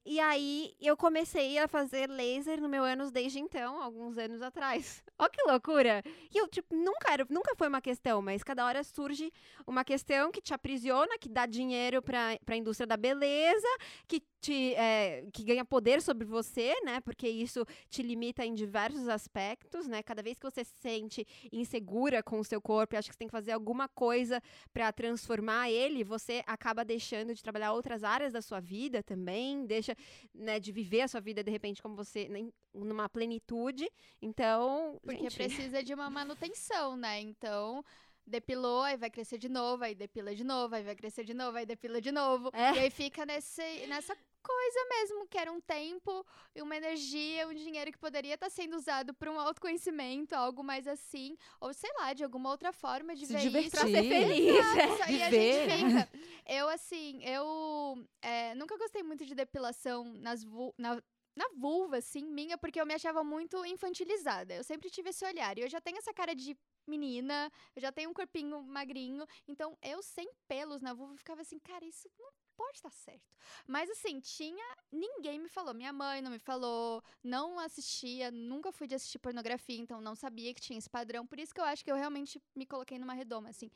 E 0.09 0.21
aí 0.21 0.73
eu 0.81 0.97
comecei 0.97 1.59
a 1.59 1.67
fazer 1.67 2.09
laser 2.09 2.61
no 2.61 2.69
meu 2.69 2.85
ânus 2.85 3.11
desde 3.11 3.41
então, 3.41 3.83
alguns 3.83 4.17
anos 4.17 4.41
atrás. 4.41 5.03
Ó 5.19 5.29
que 5.29 5.43
loucura! 5.43 6.01
E 6.33 6.39
eu, 6.39 6.47
tipo, 6.47 6.77
nunca, 6.77 7.13
era, 7.13 7.27
nunca 7.29 7.57
foi 7.57 7.67
uma 7.67 7.81
questão, 7.81 8.23
mas 8.23 8.45
cada 8.45 8.65
hora 8.65 8.85
surge 8.85 9.33
uma 9.67 9.85
questão 9.85 10.31
que 10.31 10.41
te 10.41 10.55
aprisiona, 10.55 11.19
que 11.19 11.29
dá 11.29 11.45
dinheiro 11.45 12.01
pra, 12.01 12.39
pra 12.45 12.57
indústria 12.57 12.87
da 12.87 12.97
beleza, 12.97 13.67
que 14.07 14.23
te 14.47 14.75
é, 14.75 15.27
que 15.33 15.43
ganha 15.43 15.65
poder 15.65 16.01
sobre 16.01 16.25
você, 16.25 16.75
né? 16.85 17.01
Porque 17.01 17.29
isso 17.29 17.65
te 17.91 18.01
limita 18.01 18.47
em 18.47 18.55
diversos 18.55 19.09
aspectos, 19.09 19.89
né? 19.89 20.03
Cada 20.03 20.23
vez 20.23 20.39
que 20.39 20.49
você 20.49 20.65
se 20.65 20.75
sente 20.81 21.27
insegura 21.53 22.23
com 22.23 22.39
o 22.39 22.45
seu 22.45 22.61
corpo 22.61 22.95
e 22.95 22.97
acha 22.97 23.09
que 23.09 23.15
você 23.15 23.19
tem 23.19 23.29
que 23.29 23.33
fazer 23.33 23.51
alguma 23.51 23.89
coisa 23.89 24.41
pra 24.73 24.93
transformar 24.93 25.69
ele, 25.71 26.05
você 26.05 26.45
acaba 26.47 26.85
deixando 26.85 27.35
de 27.35 27.43
trabalhar 27.43 27.73
outras 27.73 28.05
áreas 28.05 28.33
da 28.33 28.41
sua 28.41 28.61
vida 28.61 29.03
também, 29.03 29.67
deixa 29.67 29.97
né, 30.33 30.61
de 30.61 30.71
viver 30.71 31.03
a 31.03 31.09
sua 31.09 31.21
vida 31.21 31.43
de 31.43 31.51
repente 31.51 31.83
como 31.83 31.97
você 31.97 32.29
né, 32.29 32.49
numa 32.73 33.09
plenitude. 33.09 33.91
Então, 34.23 34.99
Porque 35.03 35.23
gente, 35.23 35.37
precisa 35.37 35.83
de 35.83 35.93
uma 35.93 36.09
manutenção, 36.09 36.97
né? 36.97 37.21
Então, 37.21 37.85
depilou, 38.27 38.83
aí 38.83 38.97
vai 38.97 39.11
crescer 39.11 39.39
de 39.39 39.49
novo, 39.49 39.85
aí 39.85 39.95
depila 39.95 40.35
de 40.35 40.43
novo, 40.45 40.75
aí 40.75 40.83
vai 40.83 40.97
crescer 40.97 41.25
de 41.25 41.33
novo, 41.35 41.57
aí 41.57 41.65
depila 41.67 42.01
de 42.01 42.11
novo. 42.11 42.51
É. 42.53 42.73
E 42.75 42.79
aí 42.81 42.91
fica 42.91 43.25
nesse, 43.25 43.87
nessa 43.87 44.17
coisa 44.43 44.87
mesmo, 44.91 45.27
que 45.27 45.39
era 45.39 45.51
um 45.53 45.61
tempo, 45.61 46.25
e 46.55 46.63
uma 46.63 46.77
energia, 46.77 47.49
um 47.49 47.55
dinheiro 47.55 47.91
que 47.91 47.99
poderia 47.99 48.35
estar 48.35 48.49
sendo 48.51 48.77
usado 48.77 49.13
para 49.13 49.31
um 49.31 49.41
autoconhecimento, 49.41 50.35
algo 50.35 50.63
mais 50.63 50.87
assim, 50.87 51.37
ou 51.61 51.73
sei 51.75 51.91
lá, 51.99 52.13
de 52.13 52.23
alguma 52.25 52.51
outra 52.51 52.73
forma 52.73 53.15
de 53.15 53.27
Se 53.27 53.33
ver 53.33 53.41
divertir. 53.41 53.69
isso. 53.69 53.77
pra 53.77 53.87
ser 53.89 54.09
feliz. 54.09 54.55
é. 54.55 54.85
Exato, 54.85 55.11
E 55.13 55.23
a 55.23 55.31
gente 55.31 55.71
fica. 55.71 56.09
Eu, 56.47 56.69
assim, 56.69 57.25
eu 57.25 58.07
é, 58.23 58.55
nunca 58.55 58.77
gostei 58.77 59.03
muito 59.03 59.25
de 59.27 59.35
depilação 59.35 60.05
nas 60.15 60.45
vul- 60.45 60.75
na, 60.79 61.03
na 61.35 61.49
vulva, 61.57 61.97
assim, 61.99 62.25
minha, 62.25 62.57
porque 62.57 62.81
eu 62.81 62.87
me 62.87 62.95
achava 62.95 63.25
muito 63.25 63.65
infantilizada. 63.67 64.55
Eu 64.55 64.63
sempre 64.65 64.89
tive 64.91 65.11
esse 65.11 65.25
olhar. 65.25 65.59
E 65.59 65.63
eu 65.63 65.69
já 65.69 65.81
tenho 65.81 65.99
essa 65.99 66.15
cara 66.15 66.35
de 66.37 66.57
menina, 66.87 67.51
eu 67.75 67.83
já 67.83 67.91
tenho 67.93 68.11
um 68.11 68.15
corpinho 68.15 68.63
magrinho. 68.63 69.27
Então, 69.47 69.77
eu 69.83 70.03
sem 70.03 70.29
pelos 70.49 70.81
na 70.81 70.95
vulva 70.95 71.17
ficava 71.17 71.43
assim, 71.43 71.59
cara, 71.59 71.85
isso 71.85 72.09
não 72.19 72.31
pode 72.57 72.77
estar 72.79 72.91
certo. 72.91 73.35
Mas 73.67 73.91
assim, 73.91 74.19
tinha. 74.21 74.65
Ninguém 74.91 75.39
me 75.39 75.49
falou. 75.49 75.75
Minha 75.75 75.93
mãe 75.93 76.23
não 76.23 76.31
me 76.31 76.39
falou, 76.39 77.03
não 77.23 77.59
assistia, 77.59 78.31
nunca 78.31 78.73
fui 78.73 78.87
de 78.87 78.95
assistir 78.95 79.19
pornografia, 79.19 79.79
então 79.79 80.01
não 80.01 80.15
sabia 80.15 80.55
que 80.55 80.61
tinha 80.61 80.79
esse 80.79 80.89
padrão. 80.89 81.27
Por 81.27 81.39
isso 81.39 81.55
que 81.55 81.61
eu 81.61 81.65
acho 81.65 81.85
que 81.85 81.91
eu 81.91 81.97
realmente 81.97 82.41
me 82.55 82.65
coloquei 82.67 82.99
numa 82.99 83.13
redoma, 83.13 83.51
assim. 83.51 83.71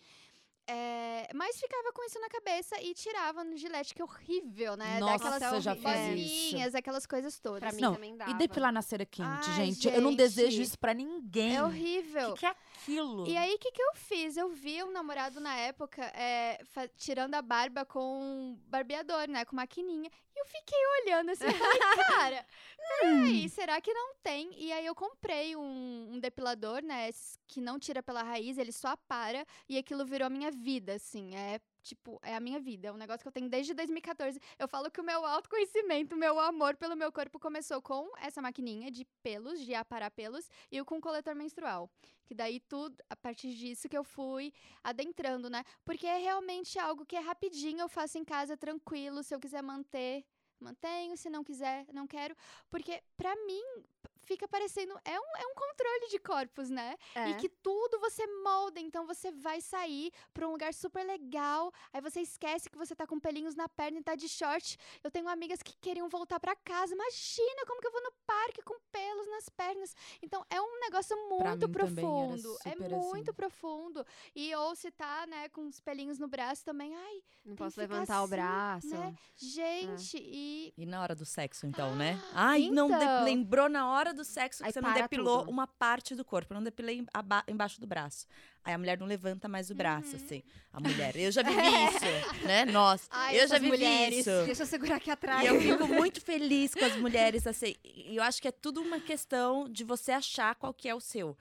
É, 0.73 1.29
mas 1.35 1.59
ficava 1.59 1.92
com 1.92 2.05
isso 2.05 2.20
na 2.20 2.29
cabeça 2.29 2.81
e 2.81 2.94
tirava 2.94 3.42
no 3.42 3.57
gilete, 3.57 3.92
que 3.92 4.01
é 4.01 4.05
horrível, 4.05 4.77
né? 4.77 5.01
Nossa, 5.01 5.29
Daquelas 5.31 5.55
eu 5.55 5.61
já 5.61 5.75
bolinhas, 5.75 6.75
aquelas 6.77 7.07
coisas 7.07 7.40
todas. 7.40 7.59
Pra 7.61 7.73
mim 7.73 7.81
Não, 7.81 7.94
também 7.94 8.16
dava. 8.16 8.31
E 8.31 8.35
depilar 8.35 8.73
na 8.73 8.81
cera 8.81 9.05
quente, 9.05 9.49
Ai, 9.49 9.57
gente. 9.57 9.88
Eu 9.88 10.01
não 10.01 10.11
gente. 10.11 10.18
desejo 10.18 10.62
isso 10.62 10.79
pra 10.79 10.94
ninguém. 10.94 11.57
É 11.57 11.62
O 11.62 11.66
horrível. 11.66 12.35
que, 12.35 12.40
que 12.40 12.46
é 12.46 12.55
aquilo? 12.80 13.26
E 13.26 13.36
aí, 13.36 13.54
o 13.54 13.58
que, 13.58 13.70
que 13.70 13.82
eu 13.82 13.94
fiz? 13.94 14.36
Eu 14.36 14.48
vi 14.48 14.82
um 14.82 14.90
namorado 14.90 15.40
na 15.40 15.54
época 15.56 16.02
é, 16.14 16.58
tirando 16.96 17.34
a 17.34 17.42
barba 17.42 17.84
com 17.84 18.58
barbeador, 18.66 19.28
né? 19.28 19.44
Com 19.44 19.56
maquininha. 19.56 20.10
E 20.34 20.40
eu 20.40 20.46
fiquei 20.46 20.78
olhando 21.02 21.30
assim, 21.30 21.50
falei, 21.50 21.80
cara, 22.06 22.46
peraí, 22.78 23.48
será 23.48 23.80
que 23.80 23.92
não 23.92 24.14
tem? 24.22 24.50
E 24.56 24.72
aí 24.72 24.86
eu 24.86 24.94
comprei 24.94 25.54
um, 25.56 26.08
um 26.12 26.18
depilador, 26.18 26.82
né? 26.82 27.10
Que 27.46 27.60
não 27.60 27.78
tira 27.78 28.02
pela 28.02 28.22
raiz, 28.22 28.58
ele 28.58 28.72
só 28.72 28.96
para. 29.08 29.44
E 29.68 29.76
aquilo 29.76 30.04
virou 30.04 30.26
a 30.26 30.30
minha 30.30 30.50
vida, 30.50 30.94
assim. 30.94 31.34
É 31.36 31.60
tipo, 31.80 32.18
é 32.22 32.34
a 32.34 32.40
minha 32.40 32.60
vida. 32.60 32.88
É 32.88 32.92
um 32.92 32.96
negócio 32.96 33.22
que 33.22 33.28
eu 33.28 33.32
tenho 33.32 33.48
desde 33.48 33.74
2014. 33.74 34.40
Eu 34.58 34.68
falo 34.68 34.90
que 34.90 35.00
o 35.00 35.04
meu 35.04 35.24
autoconhecimento, 35.24 36.14
o 36.14 36.18
meu 36.18 36.38
amor 36.38 36.76
pelo 36.76 36.96
meu 36.96 37.10
corpo 37.12 37.38
começou 37.38 37.80
com 37.82 38.10
essa 38.18 38.40
maquininha 38.40 38.90
de 38.90 39.04
pelos, 39.22 39.60
de 39.60 39.74
aparar 39.74 40.10
pelos, 40.10 40.48
e 40.70 40.80
o 40.80 40.84
com 40.84 41.00
coletor 41.00 41.34
menstrual. 41.34 41.90
Que 42.26 42.34
daí 42.34 42.60
tudo, 42.60 42.96
a 43.08 43.16
partir 43.16 43.54
disso 43.54 43.88
que 43.88 43.96
eu 43.96 44.04
fui 44.04 44.52
adentrando, 44.84 45.50
né? 45.50 45.64
Porque 45.84 46.06
é 46.06 46.18
realmente 46.18 46.78
algo 46.78 47.04
que 47.04 47.16
é 47.16 47.20
rapidinho, 47.20 47.80
eu 47.80 47.88
faço 47.88 48.18
em 48.18 48.24
casa 48.24 48.56
tranquilo, 48.56 49.22
se 49.22 49.34
eu 49.34 49.40
quiser 49.40 49.62
manter, 49.62 50.24
mantenho, 50.60 51.16
se 51.16 51.28
não 51.28 51.42
quiser, 51.42 51.86
não 51.92 52.06
quero. 52.06 52.36
Porque 52.70 53.02
pra 53.16 53.34
mim 53.46 53.62
fica 54.30 54.46
parecendo 54.46 54.94
é 55.04 55.18
um, 55.18 55.36
é 55.38 55.46
um 55.48 55.54
controle 55.56 56.08
de 56.08 56.18
corpos, 56.20 56.70
né? 56.70 56.96
É. 57.16 57.30
E 57.30 57.34
que 57.34 57.48
tudo 57.48 57.98
você 57.98 58.24
molda, 58.44 58.78
então 58.78 59.04
você 59.04 59.32
vai 59.32 59.60
sair 59.60 60.12
pra 60.32 60.46
um 60.46 60.52
lugar 60.52 60.72
super 60.72 61.04
legal, 61.04 61.72
aí 61.92 62.00
você 62.00 62.20
esquece 62.20 62.70
que 62.70 62.78
você 62.78 62.94
tá 62.94 63.08
com 63.08 63.18
pelinhos 63.18 63.56
na 63.56 63.68
perna 63.68 63.98
e 63.98 64.02
tá 64.04 64.14
de 64.14 64.28
short. 64.28 64.78
Eu 65.02 65.10
tenho 65.10 65.28
amigas 65.28 65.60
que 65.62 65.74
queriam 65.80 66.08
voltar 66.08 66.38
pra 66.38 66.54
casa, 66.54 66.94
imagina 66.94 67.66
como 67.66 67.80
que 67.80 67.88
eu 67.88 67.92
vou 67.92 68.02
no 68.04 68.12
parque 68.24 68.62
com 68.62 68.78
pelos 68.92 69.26
nas 69.30 69.48
pernas. 69.48 69.96
Então 70.22 70.44
é 70.48 70.60
um 70.60 70.78
negócio 70.80 71.16
muito 71.28 71.68
profundo, 71.68 72.56
é 72.64 72.76
muito 72.76 73.30
assim. 73.30 73.36
profundo. 73.36 74.06
E 74.34 74.54
ou 74.54 74.76
se 74.76 74.92
tá, 74.92 75.26
né, 75.26 75.48
com 75.48 75.66
os 75.66 75.80
pelinhos 75.80 76.20
no 76.20 76.28
braço 76.28 76.64
também, 76.64 76.94
ai, 76.94 77.22
Não 77.44 77.56
posso 77.56 77.80
levantar 77.80 78.20
o 78.20 78.24
assim, 78.24 78.30
braço. 78.30 78.88
né? 78.90 79.14
Gente, 79.36 80.18
e 80.18 80.72
E 80.76 80.86
na 80.86 81.02
hora 81.02 81.14
do 81.16 81.24
sexo, 81.24 81.66
então, 81.66 81.96
né? 81.96 82.20
Ai, 82.32 82.70
não 82.70 82.86
de- 82.88 82.94
então. 82.94 83.24
lembrou 83.24 83.68
na 83.68 83.90
hora 83.90 84.12
do 84.14 84.19
do 84.20 84.24
sexo 84.24 84.62
que 84.62 84.66
Aí 84.68 84.72
você 84.72 84.80
não 84.80 84.92
para 84.92 85.02
depilou 85.02 85.40
tudo. 85.40 85.50
uma 85.50 85.66
parte 85.66 86.14
do 86.14 86.24
corpo. 86.24 86.52
Eu 86.52 86.56
não 86.56 86.62
depilei 86.62 87.04
aba- 87.12 87.44
embaixo 87.48 87.80
do 87.80 87.87
braço. 87.87 88.26
Aí 88.64 88.74
a 88.74 88.78
mulher 88.78 88.98
não 88.98 89.06
levanta 89.06 89.48
mais 89.48 89.70
o 89.70 89.74
braço, 89.74 90.16
assim. 90.16 90.42
A 90.72 90.78
mulher. 90.80 91.16
Eu 91.16 91.33
já 91.33 91.42
vivi 91.42 91.61
isso, 91.61 92.44
né? 92.46 92.64
Nós. 92.66 93.06
Ai, 93.11 93.40
eu 93.40 93.48
já 93.48 93.56
vivi 93.59 93.68
mulheres. 93.72 94.18
isso. 94.26 94.44
Deixa 94.46 94.62
eu 94.62 94.66
segurar 94.66 94.96
aqui 94.96 95.11
atrás. 95.11 95.42
E 95.42 95.46
eu 95.46 95.61
fico 95.61 95.87
muito 95.88 96.20
feliz 96.20 96.74
com 96.74 96.85
as 96.85 96.96
mulheres, 96.96 97.46
assim. 97.46 97.75
E 97.85 98.16
eu 98.16 98.23
acho 98.23 98.40
que 98.42 98.48
é 98.48 98.52
tudo 98.52 98.81
uma 98.83 99.00
questão 99.00 99.68
de 99.68 99.83
você 99.85 100.12
achar 100.12 100.54
qual 100.54 100.73
que 100.75 100.88
é 100.88 100.94
o 100.94 101.00
seu. 101.00 101.37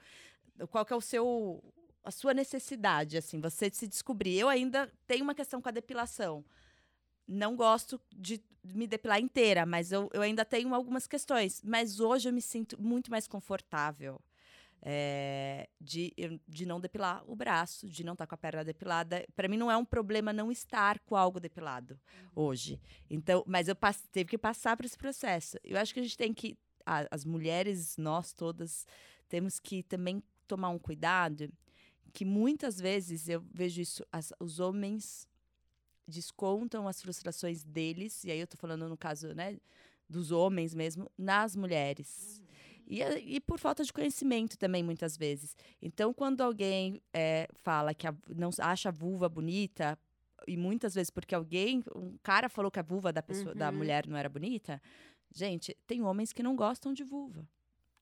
Qual 0.70 0.84
que 0.84 0.92
é 0.92 0.96
o 0.96 1.00
seu. 1.00 1.62
A 2.02 2.10
sua 2.10 2.32
necessidade, 2.32 3.18
assim, 3.18 3.38
você 3.40 3.70
se 3.70 3.86
descobrir. 3.86 4.38
Eu 4.38 4.48
ainda 4.48 4.90
tenho 5.06 5.22
uma 5.22 5.34
questão 5.34 5.60
com 5.60 5.68
a 5.68 5.72
depilação. 5.72 6.42
Não 7.32 7.54
gosto 7.56 8.00
de 8.14 8.40
me 8.64 8.86
depilar 8.86 9.20
inteira, 9.20 9.64
mas 9.64 9.92
eu, 9.92 10.10
eu 10.12 10.20
ainda 10.20 10.44
tenho 10.44 10.74
algumas 10.74 11.06
questões. 11.06 11.62
Mas 11.64 12.00
hoje 12.00 12.28
eu 12.28 12.32
me 12.32 12.42
sinto 12.42 12.80
muito 12.80 13.10
mais 13.10 13.26
confortável. 13.28 14.20
é, 14.82 15.68
de, 15.78 16.12
de 16.48 16.64
não 16.64 16.80
depilar 16.80 17.22
o 17.30 17.36
braço, 17.36 17.86
de 17.88 18.02
não 18.02 18.14
estar 18.14 18.26
com 18.26 18.34
a 18.34 18.38
perna 18.38 18.64
depilada. 18.64 19.26
Para 19.36 19.46
mim 19.46 19.58
não 19.58 19.70
é 19.70 19.76
um 19.76 19.84
problema 19.84 20.32
não 20.32 20.50
estar 20.50 20.98
com 21.00 21.14
algo 21.14 21.38
depilado 21.38 22.00
hoje. 22.34 22.80
Então, 23.10 23.44
mas 23.46 23.68
eu 23.68 23.76
passe- 23.76 24.08
teve 24.10 24.30
que 24.30 24.38
passar 24.38 24.76
por 24.78 24.86
esse 24.86 24.96
processo. 24.96 25.58
Eu 25.62 25.78
acho 25.78 25.92
que 25.92 26.00
a 26.00 26.02
gente 26.02 26.16
tem 26.16 26.32
que 26.32 26.56
a- 26.86 27.06
as 27.10 27.26
mulheres, 27.26 27.96
nós 27.98 28.32
todas, 28.32 28.86
temos 29.28 29.60
que 29.60 29.82
também 29.82 30.22
tomar 30.48 30.70
um 30.70 30.78
cuidado 30.78 31.52
que 32.14 32.24
muitas 32.24 32.80
vezes 32.80 33.28
eu 33.28 33.44
vejo 33.52 33.82
isso 33.82 34.02
as- 34.10 34.32
os 34.40 34.58
homens 34.60 35.28
descontam 36.10 36.86
as 36.86 37.00
frustrações 37.00 37.62
deles 37.64 38.22
e 38.24 38.30
aí 38.30 38.38
eu 38.40 38.46
tô 38.46 38.56
falando 38.58 38.88
no 38.88 38.96
caso, 38.96 39.34
né, 39.34 39.56
dos 40.08 40.30
homens 40.32 40.74
mesmo 40.74 41.10
nas 41.16 41.56
mulheres. 41.56 42.42
E, 42.86 43.02
a- 43.02 43.18
e 43.18 43.38
por 43.40 43.58
falta 43.58 43.84
de 43.84 43.92
conhecimento 43.92 44.58
também, 44.58 44.82
muitas 44.82 45.16
vezes. 45.16 45.56
Então, 45.80 46.12
quando 46.12 46.40
alguém 46.40 47.00
é, 47.14 47.48
fala 47.54 47.94
que 47.94 48.06
a- 48.06 48.14
não 48.36 48.50
acha 48.58 48.88
a 48.88 48.92
vulva 48.92 49.28
bonita, 49.28 49.96
e 50.48 50.56
muitas 50.56 50.94
vezes 50.94 51.10
porque 51.10 51.34
alguém, 51.34 51.84
um 51.94 52.16
cara 52.22 52.48
falou 52.48 52.70
que 52.70 52.80
a 52.80 52.82
vulva 52.82 53.12
da, 53.12 53.22
pessoa, 53.22 53.54
da 53.54 53.68
Uhum. 53.70 53.76
mulher 53.76 54.06
não 54.08 54.16
era 54.16 54.28
bonita, 54.28 54.82
gente, 55.32 55.76
tem 55.86 56.02
homens 56.02 56.32
que 56.32 56.42
não 56.42 56.56
gostam 56.56 56.92
de 56.92 57.04
vulva. 57.04 57.46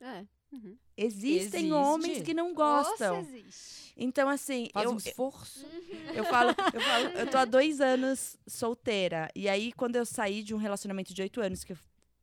É. 0.00 0.24
uhum. 0.52 0.76
Existem 0.96 1.60
Existe. 1.66 1.72
homens 1.72 2.22
que 2.22 2.34
não 2.34 2.52
gostam. 2.54 3.16
Nossa, 3.18 3.28
existe. 3.36 3.92
Então, 3.96 4.28
assim, 4.28 4.68
Faz 4.72 4.84
eu, 4.86 4.92
um 4.92 4.96
esforço. 4.96 5.66
eu 6.14 6.24
falo, 6.24 6.50
eu 6.72 6.80
falo, 6.80 7.04
eu 7.18 7.30
tô 7.30 7.36
há 7.38 7.44
dois 7.44 7.80
anos 7.80 8.36
solteira. 8.46 9.28
E 9.34 9.48
aí, 9.48 9.72
quando 9.72 9.96
eu 9.96 10.06
saí 10.06 10.42
de 10.42 10.54
um 10.54 10.58
relacionamento 10.58 11.12
de 11.12 11.20
oito 11.22 11.40
anos, 11.40 11.64
que, 11.64 11.72
eu, 11.72 11.78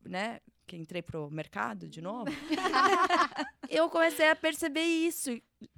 né, 0.06 0.40
que 0.66 0.76
entrei 0.78 1.02
pro 1.02 1.30
mercado 1.30 1.88
de 1.90 2.02
novo, 2.02 2.26
eu 3.70 3.90
comecei 3.90 4.30
a 4.30 4.36
perceber 4.36 4.84
isso. 4.84 5.30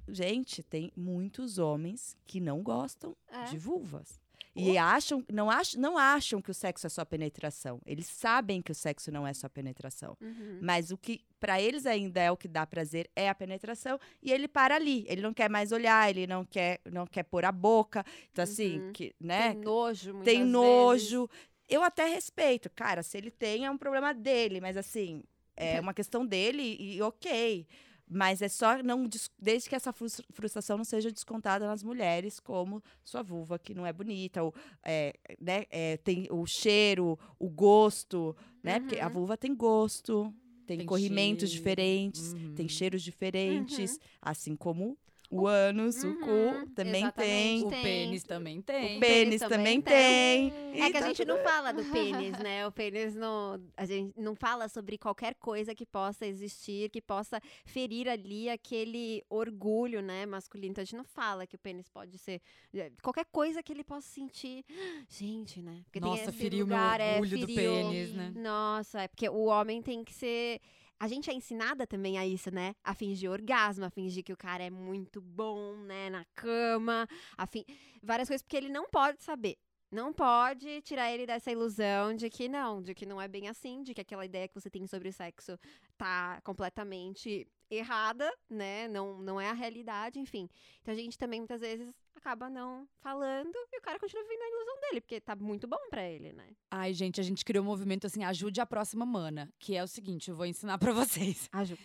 Gente, 0.08 0.62
tem 0.62 0.92
muitos 0.96 1.58
homens 1.58 2.16
que 2.26 2.40
não 2.40 2.62
gostam 2.62 3.16
É. 3.28 3.44
de 3.44 3.58
vulvas. 3.58 4.20
E 4.58 4.76
acham, 4.78 5.24
não, 5.32 5.50
acham, 5.50 5.80
não 5.80 5.96
acham 5.98 6.40
que 6.42 6.50
o 6.50 6.54
sexo 6.54 6.86
é 6.86 6.90
só 6.90 7.04
penetração. 7.04 7.80
Eles 7.86 8.06
sabem 8.06 8.60
que 8.60 8.72
o 8.72 8.74
sexo 8.74 9.10
não 9.12 9.26
é 9.26 9.32
só 9.32 9.48
penetração. 9.48 10.16
Uhum. 10.20 10.58
Mas 10.60 10.90
o 10.90 10.98
que 10.98 11.20
para 11.38 11.60
eles 11.60 11.86
ainda 11.86 12.20
é 12.20 12.30
o 12.30 12.36
que 12.36 12.48
dá 12.48 12.66
prazer 12.66 13.08
é 13.14 13.28
a 13.28 13.34
penetração 13.34 13.98
e 14.22 14.32
ele 14.32 14.48
para 14.48 14.74
ali. 14.74 15.04
Ele 15.08 15.22
não 15.22 15.32
quer 15.32 15.48
mais 15.48 15.70
olhar, 15.72 16.10
ele 16.10 16.26
não 16.26 16.44
quer 16.44 16.80
não 16.90 17.06
quer 17.06 17.22
pôr 17.22 17.44
a 17.44 17.52
boca. 17.52 18.04
Então 18.32 18.42
assim, 18.42 18.80
Uhum. 18.80 18.92
que, 18.92 19.14
né? 19.20 19.52
Tem 19.54 19.62
nojo, 19.62 20.12
Tem 20.24 20.38
vezes. 20.38 20.52
nojo. 20.52 21.30
Eu 21.68 21.82
até 21.82 22.06
respeito, 22.06 22.70
cara, 22.70 23.02
se 23.02 23.16
ele 23.18 23.30
tem 23.30 23.66
é 23.66 23.70
um 23.70 23.76
problema 23.78 24.12
dele, 24.14 24.60
mas 24.60 24.76
assim, 24.76 25.22
é 25.54 25.78
uma 25.80 25.92
questão 25.92 26.24
dele 26.24 26.76
e 26.80 27.00
OK. 27.02 27.66
Mas 28.10 28.40
é 28.40 28.48
só 28.48 28.82
não 28.82 29.06
des- 29.06 29.30
desde 29.38 29.68
que 29.68 29.74
essa 29.74 29.92
frus- 29.92 30.20
frustração 30.32 30.76
não 30.78 30.84
seja 30.84 31.10
descontada 31.12 31.66
nas 31.66 31.82
mulheres, 31.82 32.40
como 32.40 32.82
sua 33.04 33.22
vulva 33.22 33.58
que 33.58 33.74
não 33.74 33.84
é 33.86 33.92
bonita, 33.92 34.42
ou, 34.42 34.54
é, 34.82 35.12
né, 35.40 35.64
é, 35.70 35.96
tem 35.98 36.26
o 36.30 36.46
cheiro, 36.46 37.18
o 37.38 37.48
gosto, 37.48 38.34
né? 38.62 38.80
Porque 38.80 38.98
a 38.98 39.06
Uhum. 39.06 39.12
vulva 39.12 39.36
tem 39.36 39.54
gosto, 39.54 40.32
tem, 40.66 40.78
Tem 40.78 40.86
corrimentos 40.86 41.50
cheiro. 41.50 41.62
diferentes, 41.64 42.32
Uhum. 42.32 42.54
tem 42.54 42.68
cheiros 42.68 43.02
diferentes, 43.02 43.98
assim 44.22 44.54
como 44.56 44.96
o 45.30 45.46
ânus, 45.46 46.02
o 46.04 46.14
cu 46.20 46.30
Uhum, 46.30 46.66
também 46.74 47.10
tem. 47.10 47.62
O 47.64 47.68
Tem. 47.68 47.82
pênis 47.82 48.24
também 48.24 48.62
tem. 48.62 48.96
O 48.96 49.00
pênis 49.00 49.40
também 49.42 49.80
tem. 49.80 50.48
É 50.48 50.50
que 50.72 50.82
a 50.82 50.88
Então, 50.88 51.02
gente 51.08 51.24
não 51.26 51.38
fala 51.42 51.70
do 51.72 51.84
pênis, 51.84 52.38
né? 52.40 52.66
O 52.66 52.72
pênis 52.72 53.14
não. 53.14 53.60
A 53.76 53.84
gente 53.84 54.12
não 54.18 54.34
fala 54.34 54.68
sobre 54.68 54.96
qualquer 54.96 55.34
coisa 55.34 55.74
que 55.74 55.84
possa 55.84 56.26
existir, 56.26 56.88
que 56.90 57.02
possa 57.02 57.40
ferir 57.66 58.08
ali 58.08 58.48
aquele 58.48 59.22
orgulho, 59.28 60.00
né, 60.00 60.24
masculino. 60.24 60.70
Então 60.70 60.82
a 60.82 60.84
gente 60.84 60.96
não 60.96 61.04
fala 61.04 61.46
que 61.46 61.56
o 61.56 61.58
pênis 61.58 61.88
pode 61.90 62.16
ser. 62.18 62.40
é, 62.74 62.90
Qualquer 63.02 63.26
coisa 63.26 63.62
que 63.62 63.72
ele 63.72 63.84
possa 63.84 64.08
sentir. 64.08 64.64
Gente, 65.10 65.60
né? 65.60 65.82
Porque 65.84 66.00
tem 66.00 66.08
Nossa, 66.10 66.32
feriu 66.32 66.66
meu 66.66 66.76
lugar, 66.76 67.00
é, 67.00 67.14
orgulho 67.16 67.38
do 67.40 67.46
feriu. 67.46 67.70
pênis, 67.72 68.12
né? 68.14 68.32
Nossa, 68.34 69.02
é 69.02 69.08
porque 69.08 69.28
o 69.28 69.44
homem 69.44 69.82
tem 69.82 70.02
que 70.02 70.14
ser. 70.14 70.60
A 71.00 71.06
gente 71.06 71.30
é 71.30 71.32
ensinada 71.32 71.86
também 71.86 72.18
a 72.18 72.26
isso, 72.26 72.50
né? 72.50 72.74
A 72.82 72.94
fingir 72.94 73.30
orgasmo, 73.30 73.84
a 73.84 73.90
fingir 73.90 74.24
que 74.24 74.32
o 74.32 74.36
cara 74.36 74.64
é 74.64 74.70
muito 74.70 75.20
bom, 75.20 75.76
né? 75.76 76.10
Na 76.10 76.24
cama, 76.34 77.06
a 77.36 77.46
fin... 77.46 77.64
várias 78.02 78.28
coisas, 78.28 78.42
porque 78.42 78.56
ele 78.56 78.68
não 78.68 78.88
pode 78.90 79.22
saber. 79.22 79.56
Não 79.90 80.12
pode 80.12 80.82
tirar 80.82 81.10
ele 81.10 81.24
dessa 81.24 81.50
ilusão 81.50 82.14
de 82.14 82.28
que 82.28 82.46
não, 82.46 82.82
de 82.82 82.94
que 82.94 83.06
não 83.06 83.20
é 83.20 83.26
bem 83.26 83.48
assim, 83.48 83.82
de 83.82 83.94
que 83.94 84.02
aquela 84.02 84.24
ideia 84.24 84.46
que 84.46 84.54
você 84.54 84.68
tem 84.68 84.86
sobre 84.86 85.08
o 85.08 85.12
sexo 85.12 85.58
tá 85.96 86.42
completamente 86.42 87.48
errada, 87.70 88.30
né? 88.50 88.86
Não, 88.88 89.18
não 89.18 89.40
é 89.40 89.48
a 89.48 89.54
realidade, 89.54 90.18
enfim. 90.18 90.48
Então 90.82 90.92
a 90.92 90.96
gente 90.96 91.16
também 91.16 91.40
muitas 91.40 91.62
vezes 91.62 91.90
acaba 92.18 92.48
não 92.50 92.86
falando 93.00 93.54
e 93.72 93.78
o 93.78 93.82
cara 93.82 93.98
continua 93.98 94.22
vivendo 94.22 94.42
a 94.42 94.48
ilusão 94.48 94.80
dele, 94.82 95.00
porque 95.00 95.20
tá 95.20 95.34
muito 95.36 95.66
bom 95.66 95.78
pra 95.90 96.02
ele, 96.08 96.32
né? 96.32 96.50
Ai, 96.70 96.92
gente, 96.92 97.20
a 97.20 97.24
gente 97.24 97.44
criou 97.44 97.64
um 97.64 97.66
movimento 97.66 98.06
assim, 98.06 98.22
ajude 98.24 98.60
a 98.60 98.66
próxima 98.66 99.06
mana, 99.06 99.52
que 99.58 99.74
é 99.74 99.82
o 99.82 99.88
seguinte, 99.88 100.30
eu 100.30 100.36
vou 100.36 100.46
ensinar 100.46 100.78
pra 100.78 100.92
vocês. 100.92 101.48
Aju. 101.52 101.76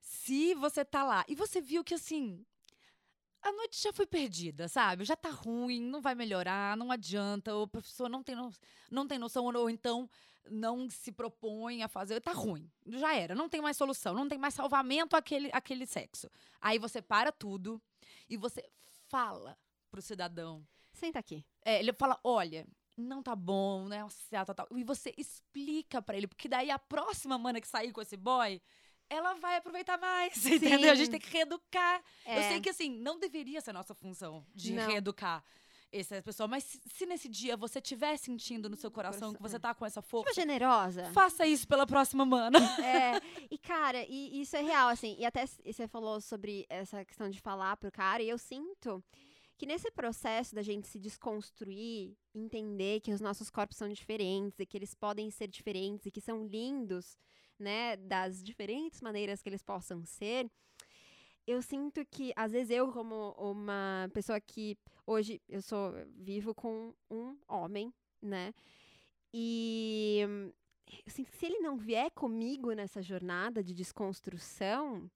Se 0.00 0.54
você 0.54 0.84
tá 0.84 1.04
lá 1.04 1.24
e 1.28 1.34
você 1.34 1.60
viu 1.60 1.84
que 1.84 1.94
assim, 1.94 2.44
a 3.42 3.52
noite 3.52 3.80
já 3.82 3.92
foi 3.92 4.06
perdida, 4.06 4.68
sabe? 4.68 5.04
Já 5.04 5.16
tá 5.16 5.30
ruim, 5.30 5.80
não 5.82 6.00
vai 6.00 6.14
melhorar, 6.14 6.76
não 6.76 6.90
adianta, 6.90 7.54
o 7.56 7.66
professor 7.66 8.08
não 8.08 8.22
tem, 8.22 8.34
no- 8.36 8.50
não 8.90 9.06
tem 9.06 9.18
noção, 9.18 9.44
ou 9.44 9.68
então 9.70 10.08
não 10.50 10.90
se 10.90 11.12
propõe 11.12 11.82
a 11.82 11.88
fazer, 11.88 12.20
tá 12.20 12.32
ruim, 12.32 12.68
já 12.86 13.14
era, 13.14 13.32
não 13.34 13.48
tem 13.48 13.60
mais 13.60 13.76
solução, 13.76 14.12
não 14.14 14.28
tem 14.28 14.38
mais 14.38 14.54
salvamento 14.54 15.16
àquele, 15.16 15.50
àquele 15.52 15.86
sexo. 15.86 16.28
Aí 16.60 16.78
você 16.78 17.00
para 17.00 17.30
tudo 17.30 17.80
e 18.28 18.36
você 18.36 18.68
fala 19.08 19.56
pro 19.92 20.02
cidadão. 20.02 20.66
Senta 20.92 21.18
aqui. 21.20 21.44
É, 21.64 21.78
ele 21.78 21.92
fala, 21.92 22.18
olha, 22.24 22.66
não 22.96 23.22
tá 23.22 23.36
bom, 23.36 23.86
né? 23.86 24.04
Tal, 24.30 24.44
tal, 24.46 24.54
tal. 24.54 24.68
E 24.76 24.82
você 24.82 25.14
explica 25.16 26.00
pra 26.02 26.16
ele, 26.16 26.26
porque 26.26 26.48
daí 26.48 26.70
a 26.70 26.78
próxima 26.78 27.38
mana 27.38 27.60
que 27.60 27.68
sair 27.68 27.92
com 27.92 28.00
esse 28.00 28.16
boy, 28.16 28.60
ela 29.08 29.34
vai 29.34 29.56
aproveitar 29.56 29.98
mais, 29.98 30.44
entendeu? 30.46 30.90
A 30.90 30.94
gente 30.94 31.10
tem 31.10 31.20
que 31.20 31.30
reeducar. 31.30 32.02
Eu 32.26 32.32
É. 32.32 32.48
sei 32.48 32.60
que, 32.60 32.70
assim, 32.70 32.90
não 32.90 33.18
deveria 33.18 33.60
ser 33.60 33.72
nossa 33.72 33.94
função 33.94 34.44
de 34.54 34.72
Não. 34.72 34.86
reeducar 34.88 35.44
essa 35.94 36.22
pessoa, 36.22 36.48
mas 36.48 36.64
se, 36.64 36.80
se 36.86 37.04
nesse 37.04 37.28
dia 37.28 37.54
você 37.54 37.78
estiver 37.78 38.16
sentindo 38.16 38.70
no 38.70 38.76
seu 38.76 38.90
coração 38.90 39.34
que 39.34 39.42
você 39.42 39.60
tá 39.60 39.74
com 39.74 39.84
essa 39.84 40.00
Tipo, 40.00 40.10
força, 40.10 40.32
generosa. 40.32 41.12
faça 41.12 41.46
isso 41.46 41.68
pela 41.68 41.86
próxima 41.86 42.24
mana. 42.24 42.58
É, 42.82 43.20
e 43.50 43.58
cara, 43.58 44.02
e 44.08 44.40
isso 44.40 44.56
é 44.56 44.62
real, 44.62 44.88
assim, 44.88 45.16
e 45.18 45.26
até 45.26 45.44
você 45.46 45.86
falou 45.86 46.18
sobre 46.18 46.64
essa 46.70 47.04
questão 47.04 47.28
de 47.28 47.38
falar 47.42 47.76
pro 47.76 47.92
cara, 47.92 48.22
e 48.22 48.28
eu 48.30 48.38
sinto 48.38 49.04
que 49.62 49.66
nesse 49.66 49.92
processo 49.92 50.56
da 50.56 50.60
gente 50.60 50.88
se 50.88 50.98
desconstruir, 50.98 52.16
entender 52.34 52.98
que 52.98 53.12
os 53.12 53.20
nossos 53.20 53.48
corpos 53.48 53.76
são 53.76 53.88
diferentes 53.88 54.58
e 54.58 54.66
que 54.66 54.76
eles 54.76 54.92
podem 54.92 55.30
ser 55.30 55.46
diferentes 55.46 56.04
e 56.04 56.10
que 56.10 56.20
são 56.20 56.44
lindos, 56.44 57.16
né, 57.60 57.96
das 57.96 58.42
diferentes 58.42 59.00
maneiras 59.00 59.40
que 59.40 59.48
eles 59.48 59.62
possam 59.62 60.04
ser, 60.04 60.50
eu 61.46 61.62
sinto 61.62 62.04
que, 62.06 62.32
às 62.34 62.50
vezes, 62.50 62.70
eu, 62.70 62.90
como 62.90 63.36
uma 63.38 64.10
pessoa 64.12 64.40
que 64.40 64.76
hoje 65.06 65.40
eu 65.48 65.62
sou 65.62 65.92
vivo 66.16 66.52
com 66.52 66.92
um 67.08 67.38
homem, 67.46 67.94
né? 68.20 68.52
E 69.32 70.22
eu 71.06 71.12
sinto 71.12 71.30
que 71.30 71.38
se 71.38 71.46
ele 71.46 71.60
não 71.60 71.76
vier 71.76 72.10
comigo 72.10 72.72
nessa 72.72 73.00
jornada 73.00 73.62
de 73.62 73.72
desconstrução, 73.72 75.08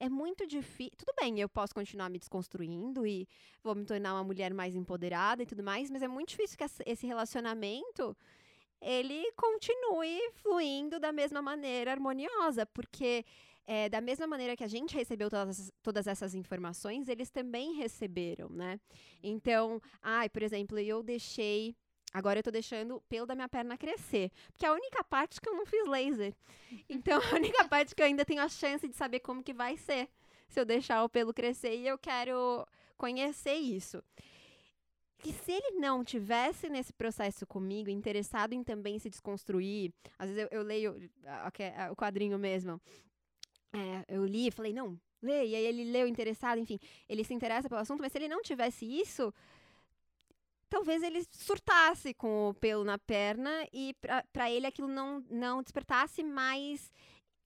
é 0.00 0.08
muito 0.08 0.46
difícil. 0.46 0.92
Tudo 0.96 1.12
bem, 1.20 1.40
eu 1.40 1.48
posso 1.48 1.74
continuar 1.74 2.08
me 2.10 2.18
desconstruindo 2.18 3.06
e 3.06 3.26
vou 3.62 3.74
me 3.74 3.84
tornar 3.84 4.14
uma 4.14 4.24
mulher 4.24 4.52
mais 4.52 4.74
empoderada 4.74 5.42
e 5.42 5.46
tudo 5.46 5.62
mais, 5.62 5.90
mas 5.90 6.02
é 6.02 6.08
muito 6.08 6.30
difícil 6.30 6.56
que 6.58 6.64
esse 6.86 7.06
relacionamento 7.06 8.16
ele 8.80 9.32
continue 9.32 10.20
fluindo 10.34 11.00
da 11.00 11.10
mesma 11.12 11.40
maneira 11.40 11.90
harmoniosa, 11.92 12.66
porque 12.66 13.24
é, 13.66 13.88
da 13.88 14.00
mesma 14.00 14.26
maneira 14.26 14.54
que 14.54 14.62
a 14.64 14.68
gente 14.68 14.94
recebeu 14.94 15.30
todas, 15.30 15.48
essas- 15.58 15.72
todas 15.82 16.06
essas 16.06 16.34
informações, 16.34 17.08
eles 17.08 17.30
também 17.30 17.72
receberam, 17.76 18.50
né? 18.50 18.78
Então, 19.22 19.80
ai, 20.02 20.28
por 20.28 20.42
exemplo, 20.42 20.78
eu 20.78 21.02
deixei 21.02 21.74
Agora 22.14 22.38
eu 22.38 22.44
tô 22.44 22.50
deixando 22.52 22.94
o 22.94 23.00
pelo 23.00 23.26
da 23.26 23.34
minha 23.34 23.48
perna 23.48 23.76
crescer. 23.76 24.30
Porque 24.52 24.64
é 24.64 24.68
a 24.68 24.72
única 24.72 25.02
parte 25.02 25.40
que 25.40 25.48
eu 25.48 25.54
não 25.56 25.66
fiz 25.66 25.84
laser. 25.88 26.32
Então, 26.88 27.20
a 27.20 27.34
única 27.34 27.66
parte 27.68 27.92
que 27.92 28.00
eu 28.00 28.06
ainda 28.06 28.24
tenho 28.24 28.40
a 28.40 28.48
chance 28.48 28.86
de 28.86 28.94
saber 28.94 29.18
como 29.18 29.42
que 29.42 29.52
vai 29.52 29.76
ser. 29.76 30.08
Se 30.48 30.60
eu 30.60 30.64
deixar 30.64 31.02
o 31.02 31.08
pelo 31.08 31.34
crescer 31.34 31.74
e 31.74 31.88
eu 31.88 31.98
quero 31.98 32.64
conhecer 32.96 33.54
isso. 33.54 34.00
Que 35.18 35.32
se 35.32 35.50
ele 35.50 35.72
não 35.80 36.04
tivesse 36.04 36.68
nesse 36.68 36.92
processo 36.92 37.44
comigo, 37.44 37.90
interessado 37.90 38.52
em 38.52 38.62
também 38.62 38.96
se 39.00 39.10
desconstruir, 39.10 39.92
às 40.16 40.30
vezes 40.30 40.48
eu, 40.52 40.58
eu 40.58 40.62
leio 40.62 41.10
o 41.90 41.96
quadrinho 41.96 42.38
mesmo. 42.38 42.80
É, 43.72 44.04
eu 44.06 44.24
li 44.24 44.46
e 44.46 44.50
falei, 44.52 44.72
não, 44.72 44.96
lê. 45.20 45.46
E 45.46 45.56
aí 45.56 45.66
ele 45.66 45.90
leu 45.90 46.06
interessado, 46.06 46.58
enfim, 46.58 46.78
ele 47.08 47.24
se 47.24 47.34
interessa 47.34 47.68
pelo 47.68 47.80
assunto, 47.80 48.00
mas 48.00 48.12
se 48.12 48.18
ele 48.18 48.28
não 48.28 48.40
tivesse 48.40 48.86
isso, 48.86 49.34
talvez 50.74 51.04
ele 51.04 51.24
surtasse 51.30 52.12
com 52.12 52.48
o 52.48 52.54
pelo 52.54 52.82
na 52.82 52.98
perna 52.98 53.64
e 53.72 53.94
para 54.32 54.50
ele 54.50 54.66
aquilo 54.66 54.88
não, 54.88 55.24
não 55.30 55.62
despertasse 55.62 56.24
mais 56.24 56.90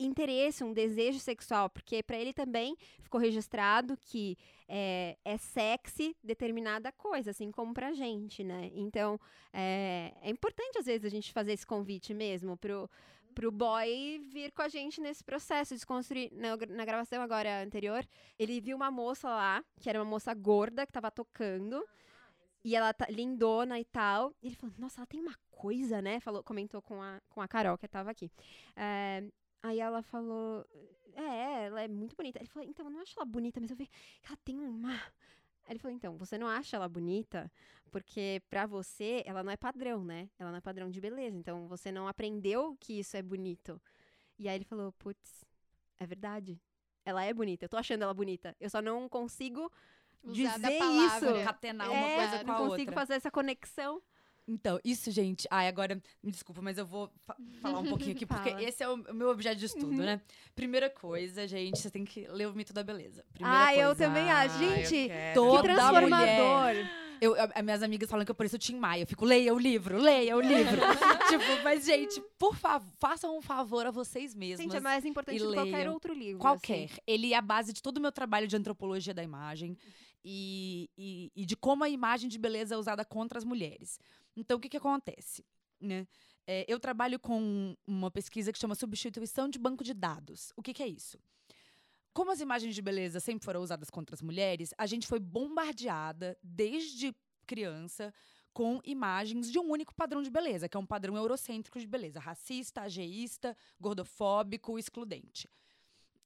interesse, 0.01 0.65
um 0.65 0.73
desejo 0.73 1.19
sexual, 1.19 1.69
porque 1.69 2.03
para 2.03 2.17
ele 2.17 2.33
também 2.33 2.75
ficou 3.03 3.21
registrado 3.21 3.99
que 4.01 4.39
é, 4.67 5.19
é 5.27 5.37
sexy 5.37 6.17
determinada 6.25 6.91
coisa, 6.91 7.33
assim 7.33 7.51
como 7.51 7.75
pra 7.75 7.93
gente, 7.93 8.43
né? 8.43 8.71
Então, 8.73 9.21
é, 9.53 10.15
é 10.23 10.31
importante 10.31 10.79
às 10.79 10.87
vezes 10.87 11.05
a 11.05 11.11
gente 11.11 11.31
fazer 11.31 11.53
esse 11.53 11.67
convite 11.67 12.15
mesmo 12.15 12.57
pro, 12.57 12.89
pro 13.35 13.53
boy 13.53 14.21
vir 14.33 14.53
com 14.53 14.63
a 14.63 14.69
gente 14.69 15.03
nesse 15.03 15.23
processo 15.23 15.77
de 15.77 15.85
construir. 15.85 16.33
Na, 16.33 16.57
na 16.57 16.85
gravação 16.87 17.21
agora 17.21 17.63
anterior, 17.63 18.07
ele 18.39 18.59
viu 18.59 18.75
uma 18.75 18.91
moça 18.91 19.29
lá, 19.29 19.63
que 19.79 19.91
era 19.91 19.99
uma 19.99 20.09
moça 20.09 20.33
gorda, 20.33 20.87
que 20.87 20.93
tava 20.93 21.11
tocando. 21.11 21.85
E 22.69 22.77
ela 22.77 22.93
tá 22.93 23.07
lindona 23.09 23.81
e 23.81 23.85
tal. 23.87 24.35
E 24.43 24.49
ele 24.49 24.55
falou, 24.55 24.75
nossa, 24.79 25.01
ela 25.01 25.07
tem 25.07 25.21
uma 25.21 25.35
coisa, 25.51 26.03
né? 26.03 26.21
Falou, 26.21 26.43
comentou 26.43 26.83
com 26.83 27.01
a, 27.01 27.19
com 27.31 27.41
a 27.41 27.49
Carol, 27.49 27.79
que 27.79 27.89
tava 27.89 28.11
aqui. 28.11 28.31
É, 28.77 29.25
aí 29.63 29.81
ela 29.81 30.03
falou, 30.03 30.67
é, 31.15 31.65
ela 31.65 31.81
é 31.81 31.89
muito 31.89 32.15
bonita. 32.15 32.39
Ele 32.39 32.47
falou, 32.51 32.69
então, 32.69 32.85
eu 32.85 32.91
não 32.91 33.01
acho 33.01 33.15
ela 33.17 33.25
bonita, 33.25 33.59
mas 33.59 33.71
eu 33.71 33.77
vi 33.77 33.87
que 33.87 34.29
ela 34.29 34.37
tem 34.45 34.61
uma. 34.61 35.01
Ele 35.67 35.79
falou, 35.79 35.97
então, 35.97 36.19
você 36.19 36.37
não 36.37 36.47
acha 36.47 36.77
ela 36.77 36.87
bonita 36.91 37.51
porque 37.91 38.43
pra 38.51 38.67
você 38.67 39.23
ela 39.25 39.43
não 39.43 39.51
é 39.51 39.57
padrão, 39.57 40.05
né? 40.05 40.29
Ela 40.39 40.51
não 40.51 40.59
é 40.59 40.61
padrão 40.61 40.91
de 40.91 41.01
beleza. 41.01 41.39
Então 41.39 41.67
você 41.69 41.91
não 41.91 42.07
aprendeu 42.07 42.77
que 42.79 42.99
isso 42.99 43.17
é 43.17 43.23
bonito. 43.23 43.81
E 44.39 44.47
aí 44.47 44.57
ele 44.57 44.65
falou, 44.65 44.93
putz, 44.93 45.43
é 45.99 46.07
verdade. 46.07 46.61
Ela 47.03 47.25
é 47.25 47.33
bonita. 47.33 47.65
Eu 47.65 47.69
tô 47.71 47.79
achando 47.79 48.03
ela 48.03 48.13
bonita. 48.13 48.55
Eu 48.61 48.69
só 48.69 48.83
não 48.83 49.09
consigo 49.09 49.73
Usar 50.25 50.57
dizer 50.57 50.79
isso. 50.79 51.45
Catenar 51.45 51.91
uma 51.91 52.07
é, 52.07 52.17
coisa 52.17 52.45
com 52.45 52.51
a 52.51 52.55
outra. 52.55 52.65
Não 52.65 52.69
consigo 52.71 52.93
fazer 52.93 53.15
essa 53.15 53.31
conexão. 53.31 54.03
Então, 54.49 54.81
isso, 54.83 55.11
gente. 55.11 55.47
Ai, 55.51 55.69
agora, 55.69 56.01
me 56.23 56.33
desculpa, 56.33 56.63
mas 56.63 56.79
eu 56.79 56.87
vou 56.87 57.13
fa 57.27 57.37
falar 57.61 57.81
um 57.81 57.87
pouquinho 57.87 58.13
aqui, 58.13 58.25
porque 58.25 58.49
esse 58.49 58.83
é 58.83 58.89
o, 58.89 58.97
meu 59.13 59.29
objeto 59.29 59.57
de 59.57 59.67
estudo, 59.67 59.91
uhum. 59.91 60.07
né? 60.07 60.23
Primeira 60.57 60.89
coisa, 60.89 61.47
gente, 61.47 61.79
você 61.79 61.91
tem 61.91 62.03
que 62.03 62.27
ler 62.29 62.49
o 62.49 62.55
mito 62.55 62.73
da 62.73 62.83
beleza. 62.83 63.23
Primeira 63.31 63.63
ah, 63.63 63.67
coisa. 63.67 63.83
eu 63.83 63.95
também 63.95 64.31
acho. 64.31 64.59
Gente, 64.59 65.09
que 65.09 65.63
transformador. 65.63 66.89
Eu, 67.21 67.37
eu, 67.37 67.49
minhas 67.65 67.83
amigas 67.83 68.09
falam 68.09 68.25
que 68.25 68.31
eu 68.31 68.35
pareço 68.35 68.57
o 68.57 68.59
Tim 68.59 68.77
Maia. 68.77 69.03
Eu 69.03 69.07
fico, 69.07 69.25
leia 69.25 69.53
o 69.53 69.59
livro, 69.59 69.99
leia 69.99 70.37
o 70.37 70.41
livro. 70.41 70.81
tipo, 71.29 71.63
mas, 71.65 71.85
gente, 71.85 72.23
por 72.39 72.55
favor, 72.55 72.89
façam 72.99 73.37
um 73.37 73.43
favor 73.43 73.85
a 73.85 73.91
vocês 73.91 74.35
mesmos. 74.35 74.63
Gente, 74.63 74.77
é 74.77 74.81
mais 74.81 75.05
importante 75.05 75.39
que 75.39 75.53
qualquer 75.53 75.91
outro 75.91 76.15
livro. 76.15 76.39
Qualquer. 76.39 76.85
Assim. 76.85 77.01
Ele 77.07 77.35
é 77.35 77.37
a 77.37 77.43
base 77.43 77.73
de 77.73 77.83
todo 77.83 77.99
o 77.99 78.01
meu 78.01 78.13
trabalho 78.13 78.47
de 78.47 78.57
antropologia 78.57 79.13
da 79.13 79.23
imagem 79.23 79.77
e, 80.25 80.91
e, 80.97 81.33
e 81.35 81.47
de 81.47 81.57
como 81.57 81.85
a 81.85 81.89
imagem 81.89 82.29
de 82.29 82.39
beleza 82.39 82.75
é 82.75 82.79
usada 82.79 83.05
contra 83.05 83.39
as 83.39 83.45
mulheres. 83.45 83.99
Então, 84.37 84.59
o 84.59 84.61
que, 84.61 84.69
que 84.69 84.77
acontece? 84.77 85.45
Né? 85.81 86.07
É, 86.47 86.65
eu 86.69 86.81
trabalho 86.81 87.19
com 87.19 87.77
uma 87.87 88.11
pesquisa 88.11 88.53
que 88.53 88.59
chama 88.59 88.75
substituição 88.75 89.49
de 89.49 89.59
banco 89.59 89.85
de 89.85 89.95
dados. 89.95 90.53
O 90.57 90.63
que, 90.63 90.75
que 90.75 90.83
é 90.83 90.89
isso? 90.89 91.19
Como 92.13 92.31
as 92.31 92.41
imagens 92.41 92.75
de 92.75 92.83
beleza 92.83 93.21
sempre 93.21 93.45
foram 93.45 93.63
usadas 93.63 93.91
contra 93.91 94.15
as 94.15 94.23
mulheres, 94.23 94.75
a 94.77 94.87
gente 94.87 95.07
foi 95.07 95.21
bombardeada 95.21 96.37
desde 96.43 97.15
criança 97.47 98.13
com 98.53 98.81
imagens 98.85 99.53
de 99.53 99.59
um 99.59 99.71
único 99.71 99.95
padrão 99.95 100.21
de 100.21 100.31
beleza, 100.31 100.69
que 100.69 100.77
é 100.77 100.81
um 100.81 100.87
padrão 100.87 101.17
eurocêntrico 101.17 101.79
de 101.79 101.87
beleza, 101.87 102.19
racista, 102.19 102.83
ageísta, 102.83 103.57
gordofóbico, 103.79 104.79
excludente. 104.79 105.49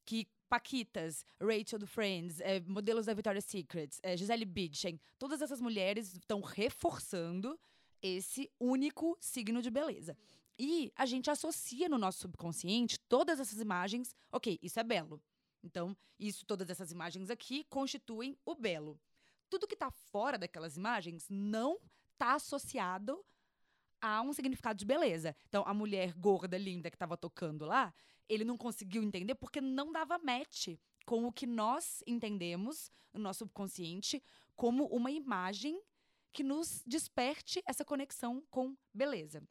Que 0.03 0.27
Paquitas, 0.53 1.25
Rachel 1.41 1.79
do 1.79 1.87
Friends, 1.87 2.39
é, 2.39 2.59
modelos 2.59 3.07
da 3.07 3.13
Victoria's 3.15 3.45
Secret, 3.45 3.89
é, 4.03 4.15
Gisele 4.15 4.45
Bündchen, 4.45 5.01
todas 5.17 5.41
essas 5.41 5.59
mulheres 5.59 6.13
estão 6.13 6.41
reforçando 6.41 7.59
esse 8.03 8.51
único 8.59 9.17
signo 9.19 9.63
de 9.63 9.71
beleza. 9.71 10.15
E 10.59 10.93
a 10.95 11.07
gente 11.07 11.31
associa 11.31 11.89
no 11.89 11.97
nosso 11.97 12.19
subconsciente 12.19 12.99
todas 13.09 13.39
essas 13.39 13.59
imagens, 13.59 14.15
ok, 14.31 14.59
isso 14.61 14.79
é 14.79 14.83
belo. 14.83 15.19
Então, 15.63 15.97
isso, 16.19 16.45
todas 16.45 16.69
essas 16.69 16.91
imagens 16.91 17.31
aqui 17.31 17.63
constituem 17.63 18.37
o 18.45 18.53
belo. 18.53 18.99
Tudo 19.49 19.65
que 19.65 19.73
está 19.73 19.89
fora 19.89 20.37
daquelas 20.37 20.77
imagens 20.77 21.25
não 21.31 21.79
está 22.11 22.35
associado 22.35 23.25
a 23.99 24.21
um 24.21 24.31
significado 24.31 24.77
de 24.77 24.85
beleza. 24.85 25.35
Então, 25.49 25.63
a 25.65 25.73
mulher 25.73 26.13
gorda, 26.13 26.59
linda 26.59 26.91
que 26.91 26.95
estava 26.95 27.17
tocando 27.17 27.65
lá, 27.65 27.91
ele 28.27 28.43
não 28.43 28.57
conseguiu 28.57 29.03
entender 29.03 29.35
porque 29.35 29.61
não 29.61 29.91
dava 29.91 30.17
match 30.17 30.69
com 31.05 31.25
o 31.25 31.31
que 31.31 31.45
nós 31.45 32.03
entendemos 32.07 32.91
no 33.13 33.19
nosso 33.19 33.39
subconsciente 33.39 34.23
como 34.55 34.85
uma 34.87 35.11
imagem 35.11 35.81
que 36.31 36.43
nos 36.43 36.83
desperte 36.85 37.61
essa 37.65 37.85
conexão 37.85 38.43
com 38.49 38.75
beleza. 38.93 39.43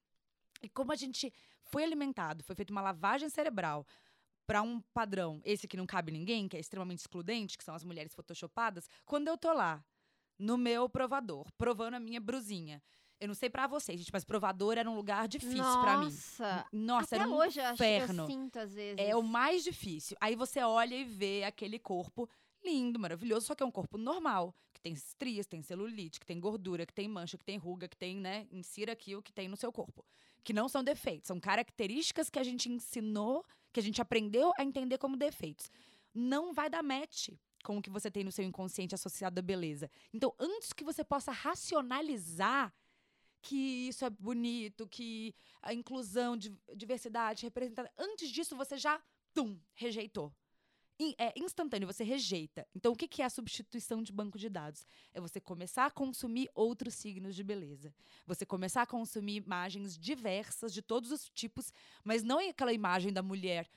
E 0.62 0.68
como 0.68 0.92
a 0.92 0.96
gente 0.96 1.32
foi 1.62 1.84
alimentado, 1.84 2.42
foi 2.44 2.56
feita 2.56 2.72
uma 2.72 2.80
lavagem 2.80 3.28
cerebral 3.28 3.86
para 4.46 4.62
um 4.62 4.80
padrão, 4.92 5.40
esse 5.44 5.68
que 5.68 5.76
não 5.76 5.86
cabe 5.86 6.10
ninguém, 6.10 6.48
que 6.48 6.56
é 6.56 6.60
extremamente 6.60 7.00
excludente, 7.00 7.56
que 7.56 7.64
são 7.64 7.74
as 7.74 7.84
mulheres 7.84 8.14
photoshopadas, 8.14 8.88
quando 9.06 9.28
eu 9.28 9.38
tô 9.38 9.52
lá 9.52 9.84
no 10.38 10.58
meu 10.58 10.88
provador, 10.88 11.46
provando 11.56 11.94
a 11.94 12.00
minha 12.00 12.20
brusinha, 12.20 12.82
eu 13.22 13.28
não 13.28 13.34
sei 13.36 13.48
para 13.48 13.68
vocês, 13.68 14.00
gente, 14.00 14.10
mas 14.12 14.24
provador 14.24 14.76
era 14.76 14.90
um 14.90 14.96
lugar 14.96 15.28
difícil 15.28 15.62
para 15.80 15.98
mim. 15.98 16.06
Nossa. 16.06 16.66
Nossa, 16.72 17.14
Até 17.14 17.16
era 17.16 17.28
um 17.28 17.36
hoje 17.36 17.60
inferno. 17.72 18.24
Eu 18.24 18.26
sinto 18.26 18.56
às 18.58 18.74
vezes. 18.74 18.96
É 18.98 19.14
o 19.14 19.22
mais 19.22 19.62
difícil. 19.62 20.16
Aí 20.20 20.34
você 20.34 20.60
olha 20.60 20.96
e 20.96 21.04
vê 21.04 21.44
aquele 21.44 21.78
corpo 21.78 22.28
lindo, 22.64 22.98
maravilhoso, 22.98 23.46
só 23.46 23.54
que 23.54 23.62
é 23.62 23.66
um 23.66 23.70
corpo 23.70 23.96
normal, 23.96 24.52
que 24.74 24.80
tem 24.80 24.92
estrias, 24.92 25.46
tem 25.46 25.62
celulite, 25.62 26.18
que 26.18 26.26
tem 26.26 26.40
gordura, 26.40 26.84
que 26.84 26.92
tem 26.92 27.08
mancha, 27.08 27.38
que 27.38 27.44
tem 27.44 27.56
ruga, 27.58 27.86
que 27.86 27.96
tem, 27.96 28.16
né, 28.16 28.46
insira 28.50 28.92
aqui 28.92 29.14
o 29.14 29.22
que 29.22 29.32
tem 29.32 29.48
no 29.48 29.56
seu 29.56 29.72
corpo. 29.72 30.04
Que 30.42 30.52
não 30.52 30.68
são 30.68 30.82
defeitos, 30.82 31.28
são 31.28 31.38
características 31.38 32.28
que 32.28 32.40
a 32.40 32.42
gente 32.42 32.68
ensinou, 32.68 33.44
que 33.72 33.78
a 33.78 33.82
gente 33.82 34.02
aprendeu 34.02 34.52
a 34.58 34.64
entender 34.64 34.98
como 34.98 35.16
defeitos. 35.16 35.70
Não 36.12 36.52
vai 36.52 36.68
dar 36.68 36.82
match 36.82 37.28
com 37.62 37.78
o 37.78 37.82
que 37.82 37.90
você 37.90 38.10
tem 38.10 38.24
no 38.24 38.32
seu 38.32 38.44
inconsciente 38.44 38.96
associado 38.96 39.38
à 39.38 39.42
beleza. 39.42 39.88
Então, 40.12 40.34
antes 40.40 40.72
que 40.72 40.82
você 40.82 41.04
possa 41.04 41.30
racionalizar 41.30 42.72
que 43.42 43.88
isso 43.88 44.04
é 44.04 44.10
bonito, 44.10 44.88
que 44.88 45.34
a 45.60 45.74
inclusão, 45.74 46.36
diversidade, 46.74 47.44
representada, 47.44 47.92
antes 47.98 48.30
disso 48.30 48.56
você 48.56 48.78
já, 48.78 49.02
tum, 49.34 49.58
rejeitou 49.74 50.32
é 51.18 51.32
instantâneo, 51.36 51.86
você 51.86 52.04
rejeita. 52.04 52.66
Então, 52.74 52.92
o 52.92 52.96
que 52.96 53.20
é 53.20 53.24
a 53.24 53.30
substituição 53.30 54.02
de 54.02 54.12
banco 54.12 54.38
de 54.38 54.48
dados? 54.48 54.86
É 55.12 55.20
você 55.20 55.40
começar 55.40 55.86
a 55.86 55.90
consumir 55.90 56.48
outros 56.54 56.94
signos 56.94 57.34
de 57.34 57.42
beleza. 57.42 57.92
Você 58.26 58.46
começar 58.46 58.82
a 58.82 58.86
consumir 58.86 59.36
imagens 59.36 59.98
diversas, 59.98 60.72
de 60.72 60.82
todos 60.82 61.10
os 61.10 61.28
tipos, 61.30 61.72
mas 62.04 62.22
não 62.22 62.38
é 62.38 62.50
aquela 62.50 62.72
imagem 62.72 63.12
da 63.12 63.22
mulher, 63.22 63.68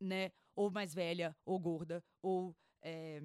né? 0.00 0.32
Ou 0.56 0.70
mais 0.70 0.92
velha, 0.92 1.36
ou 1.44 1.58
gorda, 1.58 2.04
ou 2.20 2.56
é, 2.82 3.22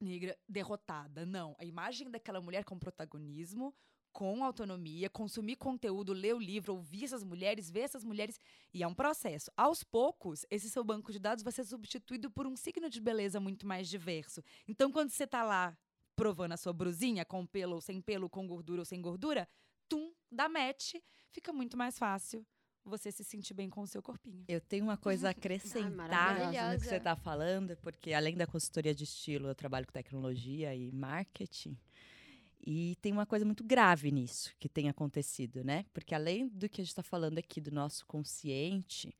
negra, 0.00 0.36
derrotada. 0.48 1.24
Não. 1.24 1.56
A 1.58 1.64
imagem 1.64 2.10
daquela 2.10 2.40
mulher 2.40 2.64
com 2.64 2.78
protagonismo, 2.78 3.74
com 4.12 4.44
autonomia, 4.44 5.08
consumir 5.08 5.56
conteúdo, 5.56 6.12
ler 6.12 6.34
o 6.34 6.38
livro, 6.38 6.74
ouvir 6.74 7.04
essas 7.04 7.22
mulheres, 7.22 7.70
ver 7.70 7.80
essas 7.80 8.04
mulheres. 8.04 8.38
E 8.72 8.82
é 8.82 8.86
um 8.86 8.94
processo. 8.94 9.50
Aos 9.56 9.82
poucos, 9.82 10.44
esse 10.50 10.68
seu 10.68 10.84
banco 10.84 11.12
de 11.12 11.18
dados 11.18 11.42
vai 11.42 11.52
ser 11.52 11.64
substituído 11.64 12.30
por 12.30 12.46
um 12.46 12.56
signo 12.56 12.88
de 12.88 13.00
beleza 13.00 13.40
muito 13.40 13.66
mais 13.66 13.88
diverso. 13.88 14.42
Então, 14.66 14.90
quando 14.90 15.10
você 15.10 15.24
está 15.24 15.42
lá 15.42 15.76
provando 16.14 16.52
a 16.52 16.56
sua 16.56 16.72
brusinha, 16.72 17.24
com 17.24 17.46
pelo 17.46 17.76
ou 17.76 17.80
sem 17.80 18.00
pelo, 18.00 18.28
com 18.28 18.46
gordura 18.46 18.82
ou 18.82 18.84
sem 18.84 19.00
gordura, 19.00 19.48
tum, 19.88 20.12
dá 20.30 20.48
match, 20.48 20.94
fica 21.30 21.52
muito 21.52 21.76
mais 21.76 21.98
fácil 21.98 22.44
você 22.84 23.12
se 23.12 23.22
sentir 23.22 23.54
bem 23.54 23.68
com 23.68 23.82
o 23.82 23.86
seu 23.86 24.02
corpinho. 24.02 24.44
Eu 24.48 24.60
tenho 24.60 24.84
uma 24.84 24.96
coisa 24.96 25.28
a 25.28 25.30
acrescentar 25.32 26.10
ah, 26.12 26.72
no 26.72 26.80
que 26.80 26.86
você 26.86 26.96
está 26.96 27.14
falando, 27.16 27.76
porque 27.78 28.12
além 28.12 28.36
da 28.36 28.46
consultoria 28.46 28.94
de 28.94 29.04
estilo, 29.04 29.48
eu 29.48 29.54
trabalho 29.54 29.86
com 29.86 29.92
tecnologia 29.92 30.74
e 30.74 30.90
marketing. 30.92 31.76
E 32.64 32.96
tem 33.00 33.12
uma 33.12 33.24
coisa 33.24 33.44
muito 33.44 33.64
grave 33.64 34.10
nisso 34.10 34.54
que 34.58 34.68
tem 34.68 34.88
acontecido, 34.88 35.64
né? 35.64 35.84
Porque 35.92 36.14
além 36.14 36.48
do 36.48 36.68
que 36.68 36.80
a 36.80 36.84
gente 36.84 36.90
está 36.90 37.02
falando 37.02 37.38
aqui 37.38 37.60
do 37.60 37.70
nosso 37.70 38.06
consciente, 38.06 39.14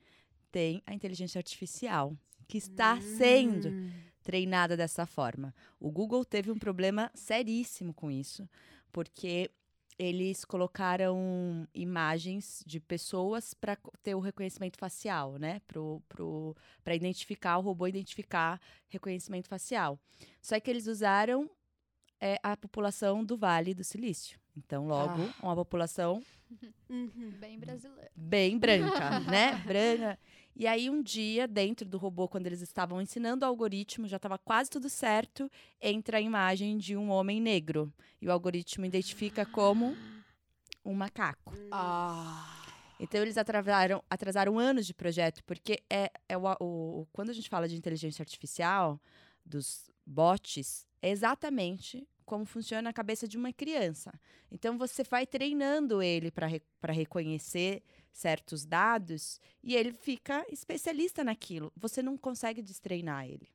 tem 0.52 0.82
a 0.86 0.92
inteligência 0.92 1.38
artificial, 1.38 2.16
que 2.46 2.58
está 2.58 2.94
hum. 2.94 3.00
sendo 3.00 3.92
treinada 4.22 4.76
dessa 4.76 5.06
forma. 5.06 5.54
O 5.78 5.90
Google 5.90 6.24
teve 6.24 6.50
um 6.50 6.58
problema 6.58 7.10
seríssimo 7.14 7.94
com 7.94 8.10
isso, 8.10 8.48
porque 8.92 9.50
eles 9.98 10.46
colocaram 10.46 11.68
imagens 11.74 12.62
de 12.66 12.80
pessoas 12.80 13.52
para 13.52 13.76
ter 14.02 14.14
o 14.14 14.20
reconhecimento 14.20 14.78
facial, 14.78 15.36
né? 15.38 15.60
Para 16.82 16.94
identificar, 16.94 17.58
o 17.58 17.60
robô 17.60 17.86
identificar 17.86 18.58
reconhecimento 18.88 19.46
facial. 19.46 19.98
Só 20.40 20.58
que 20.58 20.70
eles 20.70 20.86
usaram 20.86 21.50
é, 22.20 22.38
a 22.42 22.56
população 22.56 23.24
do 23.24 23.36
Vale 23.36 23.74
do 23.74 23.82
Silício. 23.84 24.38
Então, 24.56 24.86
logo, 24.86 25.22
Ah. 25.22 25.34
uma 25.42 25.54
população 25.56 26.22
Uhum. 26.88 27.30
Bem 27.38 27.58
brasileiro. 27.58 28.10
bem 28.16 28.58
branca, 28.58 29.20
né? 29.20 29.54
Branca. 29.64 30.18
E 30.56 30.66
aí, 30.66 30.90
um 30.90 31.00
dia, 31.00 31.46
dentro 31.46 31.88
do 31.88 31.96
robô, 31.96 32.26
quando 32.28 32.46
eles 32.46 32.60
estavam 32.60 33.00
ensinando 33.00 33.44
o 33.44 33.48
algoritmo, 33.48 34.08
já 34.08 34.16
estava 34.16 34.36
quase 34.36 34.68
tudo 34.68 34.90
certo, 34.90 35.48
entra 35.80 36.18
a 36.18 36.20
imagem 36.20 36.76
de 36.76 36.96
um 36.96 37.08
homem 37.10 37.40
negro. 37.40 37.92
E 38.20 38.26
o 38.26 38.32
algoritmo 38.32 38.84
identifica 38.84 39.46
como 39.46 39.96
um 40.84 40.92
macaco. 40.92 41.54
Ah. 41.70 42.56
Então, 42.98 43.22
eles 43.22 43.38
atrasaram, 43.38 44.02
atrasaram 44.10 44.58
anos 44.58 44.86
de 44.86 44.92
projeto, 44.92 45.42
porque 45.44 45.80
é, 45.88 46.10
é 46.28 46.36
o, 46.36 46.42
o- 46.60 47.06
quando 47.12 47.30
a 47.30 47.32
gente 47.32 47.48
fala 47.48 47.66
de 47.68 47.76
inteligência 47.76 48.22
artificial, 48.22 49.00
dos 49.46 49.88
bots, 50.04 50.86
é 51.02 51.10
exatamente 51.10 52.06
como 52.24 52.44
funciona 52.44 52.90
a 52.90 52.92
cabeça 52.92 53.26
de 53.26 53.36
uma 53.36 53.52
criança. 53.52 54.12
Então, 54.52 54.78
você 54.78 55.02
vai 55.02 55.26
treinando 55.26 56.00
ele 56.02 56.30
para 56.30 56.92
reconhecer 56.92 57.82
certos 58.12 58.64
dados 58.64 59.40
e 59.62 59.74
ele 59.74 59.92
fica 59.92 60.44
especialista 60.50 61.24
naquilo. 61.24 61.72
Você 61.76 62.02
não 62.02 62.16
consegue 62.16 62.62
destreinar 62.62 63.26
ele. 63.26 63.48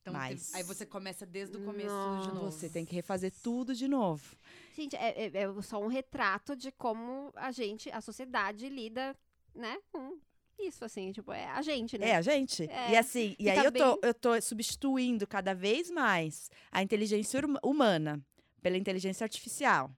Então, 0.00 0.12
tem- 0.14 0.20
Mas- 0.22 0.54
aí 0.54 0.62
você 0.62 0.86
começa 0.86 1.24
desde 1.26 1.56
o 1.56 1.64
começo 1.64 1.88
de 1.88 1.92
Nossa. 1.94 2.32
novo. 2.32 2.50
Você 2.50 2.68
tem 2.68 2.84
que 2.84 2.94
refazer 2.94 3.32
tudo 3.42 3.74
de 3.74 3.86
novo. 3.86 4.36
Gente, 4.74 4.96
é, 4.96 5.26
é- 5.26 5.36
é 5.42 5.62
só 5.62 5.80
um 5.80 5.88
retrato 5.88 6.56
de 6.56 6.72
como 6.72 7.30
a 7.36 7.52
gente, 7.52 7.90
a 7.90 8.00
sociedade 8.00 8.68
lida, 8.68 9.16
né, 9.54 9.78
com 9.92 10.18
isso, 10.58 10.84
assim, 10.84 11.12
tipo, 11.12 11.32
é 11.32 11.46
a 11.46 11.62
gente, 11.62 11.96
né? 11.98 12.10
É, 12.10 12.16
a 12.16 12.22
gente. 12.22 12.64
É. 12.70 12.90
E 12.92 12.96
assim, 12.96 13.34
e 13.38 13.44
Fica 13.48 13.52
aí 13.60 13.64
eu 13.64 13.72
tô, 13.72 13.92
bem- 13.92 13.98
eu 14.02 14.14
tô 14.14 14.40
substituindo 14.40 15.26
cada 15.26 15.54
vez 15.54 15.90
mais 15.90 16.50
a 16.70 16.82
inteligência 16.82 17.44
huma- 17.44 17.60
humana 17.62 18.20
pela 18.60 18.76
inteligência 18.76 19.24
artificial. 19.24 19.90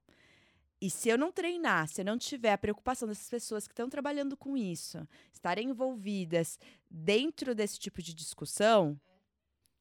E 0.81 0.89
se 0.91 1.09
eu 1.11 1.19
não 1.19 1.31
treinar, 1.31 1.89
se 1.89 2.01
eu 2.01 2.05
não 2.05 2.17
tiver 2.17 2.53
a 2.53 2.59
preocupação 2.59 3.07
dessas 3.09 3.29
pessoas 3.29 3.67
que 3.67 3.73
estão 3.73 3.89
trabalhando 3.89 4.37
com 4.37 4.57
isso, 4.57 5.07
estarem 5.33 5.69
envolvidas 5.71 6.59
dentro 6.91 7.55
desse 7.55 7.79
tipo 7.79 8.01
de 8.03 8.15
discussão, 8.15 8.99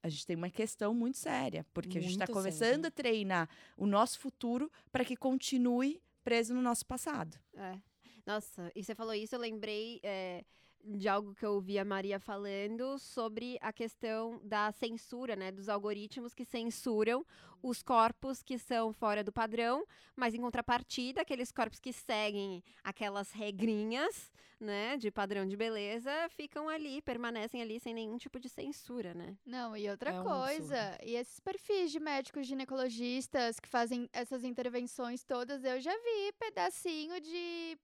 a 0.04 0.10
gente 0.10 0.26
tem 0.26 0.36
uma 0.36 0.50
questão 0.50 0.94
muito 0.94 1.18
séria. 1.18 1.66
Porque 1.74 1.98
a 1.98 2.02
gente 2.02 2.12
está 2.14 2.26
Muito 2.26 2.34
começando 2.38 2.84
séria. 2.84 2.88
a 2.88 2.92
treinar 2.92 3.50
o 3.78 3.86
nosso 3.86 4.20
futuro 4.20 4.72
para 4.92 5.06
que 5.06 5.16
continue 5.16 6.02
preso 6.24 6.54
no 6.54 6.62
nosso 6.62 6.86
passado. 6.86 7.38
É. 7.56 7.78
Nossa, 8.26 8.70
e 8.76 8.84
você 8.84 8.94
falou 8.94 9.14
isso, 9.14 9.34
eu 9.36 9.40
lembrei 9.40 10.00
é, 10.04 10.44
de 10.84 11.08
algo 11.08 11.36
que 11.36 11.46
eu 11.46 11.54
ouvi 11.54 11.78
a 11.78 11.86
Maria 11.86 12.20
falando 12.20 12.98
sobre 12.98 13.58
a 13.62 13.72
questão 13.72 14.40
da 14.44 14.72
censura, 14.72 15.36
né? 15.36 15.52
Dos 15.52 15.70
algoritmos 15.70 16.34
que 16.34 16.46
censuram 16.46 17.26
os 17.62 17.84
corpos 17.84 18.42
que 18.42 18.58
são 18.58 18.94
fora 18.94 19.24
do 19.24 19.32
padrão, 19.32 19.86
mas 20.16 20.34
em 20.34 20.42
contrapartida, 20.42 21.22
aqueles 21.22 21.52
corpos 21.52 21.80
que 21.80 21.92
seguem 21.92 22.64
aquelas 22.84 23.32
regrinhas, 23.32 24.32
né? 24.60 24.98
De 24.98 25.12
padrão 25.12 25.46
de 25.48 25.56
beleza, 25.56 26.12
ficam 26.30 26.70
ali, 26.70 27.02
permanecem 27.02 27.62
ali 27.62 27.80
sem 27.80 27.94
nenhum 27.94 28.18
tipo 28.18 28.40
de 28.40 28.50
censura, 28.50 29.14
né? 29.14 29.38
Não, 29.46 29.76
e 29.76 29.90
outra 29.90 30.12
É 30.12 30.20
um 30.20 30.24
coisa, 30.24 30.98
e 31.04 31.16
esses 31.16 31.40
perfis 31.40 31.92
de 31.92 32.00
médicos 32.00 32.48
ginecologistas 32.48 33.60
que 33.60 33.70
fazem 33.70 34.10
essas 34.14 34.44
intervenções 34.44 35.24
todas, 35.24 35.64
eu 35.64 35.80
já 35.80 35.94
vi 35.94 36.34
pedacinho 36.40 37.20
de. 37.20 37.78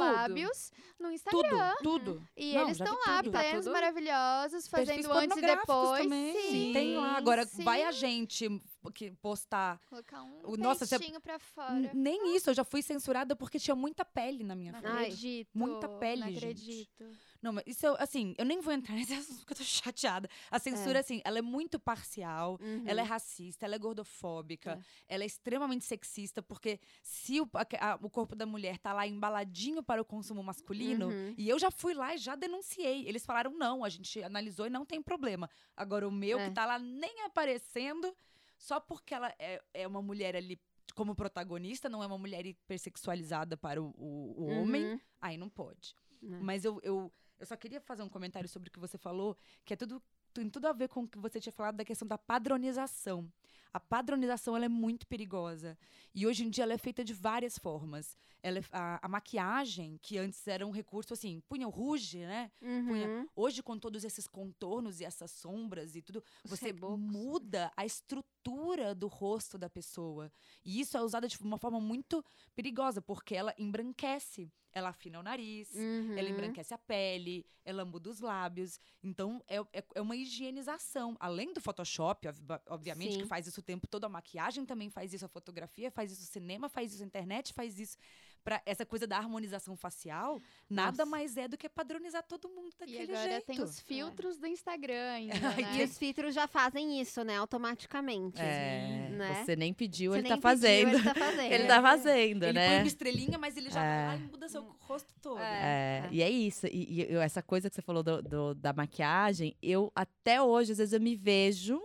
Lábios 0.00 0.72
no 0.98 1.10
Instagram. 1.12 1.74
Tudo, 1.82 1.98
tudo. 1.98 2.28
E 2.36 2.54
Não, 2.54 2.62
eles 2.62 2.80
estão 2.80 2.94
lá, 3.06 3.22
tudo. 3.22 3.32
Tá 3.32 3.40
plenos, 3.40 3.64
tudo? 3.64 3.72
maravilhosos, 3.72 4.68
fazendo 4.68 5.12
antes 5.12 5.36
e 5.36 5.40
depois. 5.40 6.02
também. 6.02 6.50
Sim, 6.50 6.72
Tem 6.72 6.96
lá. 6.96 7.16
Agora, 7.16 7.44
sim. 7.46 7.62
vai 7.64 7.82
a 7.84 7.92
gente 7.92 8.48
que 8.94 9.10
postar. 9.12 9.80
Colocar 9.88 10.22
um 10.22 10.40
O- 10.44 10.56
nossa, 10.56 10.84
você- 10.86 10.98
pra 11.20 11.38
fora. 11.38 11.90
Nem 11.94 12.34
isso, 12.34 12.50
eu 12.50 12.54
já 12.54 12.64
fui 12.64 12.82
censurada 12.82 13.36
porque 13.36 13.58
tinha 13.58 13.76
muita 13.76 14.04
pele 14.04 14.42
na 14.42 14.56
minha 14.56 14.72
Não 14.72 14.80
frente. 14.80 14.94
Acredito. 14.96 15.48
muita 15.54 15.88
pele, 15.88 16.20
não 16.22 16.28
gente. 16.28 16.38
acredito. 16.38 17.04
Não, 17.42 17.52
mas 17.52 17.64
isso, 17.66 17.84
eu, 17.84 17.96
assim, 17.98 18.34
eu 18.38 18.44
nem 18.44 18.60
vou 18.60 18.72
entrar 18.72 18.94
nesse 18.96 19.12
assunto 19.14 19.38
porque 19.40 19.52
eu 19.52 19.56
tô 19.56 19.64
chateada. 19.64 20.28
A 20.50 20.58
censura, 20.60 21.00
assim, 21.00 21.20
ela 21.24 21.38
é 21.38 21.42
muito 21.42 21.78
parcial, 21.78 22.56
Uhum. 22.62 22.84
ela 22.86 23.00
é 23.00 23.04
racista, 23.04 23.66
ela 23.66 23.74
é 23.74 23.78
gordofóbica, 23.78 24.78
ela 25.08 25.24
é 25.24 25.26
extremamente 25.26 25.84
sexista, 25.84 26.40
porque 26.40 26.78
se 27.02 27.40
o, 27.40 27.50
a- 27.80 27.98
o 28.00 28.08
corpo 28.08 28.36
da 28.36 28.46
mulher 28.46 28.78
tá 28.78 28.92
lá 28.92 29.06
embaladinho 29.06 29.82
para 29.82 30.00
o 30.00 30.04
consumo 30.04 30.42
masculino, 30.42 31.08
Uhum. 31.08 31.34
e 31.36 31.48
eu 31.48 31.58
já 31.58 31.70
fui 31.70 31.94
lá 31.94 32.14
e 32.14 32.18
já 32.18 32.36
denunciei. 32.36 33.06
Eles 33.08 33.26
falaram, 33.26 33.50
não, 33.58 33.84
a 33.84 33.88
gente 33.88 34.22
analisou 34.22 34.66
e 34.66 34.70
não 34.70 34.86
tem 34.86 35.02
problema. 35.02 35.50
Agora, 35.76 36.06
o 36.06 36.12
meu, 36.12 36.38
É. 36.38 36.48
que 36.48 36.54
tá 36.54 36.64
lá 36.64 36.78
nem 36.78 37.22
aparecendo, 37.22 38.14
só 38.56 38.78
porque 38.78 39.12
ela 39.14 39.34
é, 39.38 39.60
é 39.74 39.86
uma 39.88 40.00
mulher 40.00 40.36
ali 40.36 40.60
como 40.94 41.14
protagonista, 41.14 41.88
não 41.88 42.02
é 42.02 42.06
uma 42.06 42.18
mulher 42.18 42.44
hipersexualizada 42.46 43.56
para 43.56 43.82
o, 43.82 43.92
o- 43.96 44.34
o 44.42 44.46
homem, 44.46 44.84
Uhum. 44.84 45.00
aí 45.20 45.36
não 45.36 45.48
pode. 45.48 45.94
Né. 46.20 46.38
Mas 46.40 46.64
eu, 46.64 46.78
eu, 46.82 47.12
eu 47.42 47.46
só 47.46 47.56
queria 47.56 47.80
fazer 47.80 48.02
um 48.02 48.08
comentário 48.08 48.48
sobre 48.48 48.68
o 48.68 48.72
que 48.72 48.78
você 48.78 48.96
falou, 48.96 49.36
que 49.64 49.74
é 49.74 49.76
tudo 49.76 50.00
tem 50.34 50.48
tudo 50.48 50.66
a 50.66 50.72
ver 50.72 50.88
com 50.88 51.00
o 51.02 51.08
que 51.08 51.18
você 51.18 51.38
tinha 51.38 51.52
falado 51.52 51.76
da 51.76 51.84
questão 51.84 52.08
da 52.08 52.16
padronização. 52.16 53.30
A 53.70 53.78
padronização 53.80 54.54
ela 54.56 54.64
é 54.64 54.68
muito 54.68 55.06
perigosa. 55.06 55.76
E 56.14 56.26
hoje 56.26 56.42
em 56.44 56.48
dia 56.48 56.64
ela 56.64 56.72
é 56.72 56.78
feita 56.78 57.04
de 57.04 57.12
várias 57.12 57.58
formas. 57.58 58.16
Ela 58.42 58.58
é- 58.60 58.64
a, 58.72 58.98
a 59.04 59.08
maquiagem, 59.08 59.98
que 60.00 60.16
antes 60.16 60.46
era 60.46 60.66
um 60.66 60.70
recurso 60.70 61.12
assim, 61.12 61.40
punha 61.48 61.66
o 61.66 61.70
rouge, 61.70 62.18
né? 62.20 62.50
punha- 62.60 63.08
Uhum. 63.08 63.26
Hoje, 63.36 63.62
com 63.62 63.78
todos 63.78 64.04
esses 64.04 64.26
contornos 64.26 65.00
e 65.00 65.04
essas 65.04 65.30
sombras 65.30 65.94
e 65.96 66.00
tudo, 66.02 66.24
Os 66.44 66.50
você 66.50 66.66
rebocos. 66.66 66.98
muda 66.98 67.70
a 67.76 67.84
estrutura 67.84 68.94
do 68.94 69.08
rosto 69.08 69.58
da 69.58 69.68
pessoa. 69.68 70.32
E 70.64 70.80
isso 70.80 70.96
é 70.96 71.02
usado 71.02 71.28
de 71.28 71.38
uma 71.42 71.58
forma 71.58 71.78
muito 71.80 72.24
perigosa, 72.54 73.02
porque 73.02 73.34
ela 73.34 73.54
embranquece. 73.58 74.50
Ela 74.74 74.88
afina 74.88 75.20
o 75.20 75.22
nariz, 75.22 75.74
ela 75.76 75.82
Uhum. 76.22 76.28
embranquece 76.28 76.72
a 76.72 76.78
pele, 76.78 77.44
ela 77.64 77.84
muda 77.84 78.08
os 78.08 78.20
lábios. 78.20 78.80
Então, 79.02 79.42
é, 79.46 79.56
é, 79.72 79.84
é 79.96 80.00
uma 80.00 80.16
higienização. 80.16 81.16
Além 81.20 81.52
do 81.52 81.60
Photoshop, 81.60 82.26
ob- 82.28 82.60
obviamente, 82.68 83.12
Sim. 83.14 83.18
que 83.20 83.26
faz 83.26 83.46
isso 83.46 83.60
o 83.60 83.62
tempo 83.62 83.86
todo, 83.86 84.04
a 84.04 84.08
maquiagem 84.08 84.64
também 84.64 84.88
faz 84.88 85.12
isso, 85.12 85.24
a 85.24 85.28
fotografia 85.28 85.90
faz 85.90 86.10
isso, 86.12 86.22
o 86.22 86.26
cinema 86.26 86.68
faz 86.68 86.94
isso, 86.94 87.02
a 87.02 87.06
internet 87.06 87.52
faz 87.52 87.78
isso. 87.78 87.96
Pra 88.44 88.60
essa 88.66 88.84
coisa 88.84 89.06
da 89.06 89.16
harmonização 89.18 89.76
facial, 89.76 90.40
nada 90.68 90.90
Nossa. 90.90 91.06
mais 91.06 91.36
é 91.36 91.46
do 91.46 91.56
que 91.56 91.68
padronizar 91.68 92.24
todo 92.24 92.48
mundo 92.48 92.70
E 92.74 92.78
daquele 92.80 93.12
agora 93.12 93.30
jeito. 93.30 93.46
tem 93.46 93.62
os 93.62 93.78
filtros 93.78 94.36
do 94.36 94.48
Instagram 94.48 95.10
ainda, 95.14 95.34
Ai, 95.48 95.62
né? 95.62 95.76
E 95.78 95.84
os 95.84 95.96
filtros 95.96 96.34
já 96.34 96.48
fazem 96.48 97.00
isso, 97.00 97.22
né? 97.22 97.36
Automaticamente. 97.36 98.40
É, 98.40 99.08
né? 99.12 99.44
Você 99.44 99.54
nem 99.54 99.72
pediu, 99.72 100.10
Você 100.12 100.18
ele 100.18 100.28
nem 100.28 100.36
tá 100.36 100.42
fazendo. 100.42 100.90
Pediu, 100.90 100.98
ele 101.06 101.14
tá 101.14 101.14
fazendo. 101.14 101.52
Ele 101.52 101.66
tá 101.68 101.82
fazendo, 101.82 102.42
Ele 102.44 102.52
põe 102.58 102.68
né? 102.68 102.78
uma 102.80 102.86
estrelinha, 102.86 103.38
mas 103.38 103.56
ele 103.56 103.70
já 103.70 103.84
É. 103.84 104.06
vai 104.06 104.18
lá 104.18 104.24
e 104.24 104.28
muda 104.28 104.48
seu 104.48 104.62
rosto 104.80 105.14
todo. 105.22 105.38
É. 105.38 106.02
É, 106.04 106.08
e 106.10 106.20
é 106.20 106.28
isso. 106.28 106.66
E, 106.66 107.02
e 107.10 107.14
essa 107.14 107.42
coisa 107.42 107.70
que 107.70 107.76
você 107.76 107.82
falou 107.82 108.02
do- 108.02 108.22
do- 108.22 108.54
da 108.56 108.72
maquiagem, 108.72 109.56
eu 109.62 109.92
até 109.94 110.42
hoje, 110.42 110.72
às 110.72 110.78
vezes, 110.78 110.92
eu 110.92 111.00
me 111.00 111.14
vejo 111.14 111.80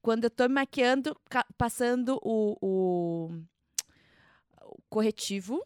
quando 0.00 0.24
eu 0.24 0.30
tô 0.30 0.44
me 0.48 0.54
maquiando, 0.54 1.14
passando 1.58 2.18
o- 2.22 2.56
o 2.62 3.30
corretivo 4.88 5.62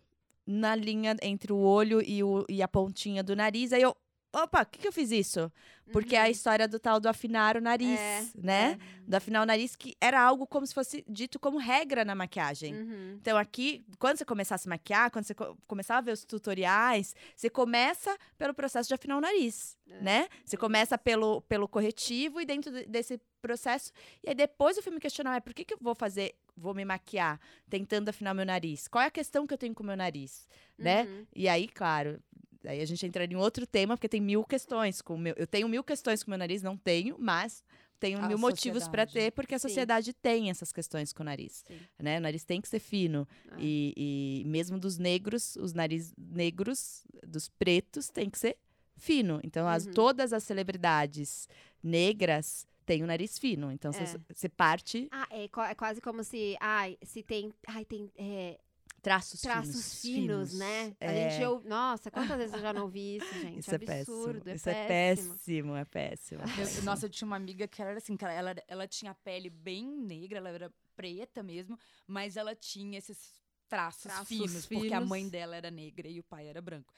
na 0.46 0.74
linha 0.74 1.16
entre 1.22 1.52
o 1.52 1.58
olho 1.58 2.00
e, 2.02 2.22
o- 2.22 2.44
e 2.48 2.62
a 2.62 2.68
pontinha 2.68 3.22
do 3.22 3.34
nariz. 3.36 3.72
Aí 3.72 3.82
eu. 3.82 3.96
Opa, 4.34 4.62
o 4.62 4.66
que, 4.66 4.78
que 4.78 4.88
eu 4.88 4.92
fiz 4.92 5.10
isso? 5.10 5.52
Porque 5.92 6.16
é 6.16 6.20
a 6.20 6.24
Uhum. 6.24 6.30
história 6.30 6.66
do 6.66 6.78
tal 6.80 6.98
do 6.98 7.06
afinar 7.06 7.54
o 7.54 7.60
nariz, 7.60 8.00
É, 8.00 8.24
né? 8.34 8.78
Do 9.06 9.14
afinar 9.14 9.42
o 9.42 9.44
nariz, 9.44 9.76
que 9.76 9.94
era 10.00 10.18
algo 10.22 10.46
como 10.46 10.66
se 10.66 10.72
fosse 10.72 11.04
dito 11.06 11.38
como 11.38 11.58
regra 11.58 12.02
na 12.02 12.14
maquiagem. 12.14 12.72
Uhum. 12.74 13.18
Então, 13.20 13.36
aqui, 13.36 13.84
quando 13.98 14.16
você 14.16 14.24
começar 14.24 14.54
a 14.54 14.58
se 14.58 14.70
maquiar, 14.70 15.10
quando 15.10 15.26
você 15.26 15.34
co- 15.34 15.54
começar 15.66 15.98
a 15.98 16.00
ver 16.00 16.12
os 16.12 16.24
tutoriais, 16.24 17.14
você 17.36 17.50
começa 17.50 18.16
pelo 18.38 18.54
processo 18.54 18.88
de 18.88 18.94
afinar 18.94 19.18
o 19.18 19.20
nariz, 19.20 19.76
É. 19.86 20.00
né? 20.00 20.28
Você 20.46 20.56
começa 20.56 20.96
pelo, 20.96 21.42
pelo 21.42 21.68
corretivo 21.68 22.40
e 22.40 22.46
dentro 22.46 22.72
de- 22.72 22.86
desse 22.86 23.20
processo. 23.42 23.92
E 24.24 24.30
aí 24.30 24.34
depois 24.34 24.78
eu 24.78 24.82
fui 24.82 24.92
me 24.94 25.00
questionar, 25.00 25.32
mas 25.32 25.42
por 25.44 25.52
que, 25.52 25.62
que 25.64 25.74
eu 25.74 25.78
vou 25.78 25.94
fazer, 25.94 26.34
vou 26.56 26.74
me 26.74 26.84
maquiar 26.84 27.40
tentando 27.68 28.08
afinar 28.08 28.34
meu 28.34 28.44
nariz? 28.46 28.88
Qual 28.88 29.02
é 29.02 29.06
a 29.06 29.10
questão 29.10 29.46
que 29.46 29.54
eu 29.54 29.58
tenho 29.58 29.74
com 29.74 29.82
o 29.82 29.86
meu 29.86 29.96
nariz, 29.96 30.46
né? 30.78 31.04
Uhum. 31.04 31.26
E 31.34 31.48
aí, 31.48 31.66
claro. 31.68 32.20
Aí 32.64 32.80
a 32.80 32.84
gente 32.86 33.04
entra 33.04 33.24
em 33.24 33.34
outro 33.34 33.66
tema, 33.66 33.96
porque 33.96 34.08
tem 34.08 34.20
mil 34.20 34.44
questões 34.44 35.02
com 35.02 35.14
o 35.14 35.18
meu. 35.18 35.34
Eu 35.36 35.46
tenho 35.46 35.68
mil 35.68 35.82
questões 35.82 36.22
com 36.22 36.28
o 36.28 36.32
meu 36.32 36.38
nariz, 36.38 36.62
não 36.62 36.76
tenho, 36.76 37.16
mas 37.18 37.64
tenho 37.98 38.18
A 38.20 38.28
mil 38.28 38.38
motivos 38.38 38.86
para 38.88 39.04
sociedade. 39.04 39.12
ter, 39.12 39.30
porque 39.32 39.54
a 39.54 39.58
Sim. 39.58 39.68
sociedade 39.68 40.12
tem 40.12 40.50
essas 40.50 40.72
questões 40.72 41.12
com 41.12 41.22
o 41.22 41.26
nariz. 41.26 41.64
Sim. 41.66 41.78
Né? 41.98 42.18
O 42.18 42.20
nariz 42.20 42.44
tem 42.44 42.60
que 42.60 42.68
ser 42.68 42.78
fino. 42.80 43.26
Ah. 43.50 43.56
E, 43.58 44.42
e 44.42 44.44
mesmo 44.46 44.78
dos 44.78 44.98
negros, 44.98 45.56
os 45.56 45.72
narizes 45.72 46.12
negros, 46.16 47.04
dos 47.26 47.48
pretos, 47.48 48.08
tem 48.08 48.28
que 48.30 48.38
ser 48.38 48.56
fino. 48.96 49.40
Então, 49.42 49.66
as, 49.66 49.86
Uhum. 49.86 49.92
todas 49.92 50.32
as 50.32 50.44
celebridades 50.44 51.48
negras 51.82 52.66
têm 52.92 53.02
o 53.02 53.06
nariz 53.06 53.38
fino. 53.38 53.70
Então, 53.72 53.90
É. 53.90 54.06
você 54.06 54.18
você 54.34 54.48
parte. 54.48 55.08
Ah, 55.10 55.26
é, 55.30 55.44
é 55.44 55.74
quase 55.74 56.00
como 56.00 56.22
se. 56.22 56.56
Ai, 56.60 56.98
se 57.02 57.22
tem. 57.22 57.52
Ai, 57.66 57.84
tem. 57.84 58.10
é, 58.16 58.58
Traços, 59.00 59.40
traços 59.40 60.00
finos, 60.00 60.52
finos, 60.52 60.58
né? 60.58 60.94
A 61.00 61.06
É. 61.06 61.30
gente 61.30 61.44
ouve. 61.44 61.68
Nossa, 61.68 62.08
quantas 62.08 62.36
vezes 62.36 62.54
eu 62.54 62.60
já 62.60 62.72
não 62.72 62.82
ouvi 62.82 63.16
isso, 63.16 63.26
gente? 63.56 63.58
Isso 63.58 63.72
é 63.72 63.74
Absurdo, 63.74 64.44
péssimo. 64.44 64.50
é 64.50 64.54
Isso 64.54 64.68
é 64.70 64.86
péssimo. 64.86 65.34
péssimo, 65.34 65.76
é 65.76 65.84
péssimo. 65.84 66.40
Eu- 66.42 66.82
nossa, 66.84 67.06
eu 67.06 67.10
tinha 67.10 67.26
uma 67.26 67.34
amiga 67.36 67.66
que 67.66 67.82
ela 67.82 67.90
era 67.90 67.98
assim, 67.98 68.16
que 68.16 68.24
ela, 68.24 68.54
ela, 68.68 68.86
tinha 68.86 69.10
a 69.10 69.14
pele 69.14 69.50
bem 69.50 69.84
negra, 69.84 70.38
ela 70.38 70.50
era 70.50 70.72
preta 70.94 71.42
mesmo, 71.42 71.76
mas 72.06 72.36
ela 72.36 72.54
tinha 72.54 72.96
esses 72.96 73.32
traços, 73.68 74.02
Traços 74.02 74.28
finos, 74.28 74.66
porque 74.66 74.86
a 74.92 74.98
finos. 74.98 75.08
mãe 75.08 75.28
dela 75.28 75.56
era 75.56 75.70
negra 75.70 76.06
e 76.06 76.20
o 76.20 76.22
pai 76.22 76.46
era 76.46 76.60
branco. 76.62 76.92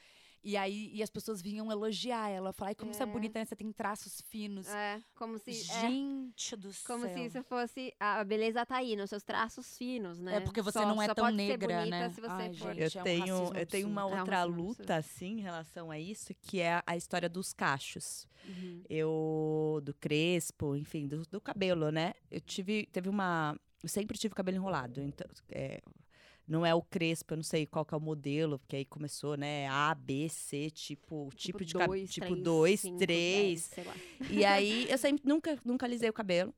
E 0.47 0.55
aí 0.55 0.91
e 0.93 1.01
as 1.01 1.09
pessoas 1.09 1.41
vinham 1.41 1.71
elogiar 1.71 2.29
ela, 2.29 2.53
falar, 2.53 2.69
ai, 2.69 2.75
como 2.75 2.93
você 2.93 3.01
é 3.01 3.07
É. 3.07 3.09
bonita, 3.11 3.39
né? 3.39 3.45
Você 3.45 3.55
tem 3.55 3.71
traços 3.71 4.21
finos. 4.29 4.67
É, 4.67 5.01
como 5.15 5.39
se. 5.39 5.49
é, 5.49 5.53
Gente 5.81 6.55
do 6.55 6.69
como 6.85 7.03
céu. 7.05 7.13
se 7.15 7.25
isso 7.25 7.43
fosse. 7.43 7.91
A 7.99 8.23
beleza 8.23 8.63
tá 8.63 8.77
aí, 8.77 8.95
nos 8.95 9.09
seus 9.09 9.23
traços 9.23 9.75
finos, 9.75 10.19
né? 10.19 10.35
É 10.35 10.39
porque 10.39 10.61
você 10.61 10.77
Só- 10.79 10.85
não 10.87 11.01
é 11.01 11.07
só 11.07 11.15
tão 11.15 11.25
pode 11.25 11.37
ser 11.37 11.47
negra, 11.47 11.77
bonita 11.79 11.89
né? 11.97 12.09
Se 12.11 12.21
você 12.21 12.27
Ai, 12.31 12.53
for. 12.53 12.73
gente. 12.75 12.95
Eu 12.95 12.99
é 12.99 13.01
um 13.01 13.03
tenho, 13.03 13.53
eu 13.57 13.65
tenho 13.65 13.87
uma 13.87 14.01
absurdo. 14.03 14.13
É 14.15 14.17
um 14.17 14.19
outra 14.21 14.43
luta, 14.43 14.59
absurdo. 14.83 14.91
assim, 14.91 15.31
em 15.39 15.41
relação 15.41 15.89
a 15.89 15.99
isso, 15.99 16.31
que 16.41 16.59
é 16.61 16.79
a 16.85 16.95
história 16.95 17.27
dos 17.27 17.51
cachos. 17.51 18.27
Uhum. 18.47 18.83
Eu, 18.87 19.81
do 19.83 19.95
crespo, 19.95 20.75
enfim, 20.75 21.07
do, 21.07 21.23
do 21.25 21.41
cabelo, 21.41 21.91
né? 21.91 22.13
Eu 22.29 22.39
tive, 22.39 22.85
teve 22.91 23.09
uma, 23.09 23.59
eu 23.81 23.89
sempre 23.89 24.15
tive 24.15 24.35
cabelo 24.35 24.57
enrolado, 24.57 25.01
então, 25.01 25.27
é, 25.49 25.81
não 26.47 26.65
é 26.65 26.73
o 26.73 26.81
crespo, 26.81 27.33
eu 27.33 27.37
não 27.37 27.43
sei 27.43 27.65
qual 27.65 27.83
que 27.83 27.93
é 27.93 27.97
o 27.97 28.01
modelo, 28.01 28.59
porque 28.59 28.75
aí 28.75 28.85
começou, 28.85 29.35
né, 29.35 29.67
A, 29.67 29.95
B, 29.95 30.29
C, 30.29 30.69
tipo, 30.69 31.29
tipo, 31.35 31.65
de 31.65 31.73
cabelo, 31.73 31.91
dois, 31.91 32.11
tipo 32.11 32.27
três, 32.27 32.43
2, 32.43 32.79
cinco, 32.79 32.97
3, 32.97 33.07
dez, 33.07 33.61
sei 33.63 33.83
lá. 33.83 33.95
E 34.29 34.45
aí, 34.45 34.87
eu 34.91 34.97
sempre, 34.97 35.27
nunca, 35.27 35.57
nunca 35.65 35.85
alisei 35.85 36.09
o 36.09 36.13
cabelo. 36.13 36.53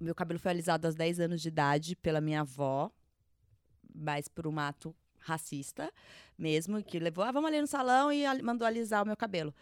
Meu 0.00 0.14
cabelo 0.14 0.38
foi 0.40 0.50
alisado 0.50 0.86
aos 0.86 0.94
10 0.94 1.20
anos 1.20 1.40
de 1.40 1.48
idade 1.48 1.96
pela 1.96 2.20
minha 2.20 2.40
avó, 2.40 2.90
mas 3.94 4.28
por 4.28 4.46
um 4.46 4.58
ato 4.58 4.94
racista 5.18 5.92
mesmo, 6.38 6.82
que 6.82 6.98
levou, 6.98 7.24
ah, 7.24 7.32
vamos 7.32 7.48
ali 7.48 7.60
no 7.60 7.66
salão 7.66 8.12
e 8.12 8.24
mandou 8.42 8.66
alisar 8.66 9.02
o 9.02 9.06
meu 9.06 9.16
cabelo. 9.16 9.54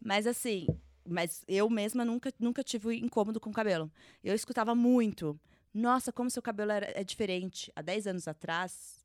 Mas 0.00 0.26
assim, 0.26 0.66
mas 1.06 1.44
eu 1.46 1.68
mesma 1.68 2.04
nunca, 2.04 2.32
nunca 2.38 2.62
tive 2.62 2.96
incômodo 2.96 3.38
com 3.38 3.50
o 3.50 3.52
cabelo. 3.52 3.90
Eu 4.22 4.34
escutava 4.34 4.74
muito, 4.74 5.38
nossa, 5.74 6.12
como 6.12 6.30
seu 6.30 6.42
cabelo 6.42 6.72
era, 6.72 6.92
é 6.98 7.04
diferente. 7.04 7.72
Há 7.74 7.82
10 7.82 8.06
anos 8.06 8.28
atrás, 8.28 9.04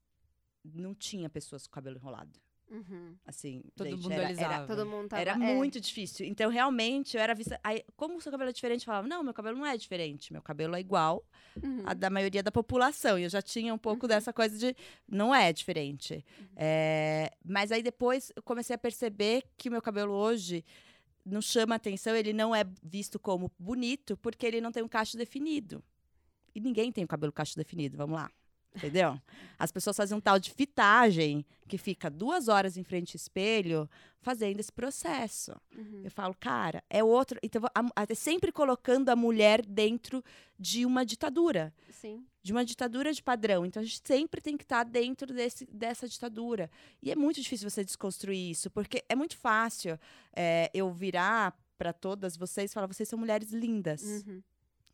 não 0.63 0.93
tinha 0.93 1.29
pessoas 1.29 1.65
com 1.67 1.73
cabelo 1.73 1.97
enrolado. 1.97 2.39
Uhum. 2.69 3.15
Assim, 3.25 3.63
Todo 3.75 3.89
gente, 3.89 4.03
mundo 4.03 4.11
era, 4.11 4.41
era, 4.41 4.67
Todo 4.67 4.85
mundo 4.85 5.07
tava. 5.07 5.21
era 5.21 5.31
é, 5.31 5.35
muito 5.35 5.79
difícil. 5.79 6.25
Então, 6.25 6.49
realmente, 6.49 7.15
eu 7.15 7.23
era 7.23 7.33
vista. 7.33 7.59
Aí, 7.63 7.83
como 7.95 8.17
o 8.17 8.21
seu 8.21 8.31
cabelo 8.31 8.49
é 8.49 8.53
diferente, 8.53 8.81
eu 8.81 8.85
falava: 8.87 9.07
não, 9.07 9.23
meu 9.23 9.33
cabelo 9.33 9.57
não 9.57 9.65
é 9.65 9.77
diferente. 9.77 10.33
Meu 10.33 10.41
cabelo 10.41 10.75
é 10.75 10.79
igual 10.79 11.25
uhum. 11.63 11.83
a 11.85 11.93
da 11.93 12.09
maioria 12.09 12.43
da 12.43 12.51
população. 12.51 13.17
E 13.17 13.23
eu 13.23 13.29
já 13.29 13.41
tinha 13.41 13.73
um 13.73 13.77
pouco 13.77 14.07
dessa 14.07 14.33
coisa 14.33 14.57
de 14.57 14.75
não 15.07 15.33
é 15.33 15.53
diferente. 15.53 16.25
É, 16.55 17.31
mas 17.43 17.71
aí 17.71 17.81
depois 17.81 18.31
eu 18.35 18.43
comecei 18.43 18.75
a 18.75 18.79
perceber 18.79 19.43
que 19.57 19.69
o 19.69 19.71
meu 19.71 19.81
cabelo 19.81 20.13
hoje 20.13 20.65
não 21.25 21.41
chama 21.41 21.75
atenção, 21.75 22.15
ele 22.15 22.33
não 22.33 22.55
é 22.55 22.65
visto 22.83 23.19
como 23.19 23.51
bonito, 23.57 24.17
porque 24.17 24.45
ele 24.45 24.61
não 24.61 24.71
tem 24.71 24.83
um 24.83 24.87
cacho 24.87 25.17
definido. 25.17 25.83
E 26.57 26.59
ninguém 26.59 26.91
tem 26.91 27.03
o 27.03 27.07
cabelo 27.07 27.31
cacho 27.31 27.55
definido, 27.55 27.95
vamos 27.95 28.15
lá. 28.15 28.31
Entendeu? 28.75 29.19
As 29.57 29.71
pessoas 29.71 29.95
fazem 29.97 30.15
um 30.17 30.21
tal 30.21 30.37
de 30.39 30.51
fitagem 30.51 31.45
que 31.67 31.77
fica 31.77 32.09
duas 32.11 32.47
horas 32.47 32.77
em 32.77 32.83
frente 32.83 33.15
ao 33.15 33.17
espelho 33.17 33.89
fazendo 34.21 34.59
esse 34.59 34.71
processo. 34.71 35.51
Uhum. 35.75 36.01
Eu 36.03 36.11
falo, 36.11 36.35
cara, 36.39 36.83
é 36.89 37.03
outro. 37.03 37.39
Então, 37.41 37.63
a- 37.73 37.81
a- 37.95 38.05
é 38.07 38.13
sempre 38.15 38.51
colocando 38.51 39.09
a 39.09 39.15
mulher 39.15 39.65
dentro 39.65 40.23
de 40.59 40.85
uma 40.85 41.03
ditadura, 41.05 41.73
Sim. 41.91 42.23
de 42.43 42.51
uma 42.51 42.63
ditadura 42.63 43.11
de 43.13 43.23
padrão. 43.23 43.65
Então, 43.65 43.81
a 43.81 43.85
gente 43.85 44.01
sempre 44.03 44.41
tem 44.41 44.55
que 44.55 44.63
estar 44.63 44.83
dentro 44.83 45.33
desse, 45.33 45.65
dessa 45.65 46.07
ditadura. 46.07 46.69
E 47.01 47.11
é 47.11 47.15
muito 47.15 47.41
difícil 47.41 47.67
você 47.69 47.83
desconstruir 47.83 48.51
isso, 48.51 48.69
porque 48.69 49.03
é 49.09 49.15
muito 49.15 49.37
fácil 49.37 49.99
é, 50.35 50.69
eu 50.73 50.91
virar 50.91 51.55
para 51.79 51.93
todas 51.93 52.35
vocês 52.37 52.69
e 52.69 52.73
falar, 52.73 52.87
vocês 52.87 53.07
são 53.09 53.17
mulheres 53.17 53.51
lindas. 53.51 54.03
Uhum. 54.03 54.41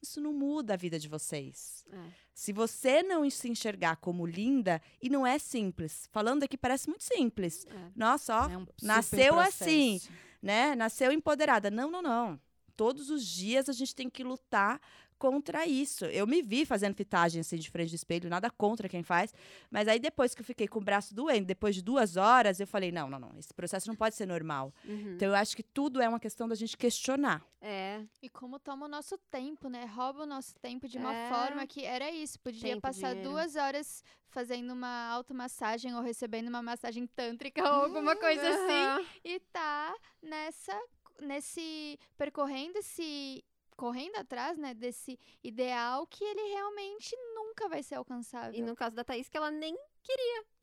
Isso 0.03 0.19
não 0.19 0.33
muda 0.33 0.73
a 0.73 0.77
vida 0.77 0.99
de 0.99 1.07
vocês. 1.07 1.85
É. 1.91 1.97
Se 2.33 2.51
você 2.51 3.01
não 3.01 3.27
se 3.29 3.49
enxergar 3.49 3.95
como 3.95 4.25
linda, 4.25 4.81
e 5.01 5.09
não 5.09 5.25
é 5.25 5.39
simples. 5.39 6.09
Falando 6.11 6.43
aqui 6.43 6.57
parece 6.57 6.89
muito 6.89 7.03
simples. 7.03 7.65
É. 7.65 7.91
Nossa, 7.95 8.35
ó, 8.45 8.49
É 8.49 8.57
um 8.57 8.67
nasceu 8.81 9.39
assim 9.39 9.99
processo. 9.99 10.11
né? 10.41 10.75
Nasceu 10.75 11.11
empoderada. 11.11 11.71
Não, 11.71 11.89
não, 11.89 12.01
não. 12.01 12.39
Todos 12.75 13.09
os 13.09 13.25
dias 13.25 13.69
a 13.69 13.73
gente 13.73 13.95
tem 13.95 14.09
que 14.09 14.23
lutar 14.23 14.81
contra 15.23 15.65
isso. 15.65 16.03
Eu 16.05 16.27
me 16.27 16.41
vi 16.41 16.65
fazendo 16.65 16.93
fitagem 16.95 17.39
assim 17.39 17.55
de 17.55 17.69
frente 17.71 17.91
do 17.91 17.95
espelho, 17.95 18.29
nada 18.29 18.49
contra 18.49 18.89
quem 18.89 19.03
faz. 19.03 19.33
Mas 19.71 19.87
aí 19.87 19.97
depois 19.97 20.35
que 20.35 20.41
eu 20.41 20.45
fiquei 20.45 20.67
com 20.67 20.79
o 20.79 20.83
braço 20.83 21.15
doendo, 21.15 21.45
depois 21.45 21.75
de 21.75 21.81
duas 21.81 22.17
horas, 22.17 22.59
eu 22.59 22.67
falei, 22.67 22.91
não, 22.91 23.09
não, 23.09 23.17
não. 23.19 23.31
Esse 23.39 23.53
processo 23.53 23.87
não 23.87 23.95
pode 23.95 24.15
ser 24.15 24.25
normal. 24.25 24.73
Uhum. 24.83 25.13
Então 25.15 25.29
eu 25.29 25.35
acho 25.35 25.55
que 25.55 25.63
tudo 25.63 26.01
é 26.01 26.09
uma 26.09 26.19
questão 26.19 26.45
da 26.45 26.55
gente 26.55 26.75
questionar. 26.75 27.41
É. 27.61 28.01
E 28.21 28.27
como 28.29 28.59
toma 28.59 28.85
o 28.85 28.89
nosso 28.89 29.17
tempo, 29.31 29.69
né? 29.69 29.85
Rouba 29.85 30.23
o 30.23 30.25
nosso 30.25 30.53
tempo 30.55 30.89
de 30.89 30.97
uma 30.97 31.13
É. 31.15 31.29
forma 31.29 31.65
que 31.65 31.85
era 31.85 32.11
isso. 32.11 32.37
Podia 32.41 32.71
Tempo, 32.71 32.81
passar 32.81 33.11
dinheiro. 33.13 33.29
duas 33.31 33.55
horas 33.55 34.03
fazendo 34.27 34.73
uma 34.73 35.07
automassagem 35.07 35.95
ou 35.95 36.01
recebendo 36.01 36.49
uma 36.49 36.61
massagem 36.61 37.07
tântrica 37.07 37.61
ou 37.63 37.83
alguma 37.85 38.15
coisa 38.17 38.41
assim. 38.49 39.07
E 39.23 39.39
tá 39.39 39.95
nessa, 40.21 40.77
nesse, 41.21 41.97
percorrendo 42.17 42.77
esse, 42.79 43.43
correndo 43.73 44.15
atrás, 44.17 44.57
né? 44.57 44.73
Desse 44.73 45.19
ideal 45.43 46.05
que 46.07 46.23
ele 46.23 46.41
realmente 46.53 47.15
nunca 47.35 47.67
vai 47.69 47.83
ser 47.83 47.95
alcançável. 47.95 48.53
E 48.57 48.61
no 48.61 48.75
caso 48.75 48.95
da 48.95 49.03
Thaís, 49.03 49.27
que 49.29 49.37
ela 49.37 49.51
nem. 49.51 49.75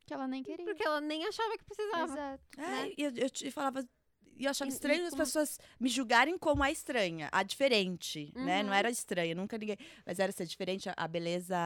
Que 0.07 0.15
ela 0.15 0.27
nem 0.27 0.43
queria. 0.43 0.65
Porque 0.65 0.83
ela 0.85 1.01
nem 1.01 1.25
achava 1.27 1.57
que 1.57 1.65
precisava. 1.65 2.13
Exato. 2.13 2.43
É, 2.59 2.61
Né? 2.63 2.93
e 2.97 3.03
eu, 3.05 3.13
eu 3.17 3.31
te 3.31 3.51
falava. 3.51 3.85
E 4.37 4.45
eu 4.45 4.51
achava 4.51 4.71
E- 4.71 4.73
e 4.73 4.75
estranho 4.75 5.05
as 5.05 5.11
como- 5.11 5.23
pessoas 5.23 5.59
me 5.79 5.89
julgarem 5.89 6.37
como 6.39 6.63
a 6.63 6.71
estranha, 6.71 7.29
a 7.31 7.43
diferente, 7.43 8.33
né? 8.35 8.63
Não 8.63 8.71
Uhum. 8.71 8.75
era 8.77 8.91
estranha, 8.91 9.35
nunca 9.35 9.57
ninguém. 9.59 9.77
Mas 10.05 10.19
era 10.19 10.33
ser 10.33 10.47
diferente, 10.47 10.89
a- 10.89 10.95
a 10.97 11.07
beleza. 11.07 11.57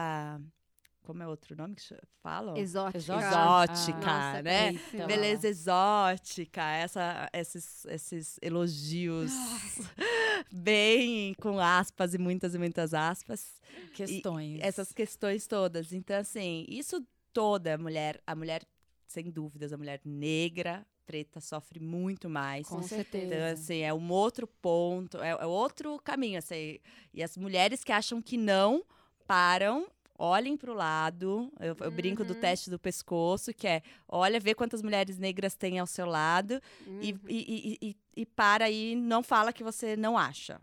Como 1.05 1.21
é 1.21 1.27
outro 1.27 1.55
nome 1.55 1.75
que 1.75 1.83
falam? 2.21 2.57
Exótica. 2.57 2.97
Exótica, 2.97 3.99
Nossa, 3.99 4.41
né? 4.41 4.71
então. 4.71 5.05
Beleza 5.05 5.47
exótica, 5.47 6.63
essa, 6.63 7.29
esses, 7.31 7.85
esses 7.85 8.39
elogios 8.41 9.31
bem 10.51 11.35
com 11.35 11.59
aspas 11.59 12.15
e 12.15 12.17
muitas 12.17 12.55
e 12.55 12.57
muitas 12.57 12.93
aspas. 12.93 13.61
Questões. 13.93 14.59
Essas 14.61 14.91
questões 14.91 15.45
todas. 15.45 15.93
Então, 15.93 16.17
assim, 16.17 16.65
isso 16.67 17.05
toda 17.31 17.77
mulher, 17.77 18.19
a 18.25 18.35
mulher, 18.35 18.63
sem 19.05 19.29
dúvidas, 19.29 19.71
a 19.71 19.77
mulher 19.77 20.01
negra, 20.03 20.85
preta, 21.05 21.39
sofre 21.39 21.79
muito 21.79 22.29
mais. 22.29 22.67
Com 22.67 22.77
Com 22.77 22.83
certeza. 22.83 23.25
Então, 23.25 23.45
assim, 23.53 23.81
é 23.81 23.93
um 23.93 24.11
outro 24.11 24.47
ponto, 24.47 25.21
é, 25.21 25.29
é 25.29 25.45
outro 25.45 25.99
caminho. 25.99 26.39
Assim, 26.39 26.79
e 27.13 27.21
as 27.21 27.37
mulheres 27.37 27.83
que 27.83 27.91
acham 27.91 28.21
que 28.21 28.37
não 28.37 28.83
param, 29.27 29.87
olhem 30.17 30.55
para 30.57 30.71
o 30.71 30.73
lado. 30.75 31.51
Eu, 31.59 31.75
eu 31.79 31.91
brinco 31.91 32.23
do 32.23 32.33
Uhum. 32.33 32.39
teste 32.39 32.69
do 32.69 32.79
pescoço, 32.79 33.53
que 33.53 33.67
é 33.67 33.81
olha, 34.07 34.39
vê 34.39 34.53
quantas 34.55 34.81
mulheres 34.81 35.17
negras 35.17 35.55
tem 35.55 35.79
ao 35.79 35.87
seu 35.87 36.05
lado 36.05 36.61
e, 37.01 37.11
Uhum. 37.13 37.19
e, 37.27 37.77
e, 37.81 37.89
e, 37.89 37.97
e 38.17 38.25
para 38.25 38.65
aí, 38.65 38.95
não 38.95 39.21
fala 39.23 39.51
que 39.53 39.63
você 39.63 39.95
não 39.95 40.17
acha. 40.17 40.59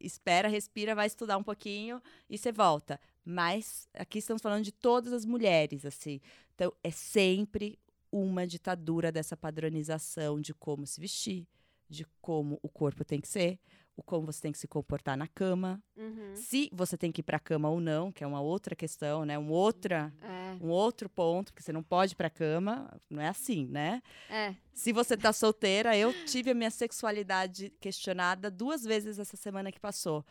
Espera, 0.00 0.48
respira, 0.48 0.94
vai 0.96 1.06
estudar 1.06 1.36
um 1.38 1.42
pouquinho 1.44 2.02
e 2.28 2.36
você 2.36 2.50
volta. 2.50 2.98
Mas 3.24 3.88
aqui 3.94 4.18
estamos 4.18 4.42
falando 4.42 4.64
de 4.64 4.72
todas 4.72 5.12
as 5.12 5.24
mulheres, 5.24 5.84
assim. 5.86 6.20
Então, 6.54 6.72
é 6.82 6.90
sempre 6.90 7.78
uma 8.10 8.46
ditadura 8.46 9.12
dessa 9.12 9.36
padronização 9.36 10.40
de 10.40 10.52
como 10.54 10.86
se 10.86 11.00
vestir, 11.00 11.46
de 11.88 12.04
como 12.20 12.58
o 12.62 12.68
corpo 12.68 13.04
tem 13.04 13.20
que 13.20 13.28
ser, 13.28 13.58
o 13.96 14.02
como 14.02 14.26
você 14.26 14.42
tem 14.42 14.52
que 14.52 14.58
se 14.58 14.68
comportar 14.68 15.16
na 15.16 15.26
cama, 15.26 15.82
Uhum. 15.96 16.32
se 16.34 16.68
você 16.72 16.98
tem 16.98 17.10
que 17.10 17.20
ir 17.20 17.24
para 17.24 17.38
a 17.38 17.40
cama 17.40 17.70
ou 17.70 17.80
não, 17.80 18.12
que 18.12 18.22
é 18.22 18.26
uma 18.26 18.40
outra 18.42 18.76
questão, 18.76 19.24
né? 19.24 19.38
Um 19.38 19.48
outra, 19.50 20.12
É. 20.22 20.56
um 20.62 20.68
outro 20.68 21.08
ponto, 21.08 21.52
porque 21.52 21.62
você 21.62 21.72
não 21.72 21.82
pode 21.82 22.12
ir 22.12 22.16
para 22.16 22.26
a 22.26 22.30
cama, 22.30 23.00
não 23.08 23.22
é 23.22 23.28
assim, 23.28 23.66
né? 23.66 24.02
É. 24.28 24.54
Se 24.74 24.92
você 24.92 25.16
tá 25.16 25.32
solteira, 25.32 25.96
eu 25.96 26.12
tive 26.26 26.50
a 26.50 26.54
minha 26.54 26.70
sexualidade 26.70 27.70
questionada 27.80 28.50
duas 28.50 28.84
vezes 28.84 29.18
essa 29.18 29.36
semana 29.36 29.72
que 29.72 29.80
passou. 29.80 30.22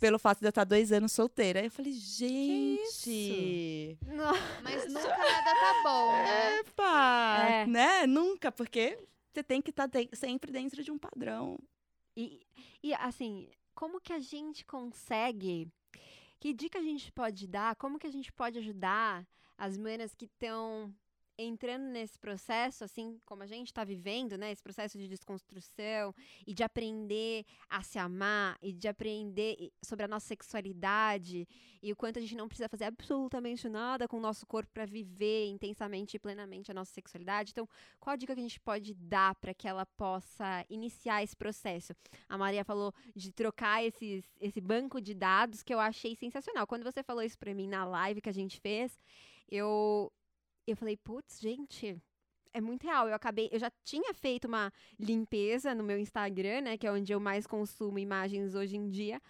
Pelo 0.00 0.18
fato 0.18 0.38
de 0.40 0.46
eu 0.46 0.48
estar 0.48 0.64
dois 0.64 0.90
anos 0.90 1.12
solteira. 1.12 1.60
Aí 1.60 1.66
eu 1.66 1.70
falei, 1.70 1.92
gente. 1.92 3.98
Mas 4.62 4.84
nunca 4.88 5.08
nada 5.18 5.54
tá 5.54 5.80
bom, 5.84 6.12
né? 6.12 6.58
Epa! 6.60 7.46
É. 7.50 7.66
Né? 7.66 8.06
Nunca, 8.06 8.50
porque 8.50 8.98
você 9.32 9.42
tem 9.42 9.60
que 9.60 9.70
estar 9.70 9.88
sempre 10.14 10.50
dentro 10.50 10.82
de 10.82 10.90
um 10.90 10.98
padrão. 10.98 11.58
E, 12.20 12.46
e 12.82 12.94
assim, 12.94 13.48
como 13.74 14.00
que 14.00 14.12
a 14.12 14.18
gente 14.18 14.64
consegue. 14.66 15.72
Que 16.38 16.52
dica 16.52 16.78
a 16.78 16.82
gente 16.82 17.10
pode 17.12 17.46
dar? 17.46 17.76
Como 17.76 17.98
que 17.98 18.06
a 18.06 18.12
gente 18.12 18.30
pode 18.32 18.58
ajudar 18.58 19.26
as 19.56 19.76
meninas 19.78 20.14
que 20.14 20.26
estão 20.26 20.94
entrando 21.42 21.84
nesse 21.84 22.18
processo, 22.18 22.84
assim 22.84 23.18
como 23.24 23.42
a 23.42 23.46
gente 23.46 23.68
está 23.68 23.84
vivendo, 23.84 24.36
né? 24.36 24.52
Esse 24.52 24.62
processo 24.62 24.98
de 24.98 25.08
desconstrução 25.08 26.14
e 26.46 26.52
de 26.52 26.62
aprender 26.62 27.44
a 27.68 27.82
se 27.82 27.98
amar 27.98 28.58
e 28.62 28.72
de 28.72 28.88
aprender 28.88 29.72
sobre 29.82 30.04
a 30.04 30.08
nossa 30.08 30.26
sexualidade 30.26 31.48
e 31.82 31.92
o 31.92 31.96
quanto 31.96 32.18
a 32.18 32.20
gente 32.20 32.36
não 32.36 32.46
precisa 32.46 32.68
fazer 32.68 32.84
absolutamente 32.84 33.68
nada 33.68 34.06
com 34.06 34.18
o 34.18 34.20
nosso 34.20 34.46
corpo 34.46 34.70
para 34.72 34.84
viver 34.84 35.46
intensamente 35.48 36.16
e 36.16 36.18
plenamente 36.20 36.70
a 36.70 36.74
nossa 36.74 36.92
sexualidade. 36.92 37.52
Então, 37.52 37.68
qual 37.98 38.14
a 38.14 38.16
dica 38.16 38.34
que 38.34 38.40
a 38.40 38.42
gente 38.42 38.60
pode 38.60 38.94
dar 38.94 39.34
para 39.36 39.54
que 39.54 39.66
ela 39.66 39.86
possa 39.86 40.64
iniciar 40.68 41.22
esse 41.22 41.36
processo? 41.36 41.94
A 42.28 42.36
Maria 42.36 42.64
falou 42.64 42.92
de 43.16 43.32
trocar 43.32 43.84
esses, 43.84 44.24
esse 44.40 44.60
banco 44.60 45.00
de 45.00 45.14
dados 45.14 45.62
que 45.62 45.72
eu 45.72 45.80
achei 45.80 46.14
sensacional. 46.14 46.66
Quando 46.66 46.84
você 46.84 47.02
falou 47.02 47.22
isso 47.22 47.38
para 47.38 47.54
mim 47.54 47.66
na 47.66 47.84
live 47.84 48.20
que 48.20 48.28
a 48.28 48.32
gente 48.32 48.60
fez, 48.60 48.98
eu 49.50 50.12
eu 50.70 50.76
falei, 50.76 50.96
putz, 50.96 51.40
gente, 51.40 51.96
é 52.52 52.60
muito 52.60 52.84
real. 52.84 53.08
Eu 53.08 53.14
acabei, 53.14 53.48
eu 53.52 53.58
já 53.58 53.70
tinha 53.84 54.12
feito 54.14 54.46
uma 54.46 54.72
limpeza 54.98 55.74
no 55.74 55.84
meu 55.84 55.98
Instagram, 55.98 56.62
né, 56.62 56.78
que 56.78 56.86
é 56.86 56.92
onde 56.92 57.12
eu 57.12 57.20
mais 57.20 57.46
consumo 57.46 57.98
imagens 57.98 58.54
hoje 58.54 58.76
em 58.76 58.88
dia. 58.88 59.20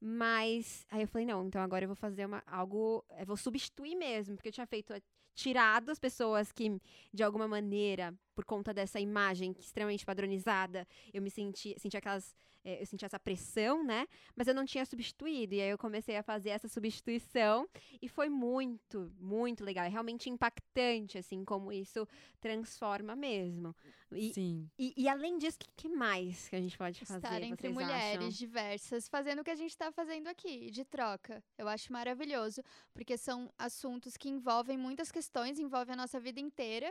Mas 0.00 0.86
aí 0.90 1.02
eu 1.02 1.08
falei, 1.08 1.26
não, 1.26 1.46
então 1.46 1.60
agora 1.60 1.84
eu 1.84 1.88
vou 1.88 1.96
fazer 1.96 2.26
uma, 2.26 2.42
algo, 2.46 3.04
eu 3.18 3.26
vou 3.26 3.36
substituir 3.36 3.96
mesmo, 3.96 4.36
porque 4.36 4.48
eu 4.48 4.52
tinha 4.52 4.66
feito 4.66 4.94
tirado 5.34 5.90
as 5.90 5.98
pessoas 5.98 6.52
que 6.52 6.80
de 7.12 7.22
alguma 7.22 7.46
maneira, 7.48 8.14
por 8.34 8.44
conta 8.44 8.72
dessa 8.72 9.00
imagem 9.00 9.54
extremamente 9.58 10.04
padronizada, 10.04 10.86
eu 11.12 11.22
me 11.22 11.30
senti, 11.30 11.74
senti 11.78 11.96
aquelas 11.96 12.36
eu 12.80 12.86
senti 12.86 13.04
essa 13.04 13.18
pressão, 13.18 13.84
né? 13.84 14.06
Mas 14.36 14.46
eu 14.46 14.54
não 14.54 14.64
tinha 14.64 14.84
substituído. 14.84 15.54
E 15.54 15.60
aí 15.60 15.70
eu 15.70 15.78
comecei 15.78 16.16
a 16.16 16.22
fazer 16.22 16.50
essa 16.50 16.68
substituição 16.68 17.68
e 18.00 18.08
foi 18.08 18.28
muito, 18.28 19.12
muito 19.18 19.64
legal. 19.64 19.84
É 19.84 19.88
realmente 19.88 20.28
impactante, 20.28 21.18
assim, 21.18 21.44
como 21.44 21.72
isso 21.72 22.06
transforma 22.40 23.16
mesmo. 23.16 23.74
E, 24.12 24.32
Sim. 24.32 24.70
E, 24.78 24.94
e 24.96 25.08
além 25.08 25.36
disso, 25.36 25.56
o 25.56 25.60
que, 25.60 25.68
que, 25.76 25.88
mais 25.88 26.48
que 26.48 26.56
a 26.56 26.60
gente 26.60 26.78
pode 26.78 27.04
fazer? 27.04 27.18
Estar 27.18 27.42
entre 27.42 27.68
mulheres 27.68 28.18
acham? 28.18 28.28
diversas, 28.28 29.08
fazendo 29.08 29.40
o 29.40 29.44
que 29.44 29.50
a 29.50 29.54
gente 29.54 29.70
está 29.70 29.92
fazendo 29.92 30.28
aqui, 30.28 30.70
de 30.70 30.84
troca. 30.84 31.44
Eu 31.58 31.68
acho 31.68 31.92
maravilhoso, 31.92 32.62
porque 32.94 33.18
são 33.18 33.52
assuntos 33.58 34.16
que 34.16 34.28
envolvem 34.28 34.78
muitas 34.78 35.12
questões, 35.12 35.58
envolvem 35.58 35.92
a 35.92 35.96
nossa 35.96 36.18
vida 36.18 36.40
inteira 36.40 36.90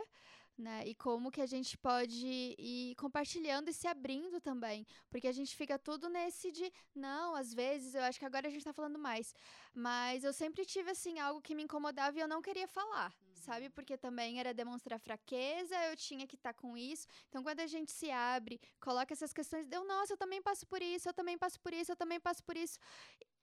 né? 0.58 0.82
E 0.86 0.94
como 0.94 1.30
que 1.30 1.40
a 1.40 1.46
gente 1.46 1.78
pode 1.78 2.26
ir 2.58 2.94
compartilhando 2.96 3.68
e 3.68 3.72
se 3.72 3.86
abrindo 3.86 4.40
também. 4.40 4.86
Porque 5.08 5.28
a 5.28 5.32
gente 5.32 5.54
fica 5.54 5.78
tudo 5.78 6.08
nesse 6.08 6.50
de, 6.50 6.70
não, 6.94 7.34
às 7.34 7.54
vezes, 7.54 7.94
eu 7.94 8.02
acho 8.02 8.18
que 8.18 8.24
agora 8.24 8.48
a 8.48 8.50
gente 8.50 8.64
tá 8.64 8.72
falando 8.72 8.98
mais. 8.98 9.32
Mas 9.72 10.24
eu 10.24 10.32
sempre 10.32 10.64
tive, 10.66 10.90
assim, 10.90 11.18
algo 11.18 11.40
que 11.40 11.54
me 11.54 11.62
incomodava 11.62 12.18
e 12.18 12.20
eu 12.20 12.28
não 12.28 12.42
queria 12.42 12.66
falar, 12.66 13.14
uhum. 13.22 13.36
sabe? 13.36 13.70
Porque 13.70 13.96
também 13.96 14.40
era 14.40 14.52
demonstrar 14.52 14.98
fraqueza, 14.98 15.76
eu 15.86 15.96
tinha 15.96 16.26
que 16.26 16.34
estar 16.34 16.52
tá 16.52 16.60
com 16.60 16.76
isso. 16.76 17.06
Então, 17.28 17.42
quando 17.42 17.60
a 17.60 17.66
gente 17.66 17.92
se 17.92 18.10
abre, 18.10 18.60
coloca 18.80 19.12
essas 19.12 19.32
questões, 19.32 19.66
deu, 19.66 19.84
nossa, 19.84 20.14
eu 20.14 20.16
também 20.16 20.42
passo 20.42 20.66
por 20.66 20.82
isso, 20.82 21.08
eu 21.08 21.14
também 21.14 21.38
passo 21.38 21.60
por 21.60 21.72
isso, 21.72 21.92
eu 21.92 21.96
também 21.96 22.18
passo 22.18 22.42
por 22.42 22.56
isso. 22.56 22.78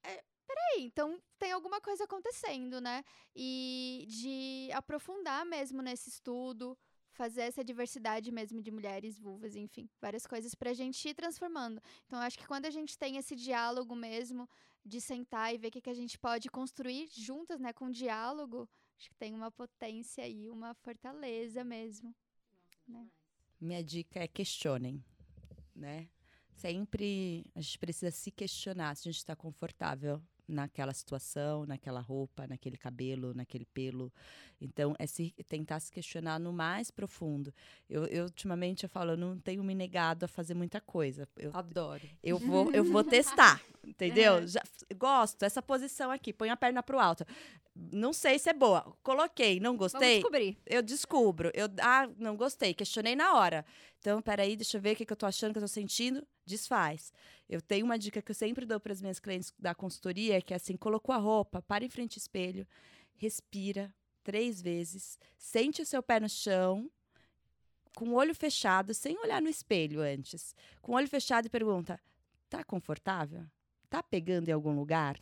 É, 0.02 0.22
peraí, 0.46 0.84
então 0.84 1.20
tem 1.38 1.52
alguma 1.52 1.80
coisa 1.80 2.04
acontecendo, 2.04 2.80
né? 2.80 3.04
E 3.34 4.06
de 4.08 4.70
aprofundar 4.72 5.44
mesmo 5.44 5.82
nesse 5.82 6.08
estudo, 6.08 6.78
fazer 7.16 7.42
essa 7.42 7.64
diversidade 7.64 8.30
mesmo 8.30 8.60
de 8.62 8.70
mulheres, 8.70 9.18
vulvas, 9.18 9.56
enfim, 9.56 9.88
várias 10.00 10.26
coisas 10.26 10.54
para 10.54 10.70
a 10.70 10.74
gente 10.74 11.08
ir 11.08 11.14
transformando. 11.14 11.80
Então, 12.06 12.18
acho 12.20 12.38
que 12.38 12.46
quando 12.46 12.66
a 12.66 12.70
gente 12.70 12.96
tem 12.96 13.16
esse 13.16 13.34
diálogo 13.34 13.96
mesmo, 13.96 14.48
de 14.84 15.00
sentar 15.00 15.52
e 15.52 15.58
ver 15.58 15.68
o 15.68 15.70
que, 15.70 15.80
que 15.80 15.90
a 15.90 15.94
gente 15.94 16.18
pode 16.18 16.48
construir 16.48 17.08
juntas, 17.10 17.58
né, 17.58 17.72
com 17.72 17.90
diálogo, 17.90 18.68
acho 18.96 19.08
que 19.08 19.16
tem 19.16 19.34
uma 19.34 19.50
potência 19.50 20.28
e 20.28 20.48
uma 20.48 20.74
fortaleza 20.74 21.64
mesmo. 21.64 22.14
Né? 22.86 23.08
Minha 23.60 23.82
dica 23.82 24.20
é 24.20 24.28
questionem, 24.28 25.04
né? 25.74 26.08
Sempre 26.52 27.44
a 27.54 27.60
gente 27.60 27.78
precisa 27.78 28.10
se 28.10 28.30
questionar 28.30 28.94
se 28.96 29.08
a 29.08 29.12
gente 29.12 29.18
está 29.18 29.36
confortável 29.36 30.22
naquela 30.48 30.92
situação, 30.92 31.66
naquela 31.66 32.00
roupa, 32.00 32.46
naquele 32.46 32.76
cabelo, 32.76 33.34
naquele 33.34 33.64
pelo. 33.64 34.12
Então, 34.60 34.94
é 34.98 35.06
se, 35.06 35.34
tentar 35.48 35.80
se 35.80 35.90
questionar 35.90 36.38
no 36.38 36.52
mais 36.52 36.90
profundo. 36.90 37.52
Eu, 37.88 38.04
eu, 38.06 38.24
ultimamente, 38.24 38.84
eu 38.84 38.88
falo, 38.88 39.12
eu 39.12 39.16
não 39.16 39.38
tenho 39.38 39.62
me 39.62 39.74
negado 39.74 40.24
a 40.24 40.28
fazer 40.28 40.54
muita 40.54 40.80
coisa. 40.80 41.28
Eu 41.36 41.50
adoro. 41.54 42.08
Eu 42.22 42.38
vou, 42.38 42.70
eu 42.72 42.84
vou 42.84 43.04
testar, 43.04 43.60
entendeu? 43.84 44.46
Já, 44.46 44.62
gosto, 44.96 45.42
essa 45.42 45.60
posição 45.60 46.10
aqui, 46.10 46.32
põe 46.32 46.48
a 46.48 46.56
perna 46.56 46.82
pro 46.82 46.98
alto. 46.98 47.24
Não 47.92 48.12
sei 48.12 48.38
se 48.38 48.48
é 48.48 48.54
boa. 48.54 48.96
Coloquei, 49.02 49.60
não 49.60 49.76
gostei. 49.76 50.00
Vamos 50.00 50.14
descobrir. 50.16 50.58
Eu 50.64 50.82
descubro. 50.82 51.50
Eu, 51.52 51.68
ah, 51.80 52.08
não 52.16 52.34
gostei. 52.34 52.72
Questionei 52.72 53.14
na 53.14 53.34
hora. 53.34 53.66
Então, 53.98 54.22
peraí, 54.22 54.56
deixa 54.56 54.78
eu 54.78 54.80
ver 54.80 54.94
o 54.94 54.96
que, 54.96 55.04
que 55.04 55.12
eu 55.12 55.16
tô 55.16 55.26
achando, 55.26 55.50
o 55.50 55.52
que 55.52 55.58
eu 55.58 55.62
tô 55.62 55.68
sentindo. 55.68 56.26
Desfaz. 56.46 57.12
Eu 57.48 57.60
tenho 57.60 57.84
uma 57.84 57.98
dica 57.98 58.22
que 58.22 58.30
eu 58.30 58.34
sempre 58.34 58.64
dou 58.64 58.78
para 58.78 58.92
as 58.92 59.02
minhas 59.02 59.18
clientes 59.18 59.52
da 59.58 59.74
consultoria, 59.74 60.40
que 60.40 60.54
é 60.54 60.56
assim, 60.56 60.76
colocou 60.76 61.14
a 61.14 61.18
roupa, 61.18 61.60
para 61.60 61.84
em 61.84 61.88
frente 61.88 62.16
ao 62.16 62.20
espelho, 62.20 62.66
respira 63.16 63.92
três 64.22 64.62
vezes, 64.62 65.18
sente 65.36 65.82
o 65.82 65.86
seu 65.86 66.02
pé 66.02 66.20
no 66.20 66.28
chão, 66.28 66.90
com 67.94 68.10
o 68.10 68.14
olho 68.14 68.34
fechado, 68.34 68.92
sem 68.92 69.18
olhar 69.18 69.40
no 69.40 69.48
espelho 69.48 70.00
antes. 70.00 70.54
Com 70.82 70.92
o 70.92 70.94
olho 70.94 71.08
fechado 71.08 71.46
e 71.46 71.50
pergunta: 71.50 72.00
tá 72.48 72.62
confortável? 72.62 73.44
Tá 73.88 74.02
pegando 74.02 74.48
em 74.48 74.52
algum 74.52 74.74
lugar? 74.74 75.18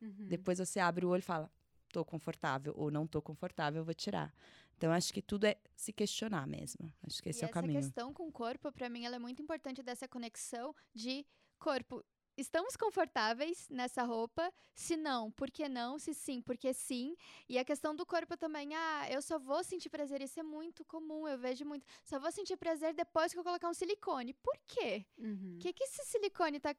Uhum. 0.00 0.26
Depois 0.28 0.58
você 0.58 0.78
abre 0.78 1.06
o 1.06 1.08
olho 1.08 1.20
e 1.20 1.22
fala: 1.22 1.50
tô 1.90 2.04
confortável 2.04 2.74
ou 2.76 2.90
não 2.90 3.06
tô 3.06 3.22
confortável, 3.22 3.80
eu 3.80 3.84
vou 3.84 3.94
tirar. 3.94 4.32
Então, 4.76 4.92
acho 4.92 5.12
que 5.12 5.22
tudo 5.22 5.44
é 5.44 5.56
se 5.74 5.92
questionar 5.92 6.46
mesmo. 6.46 6.92
Acho 7.06 7.22
que 7.22 7.30
esse 7.30 7.42
e 7.42 7.44
é 7.44 7.48
o 7.48 7.50
caminho. 7.50 7.78
Essa 7.78 7.88
questão 7.88 8.12
com 8.12 8.28
o 8.28 8.32
corpo, 8.32 8.70
para 8.70 8.88
mim, 8.88 9.04
ela 9.04 9.16
é 9.16 9.18
muito 9.18 9.42
importante 9.42 9.82
dessa 9.82 10.06
conexão 10.06 10.74
de 10.94 11.26
corpo. 11.58 12.04
Estamos 12.36 12.76
confortáveis 12.76 13.66
nessa 13.70 14.02
roupa? 14.02 14.52
Se 14.74 14.94
não, 14.94 15.30
por 15.30 15.50
que 15.50 15.66
não? 15.70 15.98
Se 15.98 16.12
sim, 16.12 16.42
porque 16.42 16.74
sim. 16.74 17.16
E 17.48 17.58
a 17.58 17.64
questão 17.64 17.96
do 17.96 18.04
corpo 18.04 18.36
também, 18.36 18.74
ah, 18.74 19.10
eu 19.10 19.22
só 19.22 19.38
vou 19.38 19.64
sentir 19.64 19.88
prazer. 19.88 20.20
Isso 20.20 20.38
é 20.38 20.42
muito 20.42 20.84
comum, 20.84 21.26
eu 21.26 21.38
vejo 21.38 21.64
muito. 21.64 21.86
Só 22.04 22.18
vou 22.18 22.30
sentir 22.30 22.58
prazer 22.58 22.92
depois 22.92 23.32
que 23.32 23.38
eu 23.38 23.44
colocar 23.44 23.70
um 23.70 23.74
silicone. 23.74 24.34
Por 24.34 24.58
quê? 24.66 25.06
O 25.16 25.22
uhum. 25.22 25.58
que, 25.58 25.72
que 25.72 25.84
esse 25.84 26.04
silicone 26.04 26.60
tá 26.60 26.74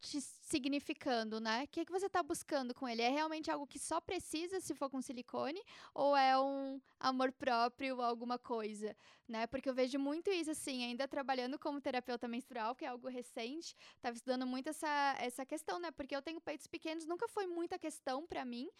te 0.00 0.20
significando, 0.20 1.40
né? 1.40 1.64
O 1.64 1.68
que, 1.68 1.84
que 1.84 1.92
você 1.92 2.06
está 2.06 2.22
buscando 2.22 2.74
com 2.74 2.88
ele? 2.88 3.02
É 3.02 3.08
realmente 3.08 3.50
algo 3.50 3.66
que 3.66 3.78
só 3.78 4.00
precisa 4.00 4.60
se 4.60 4.74
for 4.74 4.88
com 4.88 5.02
silicone? 5.02 5.60
Ou 5.94 6.16
é 6.16 6.38
um 6.38 6.80
amor 6.98 7.32
próprio, 7.32 8.00
alguma 8.00 8.38
coisa, 8.38 8.96
né? 9.26 9.46
Porque 9.46 9.68
eu 9.68 9.74
vejo 9.74 9.98
muito 9.98 10.30
isso, 10.30 10.50
assim, 10.50 10.84
ainda 10.84 11.06
trabalhando 11.06 11.58
como 11.58 11.80
terapeuta 11.80 12.28
menstrual, 12.28 12.74
que 12.74 12.84
é 12.84 12.88
algo 12.88 13.08
recente, 13.08 13.76
estava 13.96 14.16
estudando 14.16 14.46
muito 14.46 14.68
essa, 14.68 15.16
essa 15.18 15.44
questão, 15.44 15.78
né? 15.78 15.90
Porque 15.90 16.14
eu 16.14 16.22
tenho 16.22 16.40
peitos 16.40 16.66
pequenos, 16.66 17.06
nunca 17.06 17.28
foi 17.28 17.46
muita 17.46 17.78
questão 17.78 18.26
para 18.26 18.44
mim, 18.44 18.70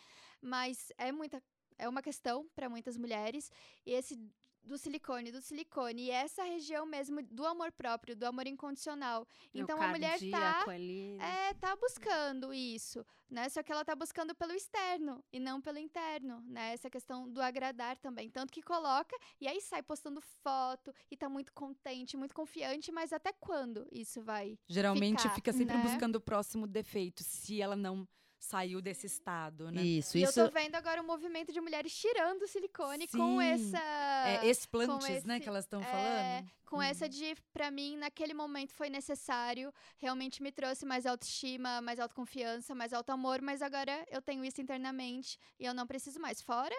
mas 0.41 0.93
é 0.97 1.13
muita 1.13 1.43
é 1.79 1.89
uma 1.89 2.03
questão 2.03 2.49
para 2.55 2.69
muitas 2.69 2.97
mulheres. 2.97 3.53
E 3.87 3.93
esse 3.93 4.19
do 4.63 4.77
silicone, 4.77 5.33
do 5.33 5.41
silicone. 5.41 6.05
E 6.05 6.11
essa 6.11 6.43
região 6.43 6.85
mesmo 6.87 7.23
do 7.23 7.47
amor 7.47 7.73
próprio, 7.73 8.15
do 8.15 8.25
amor 8.25 8.47
incondicional. 8.47 9.27
É 9.55 9.59
então 9.59 9.81
a 9.81 9.89
mulher 9.89 10.19
tá 10.31 10.65
ali, 10.69 11.17
é 11.19 11.55
tá 11.55 11.75
buscando 11.77 12.53
isso, 12.53 13.05
né? 13.31 13.49
Só 13.49 13.63
que 13.63 13.73
ela 13.73 13.85
tá 13.85 13.95
buscando 13.95 14.35
pelo 14.35 14.53
externo 14.53 15.25
e 15.33 15.41
não 15.41 15.61
pelo 15.61 15.79
interno, 15.79 16.41
né? 16.43 16.73
Essa 16.75 16.91
questão 16.91 17.29
do 17.31 17.41
agradar 17.41 17.97
também, 17.99 18.31
tanto 18.31 18.53
que 18.53 18.63
coloca 18.63 19.17
e 19.41 19.49
aí 19.49 19.61
sai 19.61 19.83
postando 19.83 20.21
foto 20.21 20.95
e 21.11 21.17
tá 21.17 21.29
muito 21.29 21.53
contente, 21.53 22.17
muito 22.17 22.35
confiante, 22.35 22.93
mas 22.93 23.13
até 23.13 23.33
quando 23.33 23.87
isso 23.91 24.23
vai 24.23 24.59
Geralmente 24.69 25.23
ficar, 25.23 25.35
fica 25.35 25.53
sempre 25.53 25.77
né? 25.77 25.83
buscando 25.83 26.17
o 26.17 26.21
próximo 26.21 26.67
defeito, 26.67 27.23
se 27.23 27.61
ela 27.61 27.77
não 27.77 28.07
saiu 28.39 28.81
desse 28.81 29.07
estado, 29.07 29.71
né? 29.71 29.83
Isso, 29.83 30.17
e 30.17 30.23
isso. 30.23 30.39
eu 30.39 30.47
tô 30.47 30.53
vendo 30.53 30.75
agora 30.75 31.03
um 31.03 31.07
movimento 31.07 31.53
de 31.53 31.61
mulheres 31.61 31.93
tirando 31.95 32.43
o 32.43 32.49
silicone 32.49 33.07
Sim. 33.09 33.19
com 33.19 33.41
essa. 33.41 33.79
É, 34.27 34.47
explantes, 34.47 35.09
esse, 35.09 35.27
né, 35.27 35.41
que 35.41 35.49
elas 35.49 35.65
estão 35.65 35.81
é, 35.81 35.85
falando. 35.85 36.51
Com 36.67 36.77
hum. 36.77 36.83
essa 36.83 37.09
de, 37.09 37.35
pra 37.53 37.71
mim, 37.71 37.97
naquele 37.97 38.35
momento 38.35 38.73
foi 38.73 38.89
necessário, 38.89 39.73
realmente 39.97 40.43
me 40.43 40.53
trouxe 40.53 40.87
mais 40.87 41.07
autoestima, 41.07 41.81
mais 41.81 41.99
autoconfiança, 41.99 42.75
mais 42.75 42.93
alto 42.93 43.11
amor, 43.11 43.41
mas 43.43 43.63
agora 43.63 44.05
eu 44.11 44.23
tenho 44.23 44.45
isso 44.45 44.61
internamente 44.61 45.39
e 45.59 45.65
eu 45.65 45.75
não 45.75 45.87
preciso 45.87 46.21
mais. 46.21 46.41
Fora, 46.41 46.77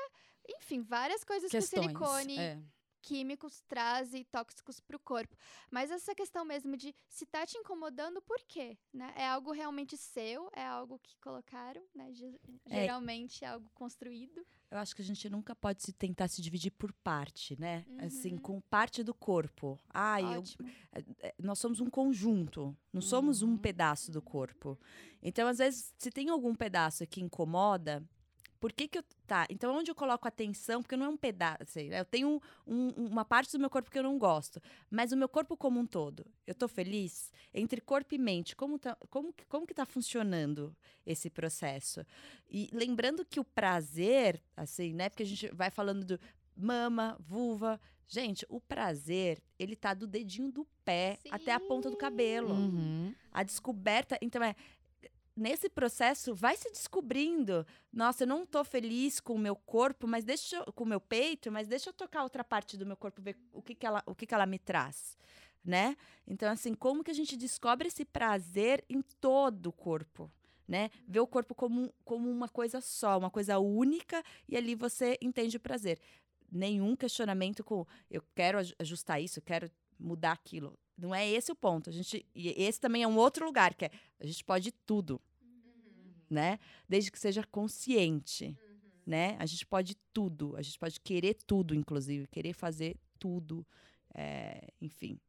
enfim, 0.47 0.82
várias 0.82 1.24
coisas 1.24 1.49
Questões, 1.49 1.70
que 1.70 1.80
o 1.80 1.84
silicone. 1.84 2.39
É 2.39 2.60
químicos 3.02 3.62
traz 3.68 4.14
e 4.14 4.24
tóxicos 4.24 4.80
para 4.80 4.95
o 4.95 5.00
corpo. 5.00 5.36
Mas 5.72 5.91
essa 5.91 6.14
questão 6.14 6.45
mesmo 6.45 6.76
de 6.78 6.95
se 7.08 7.26
tá 7.26 7.45
te 7.45 7.58
incomodando, 7.58 8.22
por 8.22 8.39
quê? 8.47 8.78
Né? 8.93 9.14
É 9.16 9.28
algo 9.28 9.52
realmente 9.52 9.97
seu? 9.97 10.50
É 10.54 10.66
algo 10.66 11.00
que 11.00 11.18
colocaram? 11.20 11.82
Né? 11.95 12.12
É. 12.70 12.82
Geralmente 12.82 13.43
é, 13.43 13.47
é 13.47 13.52
algo 13.52 13.70
construído. 13.74 14.45
Eu 14.72 14.78
acho 14.78 14.95
que 14.95 15.02
a 15.02 15.06
gente 15.06 15.28
nunca 15.30 15.56
pode 15.56 15.82
se 15.82 15.91
tentar 15.91 16.28
se 16.28 16.41
dividir 16.41 16.72
por 16.72 16.93
parte, 16.93 17.60
né? 17.60 17.84
Uhum. 17.88 18.06
Assim, 18.06 18.38
com 18.38 18.62
parte 18.62 19.04
do 19.04 19.16
corpo. 19.16 19.80
Ai, 19.89 20.24
eu, 20.24 20.43
é, 20.91 21.04
é, 21.22 21.36
nós 21.39 21.58
somos 21.58 21.80
um 21.80 21.89
conjunto, 21.89 22.78
não 22.93 23.02
uhum. 23.02 23.08
somos 23.08 23.41
um 23.41 23.52
uhum. 23.52 23.58
pedaço 23.58 24.12
do 24.12 24.22
corpo. 24.22 24.78
Então, 25.24 25.47
às 25.47 25.58
vezes, 25.58 25.91
se 25.97 26.12
tem 26.12 26.30
algum 26.30 26.54
pedaço 26.54 27.06
que 27.08 27.20
incomoda, 27.20 28.08
Por 28.60 28.74
que, 28.74 28.88
que 28.88 28.97
eu. 28.97 29.03
Tá, 29.26 29.45
então 29.49 29.76
onde 29.76 29.89
eu 29.89 29.95
coloco 29.95 30.28
atenção? 30.28 30.82
Porque 30.82 30.97
não 30.97 31.05
é 31.05 31.10
um 31.10 31.18
pedaço. 31.18 31.64
Assim, 31.64 31.89
né? 31.89 31.99
Eu 31.99 32.05
tenho 32.05 32.41
um, 32.68 32.89
uma 32.89 33.24
parte 33.24 33.51
do 33.51 33.60
meu 33.60 33.70
corpo 33.70 33.89
que 33.89 33.97
eu 33.97 34.03
não 34.03 34.18
gosto. 34.18 34.62
Mas 34.89 35.12
o 35.12 35.18
meu 35.18 35.30
corpo 35.30 35.55
como 35.55 35.80
um 35.80 35.86
todo, 35.86 36.26
eu 36.45 36.53
tô 36.53 36.68
feliz? 36.68 37.32
Entre 37.53 37.80
corpo 37.80 38.14
e 38.14 38.18
mente, 38.18 38.55
como, 38.55 38.78
tá, 38.78 38.97
como, 39.10 39.34
como 39.47 39.66
que 39.66 39.74
tá 39.74 39.86
funcionando 39.86 40.76
esse 41.05 41.30
processo? 41.30 42.05
E 42.49 42.70
lembrando 42.74 43.26
que 43.26 43.39
o 43.39 43.45
prazer, 43.45 44.41
assim, 44.57 44.93
né? 44.93 45.10
Porque 45.10 45.24
a 45.24 45.26
gente 45.28 45.47
vai 45.53 45.70
falando 45.70 46.03
do 46.05 46.20
mama, 46.55 47.16
vulva. 47.20 47.80
Gente, 48.07 48.43
o 48.49 48.60
prazer, 48.60 49.39
ele 49.60 49.76
tá 49.76 49.93
do 49.93 50.07
dedinho 50.07 50.51
do 50.51 50.68
pé 50.84 51.20
Sim. 51.22 51.30
até 51.32 51.53
a 51.53 51.60
ponta 51.60 51.91
do 51.91 51.95
cabelo. 51.95 52.53
Uhum. 52.53 53.14
A 53.32 53.43
descoberta. 53.43 54.18
Então, 54.22 54.43
é. 54.43 54.55
Nesse 55.39 55.69
processo, 55.69 56.35
vai 56.35 56.57
se 56.57 56.69
descobrindo. 56.69 57.65
Nossa, 57.93 58.23
eu 58.23 58.27
não 58.27 58.45
tô 58.45 58.61
feliz 58.65 59.21
com 59.21 59.35
o 59.35 59.39
meu 59.39 59.55
corpo, 59.55 60.05
mas 60.05 60.25
deixa 60.25 60.57
eu, 60.57 60.73
com 60.73 60.83
o 60.83 60.87
meu 60.87 60.99
peito, 60.99 61.49
mas 61.49 61.65
deixa 61.65 61.91
eu 61.91 61.93
tocar 61.93 62.23
outra 62.23 62.43
parte 62.43 62.75
do 62.75 62.85
meu 62.85 62.97
corpo, 62.97 63.21
ver 63.21 63.37
o 63.53 63.61
que, 63.61 63.73
que, 63.73 63.85
ela, 63.85 64.03
o 64.05 64.13
que, 64.13 64.27
que 64.27 64.33
ela 64.33 64.45
me 64.45 64.59
traz. 64.59 65.17
Né? 65.63 65.95
Então, 66.27 66.51
assim, 66.51 66.73
como 66.73 67.05
que 67.05 67.11
a 67.11 67.13
gente 67.13 67.37
descobre 67.37 67.87
esse 67.87 68.03
prazer 68.03 68.83
em 68.89 69.01
todo 69.01 69.67
o 69.67 69.71
corpo? 69.71 70.29
Né? 70.67 70.91
Ver 71.07 71.21
o 71.21 71.27
corpo 71.27 71.55
como, 71.55 71.93
como 72.03 72.29
uma 72.29 72.49
coisa 72.49 72.81
só, 72.81 73.17
uma 73.17 73.29
coisa 73.29 73.59
única, 73.59 74.21
e 74.45 74.57
ali 74.57 74.75
você 74.75 75.17
entende 75.21 75.55
o 75.55 75.61
prazer 75.61 76.01
nenhum 76.51 76.97
questionamento 76.97 77.63
com 77.63 77.85
eu 78.11 78.23
quero 78.35 78.57
ajustar 78.77 79.21
isso, 79.21 79.39
eu 79.39 79.43
quero 79.43 79.71
mudar 79.97 80.33
aquilo. 80.33 80.77
Não 80.97 81.15
é 81.15 81.27
esse 81.29 81.49
o 81.49 81.55
ponto. 81.55 81.89
A 81.89 81.93
gente, 81.93 82.25
e 82.35 82.49
esse 82.61 82.79
também 82.79 83.03
é 83.03 83.07
um 83.07 83.15
outro 83.15 83.45
lugar, 83.45 83.73
que 83.73 83.85
é 83.85 83.91
a 84.19 84.25
gente 84.25 84.43
pode 84.43 84.71
tudo. 84.71 85.21
Né? 86.30 86.59
Desde 86.88 87.11
que 87.11 87.19
seja 87.19 87.43
consciente. 87.43 88.45
Uhum. 88.45 88.89
Né? 89.05 89.36
A 89.39 89.45
gente 89.45 89.65
pode 89.65 89.95
tudo. 90.13 90.55
A 90.55 90.61
gente 90.61 90.77
pode 90.77 90.99
querer 90.99 91.34
tudo, 91.34 91.73
inclusive. 91.73 92.27
Querer 92.27 92.53
fazer 92.53 92.97
tudo. 93.17 93.65
É, 94.13 94.67
enfim. 94.80 95.19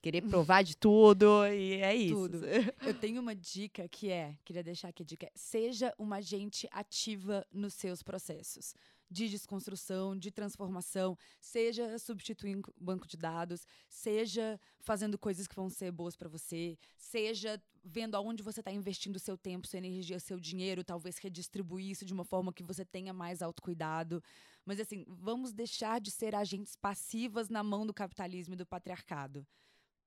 Querer 0.00 0.22
provar 0.28 0.62
de 0.62 0.76
tudo. 0.76 1.46
E 1.46 1.74
é 1.82 1.94
isso. 1.94 2.28
Tudo. 2.28 2.40
Eu 2.86 2.94
tenho 2.94 3.20
uma 3.20 3.34
dica 3.34 3.86
que 3.88 4.10
é: 4.10 4.36
queria 4.44 4.62
deixar 4.62 4.88
aqui 4.88 5.02
a 5.02 5.06
dica: 5.06 5.26
é, 5.26 5.32
seja 5.34 5.94
uma 5.98 6.16
agente 6.16 6.66
ativa 6.70 7.46
nos 7.52 7.74
seus 7.74 8.02
processos 8.02 8.74
de 9.10 9.28
desconstrução, 9.28 10.16
de 10.16 10.30
transformação, 10.30 11.16
seja 11.40 11.98
substituindo 11.98 12.72
banco 12.80 13.06
de 13.06 13.16
dados, 13.16 13.66
seja 13.88 14.60
fazendo 14.80 15.18
coisas 15.18 15.46
que 15.46 15.54
vão 15.54 15.70
ser 15.70 15.90
boas 15.92 16.16
para 16.16 16.28
você, 16.28 16.78
seja 16.96 17.62
vendo 17.84 18.16
aonde 18.16 18.42
você 18.42 18.60
está 18.60 18.72
investindo 18.72 19.18
seu 19.18 19.36
tempo, 19.36 19.66
sua 19.66 19.78
energia, 19.78 20.18
seu 20.18 20.40
dinheiro, 20.40 20.82
talvez 20.82 21.18
redistribuir 21.18 21.90
isso 21.90 22.04
de 22.04 22.12
uma 22.12 22.24
forma 22.24 22.52
que 22.52 22.62
você 22.62 22.84
tenha 22.84 23.12
mais 23.12 23.42
autocuidado. 23.42 24.22
Mas 24.64 24.80
assim, 24.80 25.04
vamos 25.06 25.52
deixar 25.52 26.00
de 26.00 26.10
ser 26.10 26.34
agentes 26.34 26.74
passivas 26.74 27.48
na 27.48 27.62
mão 27.62 27.86
do 27.86 27.92
capitalismo 27.92 28.54
e 28.54 28.56
do 28.56 28.66
patriarcado 28.66 29.46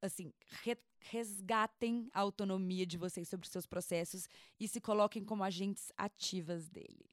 assim, 0.01 0.31
re 0.63 0.77
resgatem 0.99 2.09
a 2.11 2.19
autonomia 2.21 2.85
de 2.85 2.97
vocês 2.97 3.29
sobre 3.29 3.45
os 3.45 3.51
seus 3.51 3.65
processos 3.65 4.27
e 4.59 4.67
se 4.67 4.81
coloquem 4.81 5.23
como 5.23 5.43
agentes 5.43 5.91
ativas 5.95 6.67
dele 6.67 7.05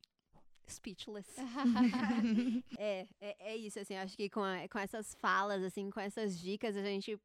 speechless. 0.70 1.28
é, 2.78 3.06
é, 3.20 3.36
é, 3.38 3.56
isso, 3.56 3.78
assim, 3.78 3.96
acho 3.96 4.16
que 4.16 4.28
com, 4.28 4.42
a, 4.42 4.68
com 4.68 4.78
essas 4.78 5.14
falas, 5.14 5.62
assim, 5.62 5.90
com 5.90 6.00
essas 6.00 6.38
dicas, 6.38 6.76
a 6.76 6.82
gente 6.82 7.18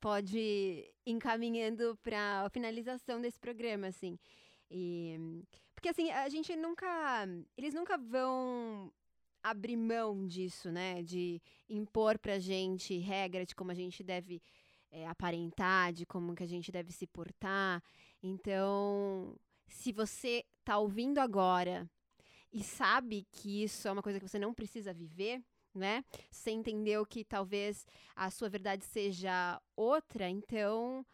pode 0.00 0.38
ir 0.38 0.94
encaminhando 1.06 1.98
para 2.02 2.42
a 2.44 2.50
finalização 2.50 3.20
desse 3.20 3.38
programa, 3.38 3.86
assim. 3.86 4.18
E, 4.70 5.16
porque, 5.74 5.88
assim, 5.88 6.10
a 6.10 6.28
gente 6.28 6.54
nunca... 6.56 7.26
Eles 7.56 7.74
nunca 7.74 7.96
vão 7.96 8.92
abrir 9.42 9.76
mão 9.76 10.26
disso, 10.26 10.70
né? 10.70 11.02
De 11.02 11.40
impor 11.68 12.18
pra 12.18 12.38
gente 12.38 12.98
regra 12.98 13.44
de 13.44 13.54
como 13.54 13.70
a 13.70 13.74
gente 13.74 14.02
deve 14.02 14.42
é, 14.90 15.06
aparentar, 15.06 15.92
de 15.92 16.06
como 16.06 16.34
que 16.34 16.42
a 16.42 16.48
gente 16.48 16.72
deve 16.72 16.92
se 16.92 17.06
portar. 17.06 17.82
Então, 18.22 19.36
se 19.66 19.92
você 19.92 20.44
tá 20.64 20.78
ouvindo 20.78 21.18
agora 21.18 21.88
e 22.54 22.62
sabe 22.62 23.26
que 23.32 23.64
isso 23.64 23.88
é 23.88 23.92
uma 23.92 24.02
coisa 24.02 24.20
que 24.20 24.28
você 24.28 24.38
não 24.38 24.54
precisa 24.54 24.94
viver, 24.94 25.42
né? 25.74 26.04
Você 26.30 26.52
entendeu 26.52 27.04
que 27.04 27.24
talvez 27.24 27.84
a 28.14 28.30
sua 28.30 28.48
verdade 28.48 28.84
seja 28.84 29.60
outra, 29.74 30.28
então, 30.28 31.04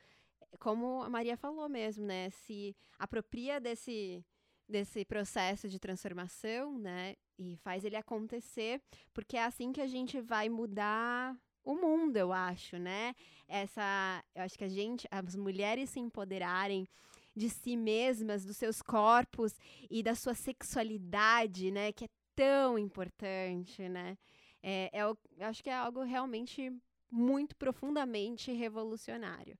como 0.58 1.02
a 1.02 1.08
Maria 1.08 1.38
falou 1.38 1.66
mesmo, 1.66 2.04
né? 2.04 2.28
Se 2.28 2.76
apropria 2.98 3.58
desse 3.58 4.22
desse 4.68 5.04
processo 5.04 5.68
de 5.68 5.80
transformação, 5.80 6.78
né? 6.78 7.16
E 7.38 7.56
faz 7.56 7.84
ele 7.84 7.96
acontecer, 7.96 8.80
porque 9.12 9.36
é 9.36 9.44
assim 9.44 9.72
que 9.72 9.80
a 9.80 9.86
gente 9.86 10.20
vai 10.20 10.48
mudar 10.48 11.36
o 11.64 11.74
mundo, 11.74 12.16
eu 12.16 12.32
acho, 12.32 12.78
né? 12.78 13.14
Essa, 13.48 14.22
eu 14.34 14.42
acho 14.42 14.56
que 14.56 14.64
a 14.64 14.68
gente, 14.68 15.08
as 15.10 15.34
mulheres 15.34 15.90
se 15.90 15.98
empoderarem 15.98 16.86
de 17.34 17.48
si 17.48 17.76
mesmas, 17.76 18.44
dos 18.44 18.56
seus 18.56 18.82
corpos 18.82 19.54
e 19.90 20.02
da 20.02 20.14
sua 20.14 20.34
sexualidade, 20.34 21.70
né? 21.70 21.92
Que 21.92 22.04
é 22.04 22.08
tão 22.34 22.78
importante, 22.78 23.88
né? 23.88 24.16
É, 24.62 24.90
é, 24.92 25.02
eu 25.02 25.16
acho 25.40 25.62
que 25.62 25.70
é 25.70 25.74
algo 25.74 26.02
realmente 26.02 26.72
muito 27.10 27.56
profundamente 27.56 28.52
revolucionário. 28.52 29.58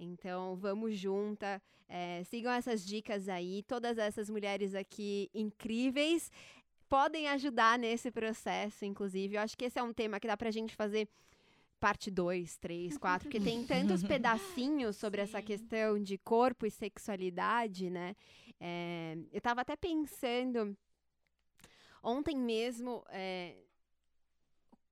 Então, 0.00 0.56
vamos 0.56 0.96
junta, 0.96 1.60
é, 1.88 2.22
sigam 2.24 2.52
essas 2.52 2.84
dicas 2.84 3.28
aí. 3.28 3.62
Todas 3.64 3.98
essas 3.98 4.30
mulheres 4.30 4.74
aqui 4.74 5.28
incríveis 5.34 6.30
podem 6.88 7.28
ajudar 7.28 7.78
nesse 7.78 8.10
processo, 8.10 8.84
inclusive. 8.84 9.36
Eu 9.36 9.40
acho 9.40 9.56
que 9.56 9.64
esse 9.64 9.78
é 9.78 9.82
um 9.82 9.92
tema 9.92 10.20
que 10.20 10.26
dá 10.26 10.36
pra 10.36 10.50
gente 10.50 10.74
fazer 10.74 11.08
parte 11.78 12.10
2, 12.10 12.56
3, 12.58 12.98
4, 12.98 13.28
porque 13.28 13.40
tem 13.40 13.64
tantos 13.64 14.02
pedacinhos 14.04 14.96
sobre 14.96 15.20
Sim. 15.20 15.28
essa 15.28 15.42
questão 15.42 16.02
de 16.02 16.18
corpo 16.18 16.66
e 16.66 16.70
sexualidade, 16.70 17.90
né? 17.90 18.14
É, 18.60 19.16
eu 19.32 19.40
tava 19.40 19.60
até 19.60 19.76
pensando 19.76 20.76
ontem 22.02 22.36
mesmo. 22.36 23.04
É, 23.08 23.56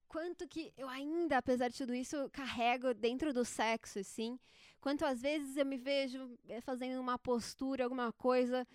quanto 0.08 0.46
que 0.48 0.72
eu 0.76 0.88
ainda, 0.88 1.38
apesar 1.38 1.68
de 1.68 1.76
tudo 1.76 1.94
isso, 1.94 2.30
carrego 2.30 2.94
dentro 2.94 3.34
do 3.34 3.44
sexo, 3.44 3.98
assim. 3.98 4.38
Quanto 4.80 5.04
às 5.04 5.20
vezes 5.22 5.56
eu 5.56 5.66
me 5.66 5.76
vejo 5.76 6.38
é, 6.48 6.60
fazendo 6.60 7.00
uma 7.00 7.18
postura, 7.18 7.84
alguma 7.84 8.12
coisa 8.12 8.66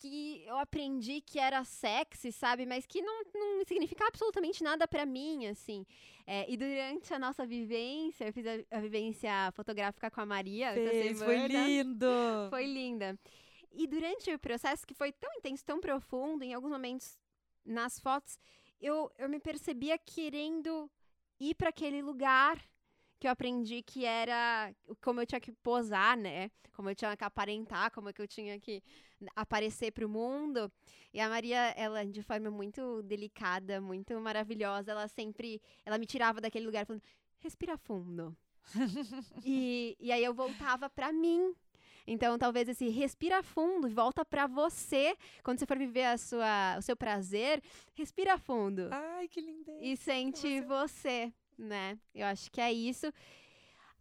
que 0.00 0.42
eu 0.46 0.56
aprendi 0.56 1.20
que 1.20 1.38
era 1.38 1.62
sexy, 1.62 2.32
sabe? 2.32 2.64
Mas 2.64 2.86
que 2.86 3.02
não, 3.02 3.22
não 3.34 3.64
significa 3.66 4.06
absolutamente 4.06 4.64
nada 4.64 4.88
para 4.88 5.04
mim, 5.04 5.46
assim. 5.46 5.86
É, 6.26 6.50
e 6.50 6.56
durante 6.56 7.12
a 7.12 7.18
nossa 7.18 7.44
vivência, 7.46 8.24
eu 8.24 8.32
fiz 8.32 8.46
a, 8.46 8.78
a 8.78 8.80
vivência 8.80 9.30
fotográfica 9.52 10.10
com 10.10 10.22
a 10.22 10.26
Maria 10.26 10.72
Fez. 10.72 11.18
Foi 11.18 11.46
lindo! 11.46 12.06
Foi 12.48 12.66
linda. 12.66 13.18
E 13.72 13.86
durante 13.86 14.32
o 14.32 14.38
processo, 14.38 14.86
que 14.86 14.94
foi 14.94 15.12
tão 15.12 15.30
intenso, 15.34 15.64
tão 15.64 15.80
profundo, 15.80 16.42
em 16.42 16.54
alguns 16.54 16.70
momentos 16.70 17.18
nas 17.64 18.00
fotos, 18.00 18.38
eu, 18.80 19.12
eu 19.18 19.28
me 19.28 19.38
percebia 19.38 19.98
querendo 19.98 20.90
ir 21.38 21.54
para 21.54 21.68
aquele 21.68 22.00
lugar 22.00 22.58
que 23.20 23.26
eu 23.26 23.30
aprendi 23.30 23.82
que 23.82 24.06
era 24.06 24.74
como 25.02 25.20
eu 25.20 25.26
tinha 25.26 25.40
que 25.40 25.52
posar, 25.52 26.16
né? 26.16 26.50
Como 26.72 26.88
eu 26.88 26.94
tinha 26.94 27.14
que 27.14 27.22
aparentar, 27.22 27.90
como 27.92 28.08
é 28.08 28.12
que 28.14 28.22
eu 28.22 28.26
tinha 28.26 28.58
que 28.58 28.82
aparecer 29.36 29.92
para 29.92 30.06
o 30.06 30.08
mundo. 30.08 30.72
E 31.12 31.20
a 31.20 31.28
Maria, 31.28 31.74
ela 31.76 32.04
de 32.04 32.22
forma 32.22 32.50
muito 32.50 33.02
delicada, 33.02 33.78
muito 33.80 34.18
maravilhosa, 34.18 34.92
ela 34.92 35.06
sempre, 35.06 35.60
ela 35.84 35.98
me 35.98 36.06
tirava 36.06 36.40
daquele 36.40 36.64
lugar 36.64 36.86
falando: 36.86 37.02
"Respira 37.38 37.76
fundo". 37.76 38.34
e, 39.44 39.96
e 40.00 40.10
aí 40.10 40.24
eu 40.24 40.32
voltava 40.32 40.88
para 40.88 41.12
mim, 41.12 41.54
então, 42.06 42.38
talvez 42.38 42.68
esse 42.68 42.88
respira 42.88 43.42
fundo 43.42 43.86
e 43.86 43.92
volta 43.92 44.24
para 44.24 44.46
você. 44.46 45.14
Quando 45.44 45.58
você 45.58 45.66
for 45.66 45.78
viver 45.78 46.04
a 46.04 46.18
sua, 46.18 46.78
o 46.78 46.82
seu 46.82 46.96
prazer, 46.96 47.62
respira 47.94 48.38
fundo. 48.38 48.88
Ai, 48.90 49.28
que 49.28 49.40
lindo. 49.40 49.70
E 49.80 49.96
sente 49.96 50.60
você 50.62 51.32
né? 51.60 51.98
Eu 52.14 52.26
acho 52.26 52.50
que 52.50 52.60
é 52.60 52.72
isso. 52.72 53.12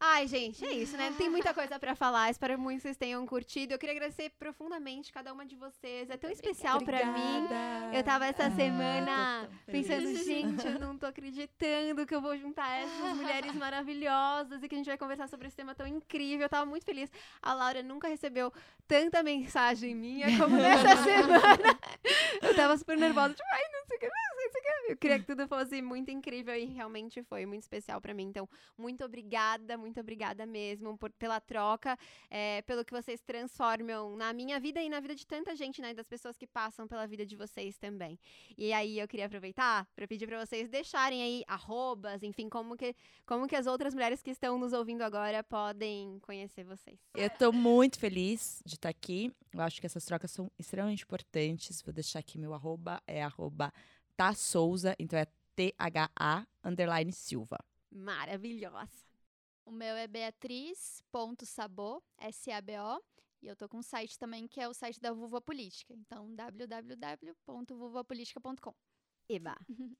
Ai, 0.02 0.28
gente, 0.28 0.64
é 0.64 0.72
isso, 0.72 0.96
né? 0.96 1.14
Tem 1.18 1.28
muita 1.30 1.54
coisa 1.54 1.78
para 1.78 1.94
falar. 1.94 2.30
Espero 2.30 2.58
muito 2.58 2.78
que 2.78 2.84
vocês 2.84 2.96
tenham 2.96 3.26
curtido. 3.26 3.74
Eu 3.74 3.80
queria 3.80 3.94
agradecer 3.94 4.30
profundamente 4.40 5.12
cada 5.12 5.34
uma 5.34 5.46
de 5.46 5.58
vocês. 5.58 6.10
É 6.10 6.16
tão 6.16 6.30
especial 6.30 6.82
para 6.82 7.06
mim. 7.06 7.48
Eu 7.94 8.02
tava 8.02 8.26
essa 8.26 8.46
ah, 8.46 8.52
semana 8.52 9.50
pensando, 9.66 10.08
gente, 10.24 10.66
eu 10.66 10.80
não 10.80 10.98
tô 10.98 11.06
acreditando 11.06 12.06
que 12.06 12.16
eu 12.16 12.22
vou 12.22 12.38
juntar 12.38 12.80
essas 12.80 13.18
mulheres 13.18 13.54
maravilhosas 13.56 14.64
e 14.64 14.70
que 14.70 14.76
a 14.76 14.78
gente 14.78 14.88
vai 14.88 14.98
conversar 14.98 15.28
sobre 15.28 15.48
esse 15.48 15.58
tema 15.58 15.76
tão 15.76 15.86
incrível. 15.86 16.46
Eu 16.46 16.50
tava 16.50 16.66
muito 16.66 16.86
feliz. 16.86 17.12
A 17.42 17.54
Laura 17.54 17.84
nunca 17.84 18.08
recebeu 18.08 18.54
tanta 18.88 19.22
mensagem 19.22 19.94
minha 19.94 20.28
como 20.38 20.56
nessa 20.58 20.96
semana. 21.04 21.80
Eu 22.42 22.56
tava 22.56 22.78
super 22.78 22.98
nervosa, 22.98 23.34
tipo, 23.34 23.50
ai, 23.52 23.64
não 23.74 23.86
sei 23.86 23.98
o 23.98 24.00
que, 24.00 24.08
não 24.08 24.52
sei 24.52 24.62
o 24.62 24.86
que 24.86 24.92
Eu 24.92 24.98
queria 24.98 25.20
que 25.20 25.26
tudo 25.26 25.48
fosse 25.48 25.82
muito 25.82 26.10
incrível 26.10 26.56
e 26.56 26.66
realmente 26.66 27.22
foi 27.24 27.46
muito 27.46 27.64
especial 27.64 28.00
para 28.00 28.14
mim. 28.14 28.24
Então, 28.24 28.48
muito 28.78 29.04
obrigada, 29.04 29.78
muito 29.78 29.89
obrigada 29.98 30.46
mesmo 30.46 30.98
por, 30.98 31.10
pela 31.12 31.40
troca, 31.40 31.98
é, 32.30 32.62
pelo 32.64 32.84
que 32.84 32.92
vocês 32.92 33.22
transformam 33.22 34.18
na 34.18 34.34
minha 34.34 34.60
vida 34.60 34.82
e 34.82 34.90
na 34.90 35.00
vida 35.00 35.16
de 35.16 35.26
tanta 35.26 35.56
gente, 35.56 35.82
né? 35.82 35.94
Das 35.94 36.08
pessoas 36.08 36.38
que 36.38 36.46
passam 36.46 36.86
pela 36.86 37.08
vida 37.08 37.26
de 37.26 37.38
vocês 37.38 37.78
também. 37.78 38.20
E 38.58 38.74
aí 38.74 39.00
eu 39.00 39.08
queria 39.08 39.28
aproveitar 39.28 39.88
para 39.96 40.06
pedir 40.06 40.28
para 40.28 40.46
vocês 40.46 40.68
deixarem 40.68 41.24
aí 41.24 41.44
arrobas, 41.48 42.22
enfim, 42.24 42.50
como 42.50 42.76
que, 42.76 42.94
como 43.26 43.48
que 43.48 43.56
as 43.56 43.68
outras 43.68 43.94
mulheres 43.94 44.22
que 44.22 44.32
estão 44.32 44.58
nos 44.58 44.74
ouvindo 44.74 45.02
agora 45.04 45.42
podem 45.44 46.20
conhecer 46.20 46.66
vocês. 46.66 47.00
Eu 47.16 47.30
tô 47.30 47.52
muito 47.52 47.98
feliz 47.98 48.62
de 48.66 48.76
estar 48.76 48.90
aqui. 48.90 49.34
Eu 49.54 49.62
acho 49.62 49.80
que 49.80 49.86
essas 49.86 50.04
trocas 50.04 50.32
são 50.32 50.52
extremamente 50.60 51.04
importantes. 51.04 51.82
Vou 51.82 51.94
deixar 51.94 52.20
aqui 52.20 52.38
meu 52.38 52.54
arroba, 52.54 53.02
é 53.08 53.24
arroba 53.24 53.72
Tá 54.16 54.34
Souza, 54.34 54.96
então 55.00 55.18
é 55.18 55.26
T-H-A 55.56 56.46
underline 56.64 57.12
Silva. 57.12 57.58
Maravilhosa. 57.92 59.09
O 59.70 59.72
meu 59.72 59.96
é 59.96 60.06
beatriz.sabo, 60.08 62.04
S-A-B-O. 62.18 63.00
E 63.40 63.46
eu 63.46 63.56
tô 63.56 63.70
com 63.70 63.78
um 63.78 63.84
site 63.84 64.18
também 64.18 64.48
que 64.48 64.60
é 64.60 64.68
o 64.68 64.74
site 64.74 65.00
da 65.00 65.14
Vulva 65.14 65.40
Política. 65.40 65.94
Então, 65.94 66.34
www.vulvapolitica.com. 66.34 68.74
Eba. 69.30 69.56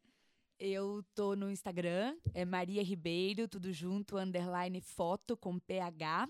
Eu 0.60 1.04
tô 1.14 1.36
no 1.36 1.52
Instagram, 1.52 2.18
é 2.34 2.44
Maria 2.44 2.82
Ribeiro, 2.84 3.48
tudo 3.48 3.72
junto, 3.72 4.18
underline 4.18 4.82
foto 4.82 5.38
com 5.38 5.60
PH. 5.60 6.28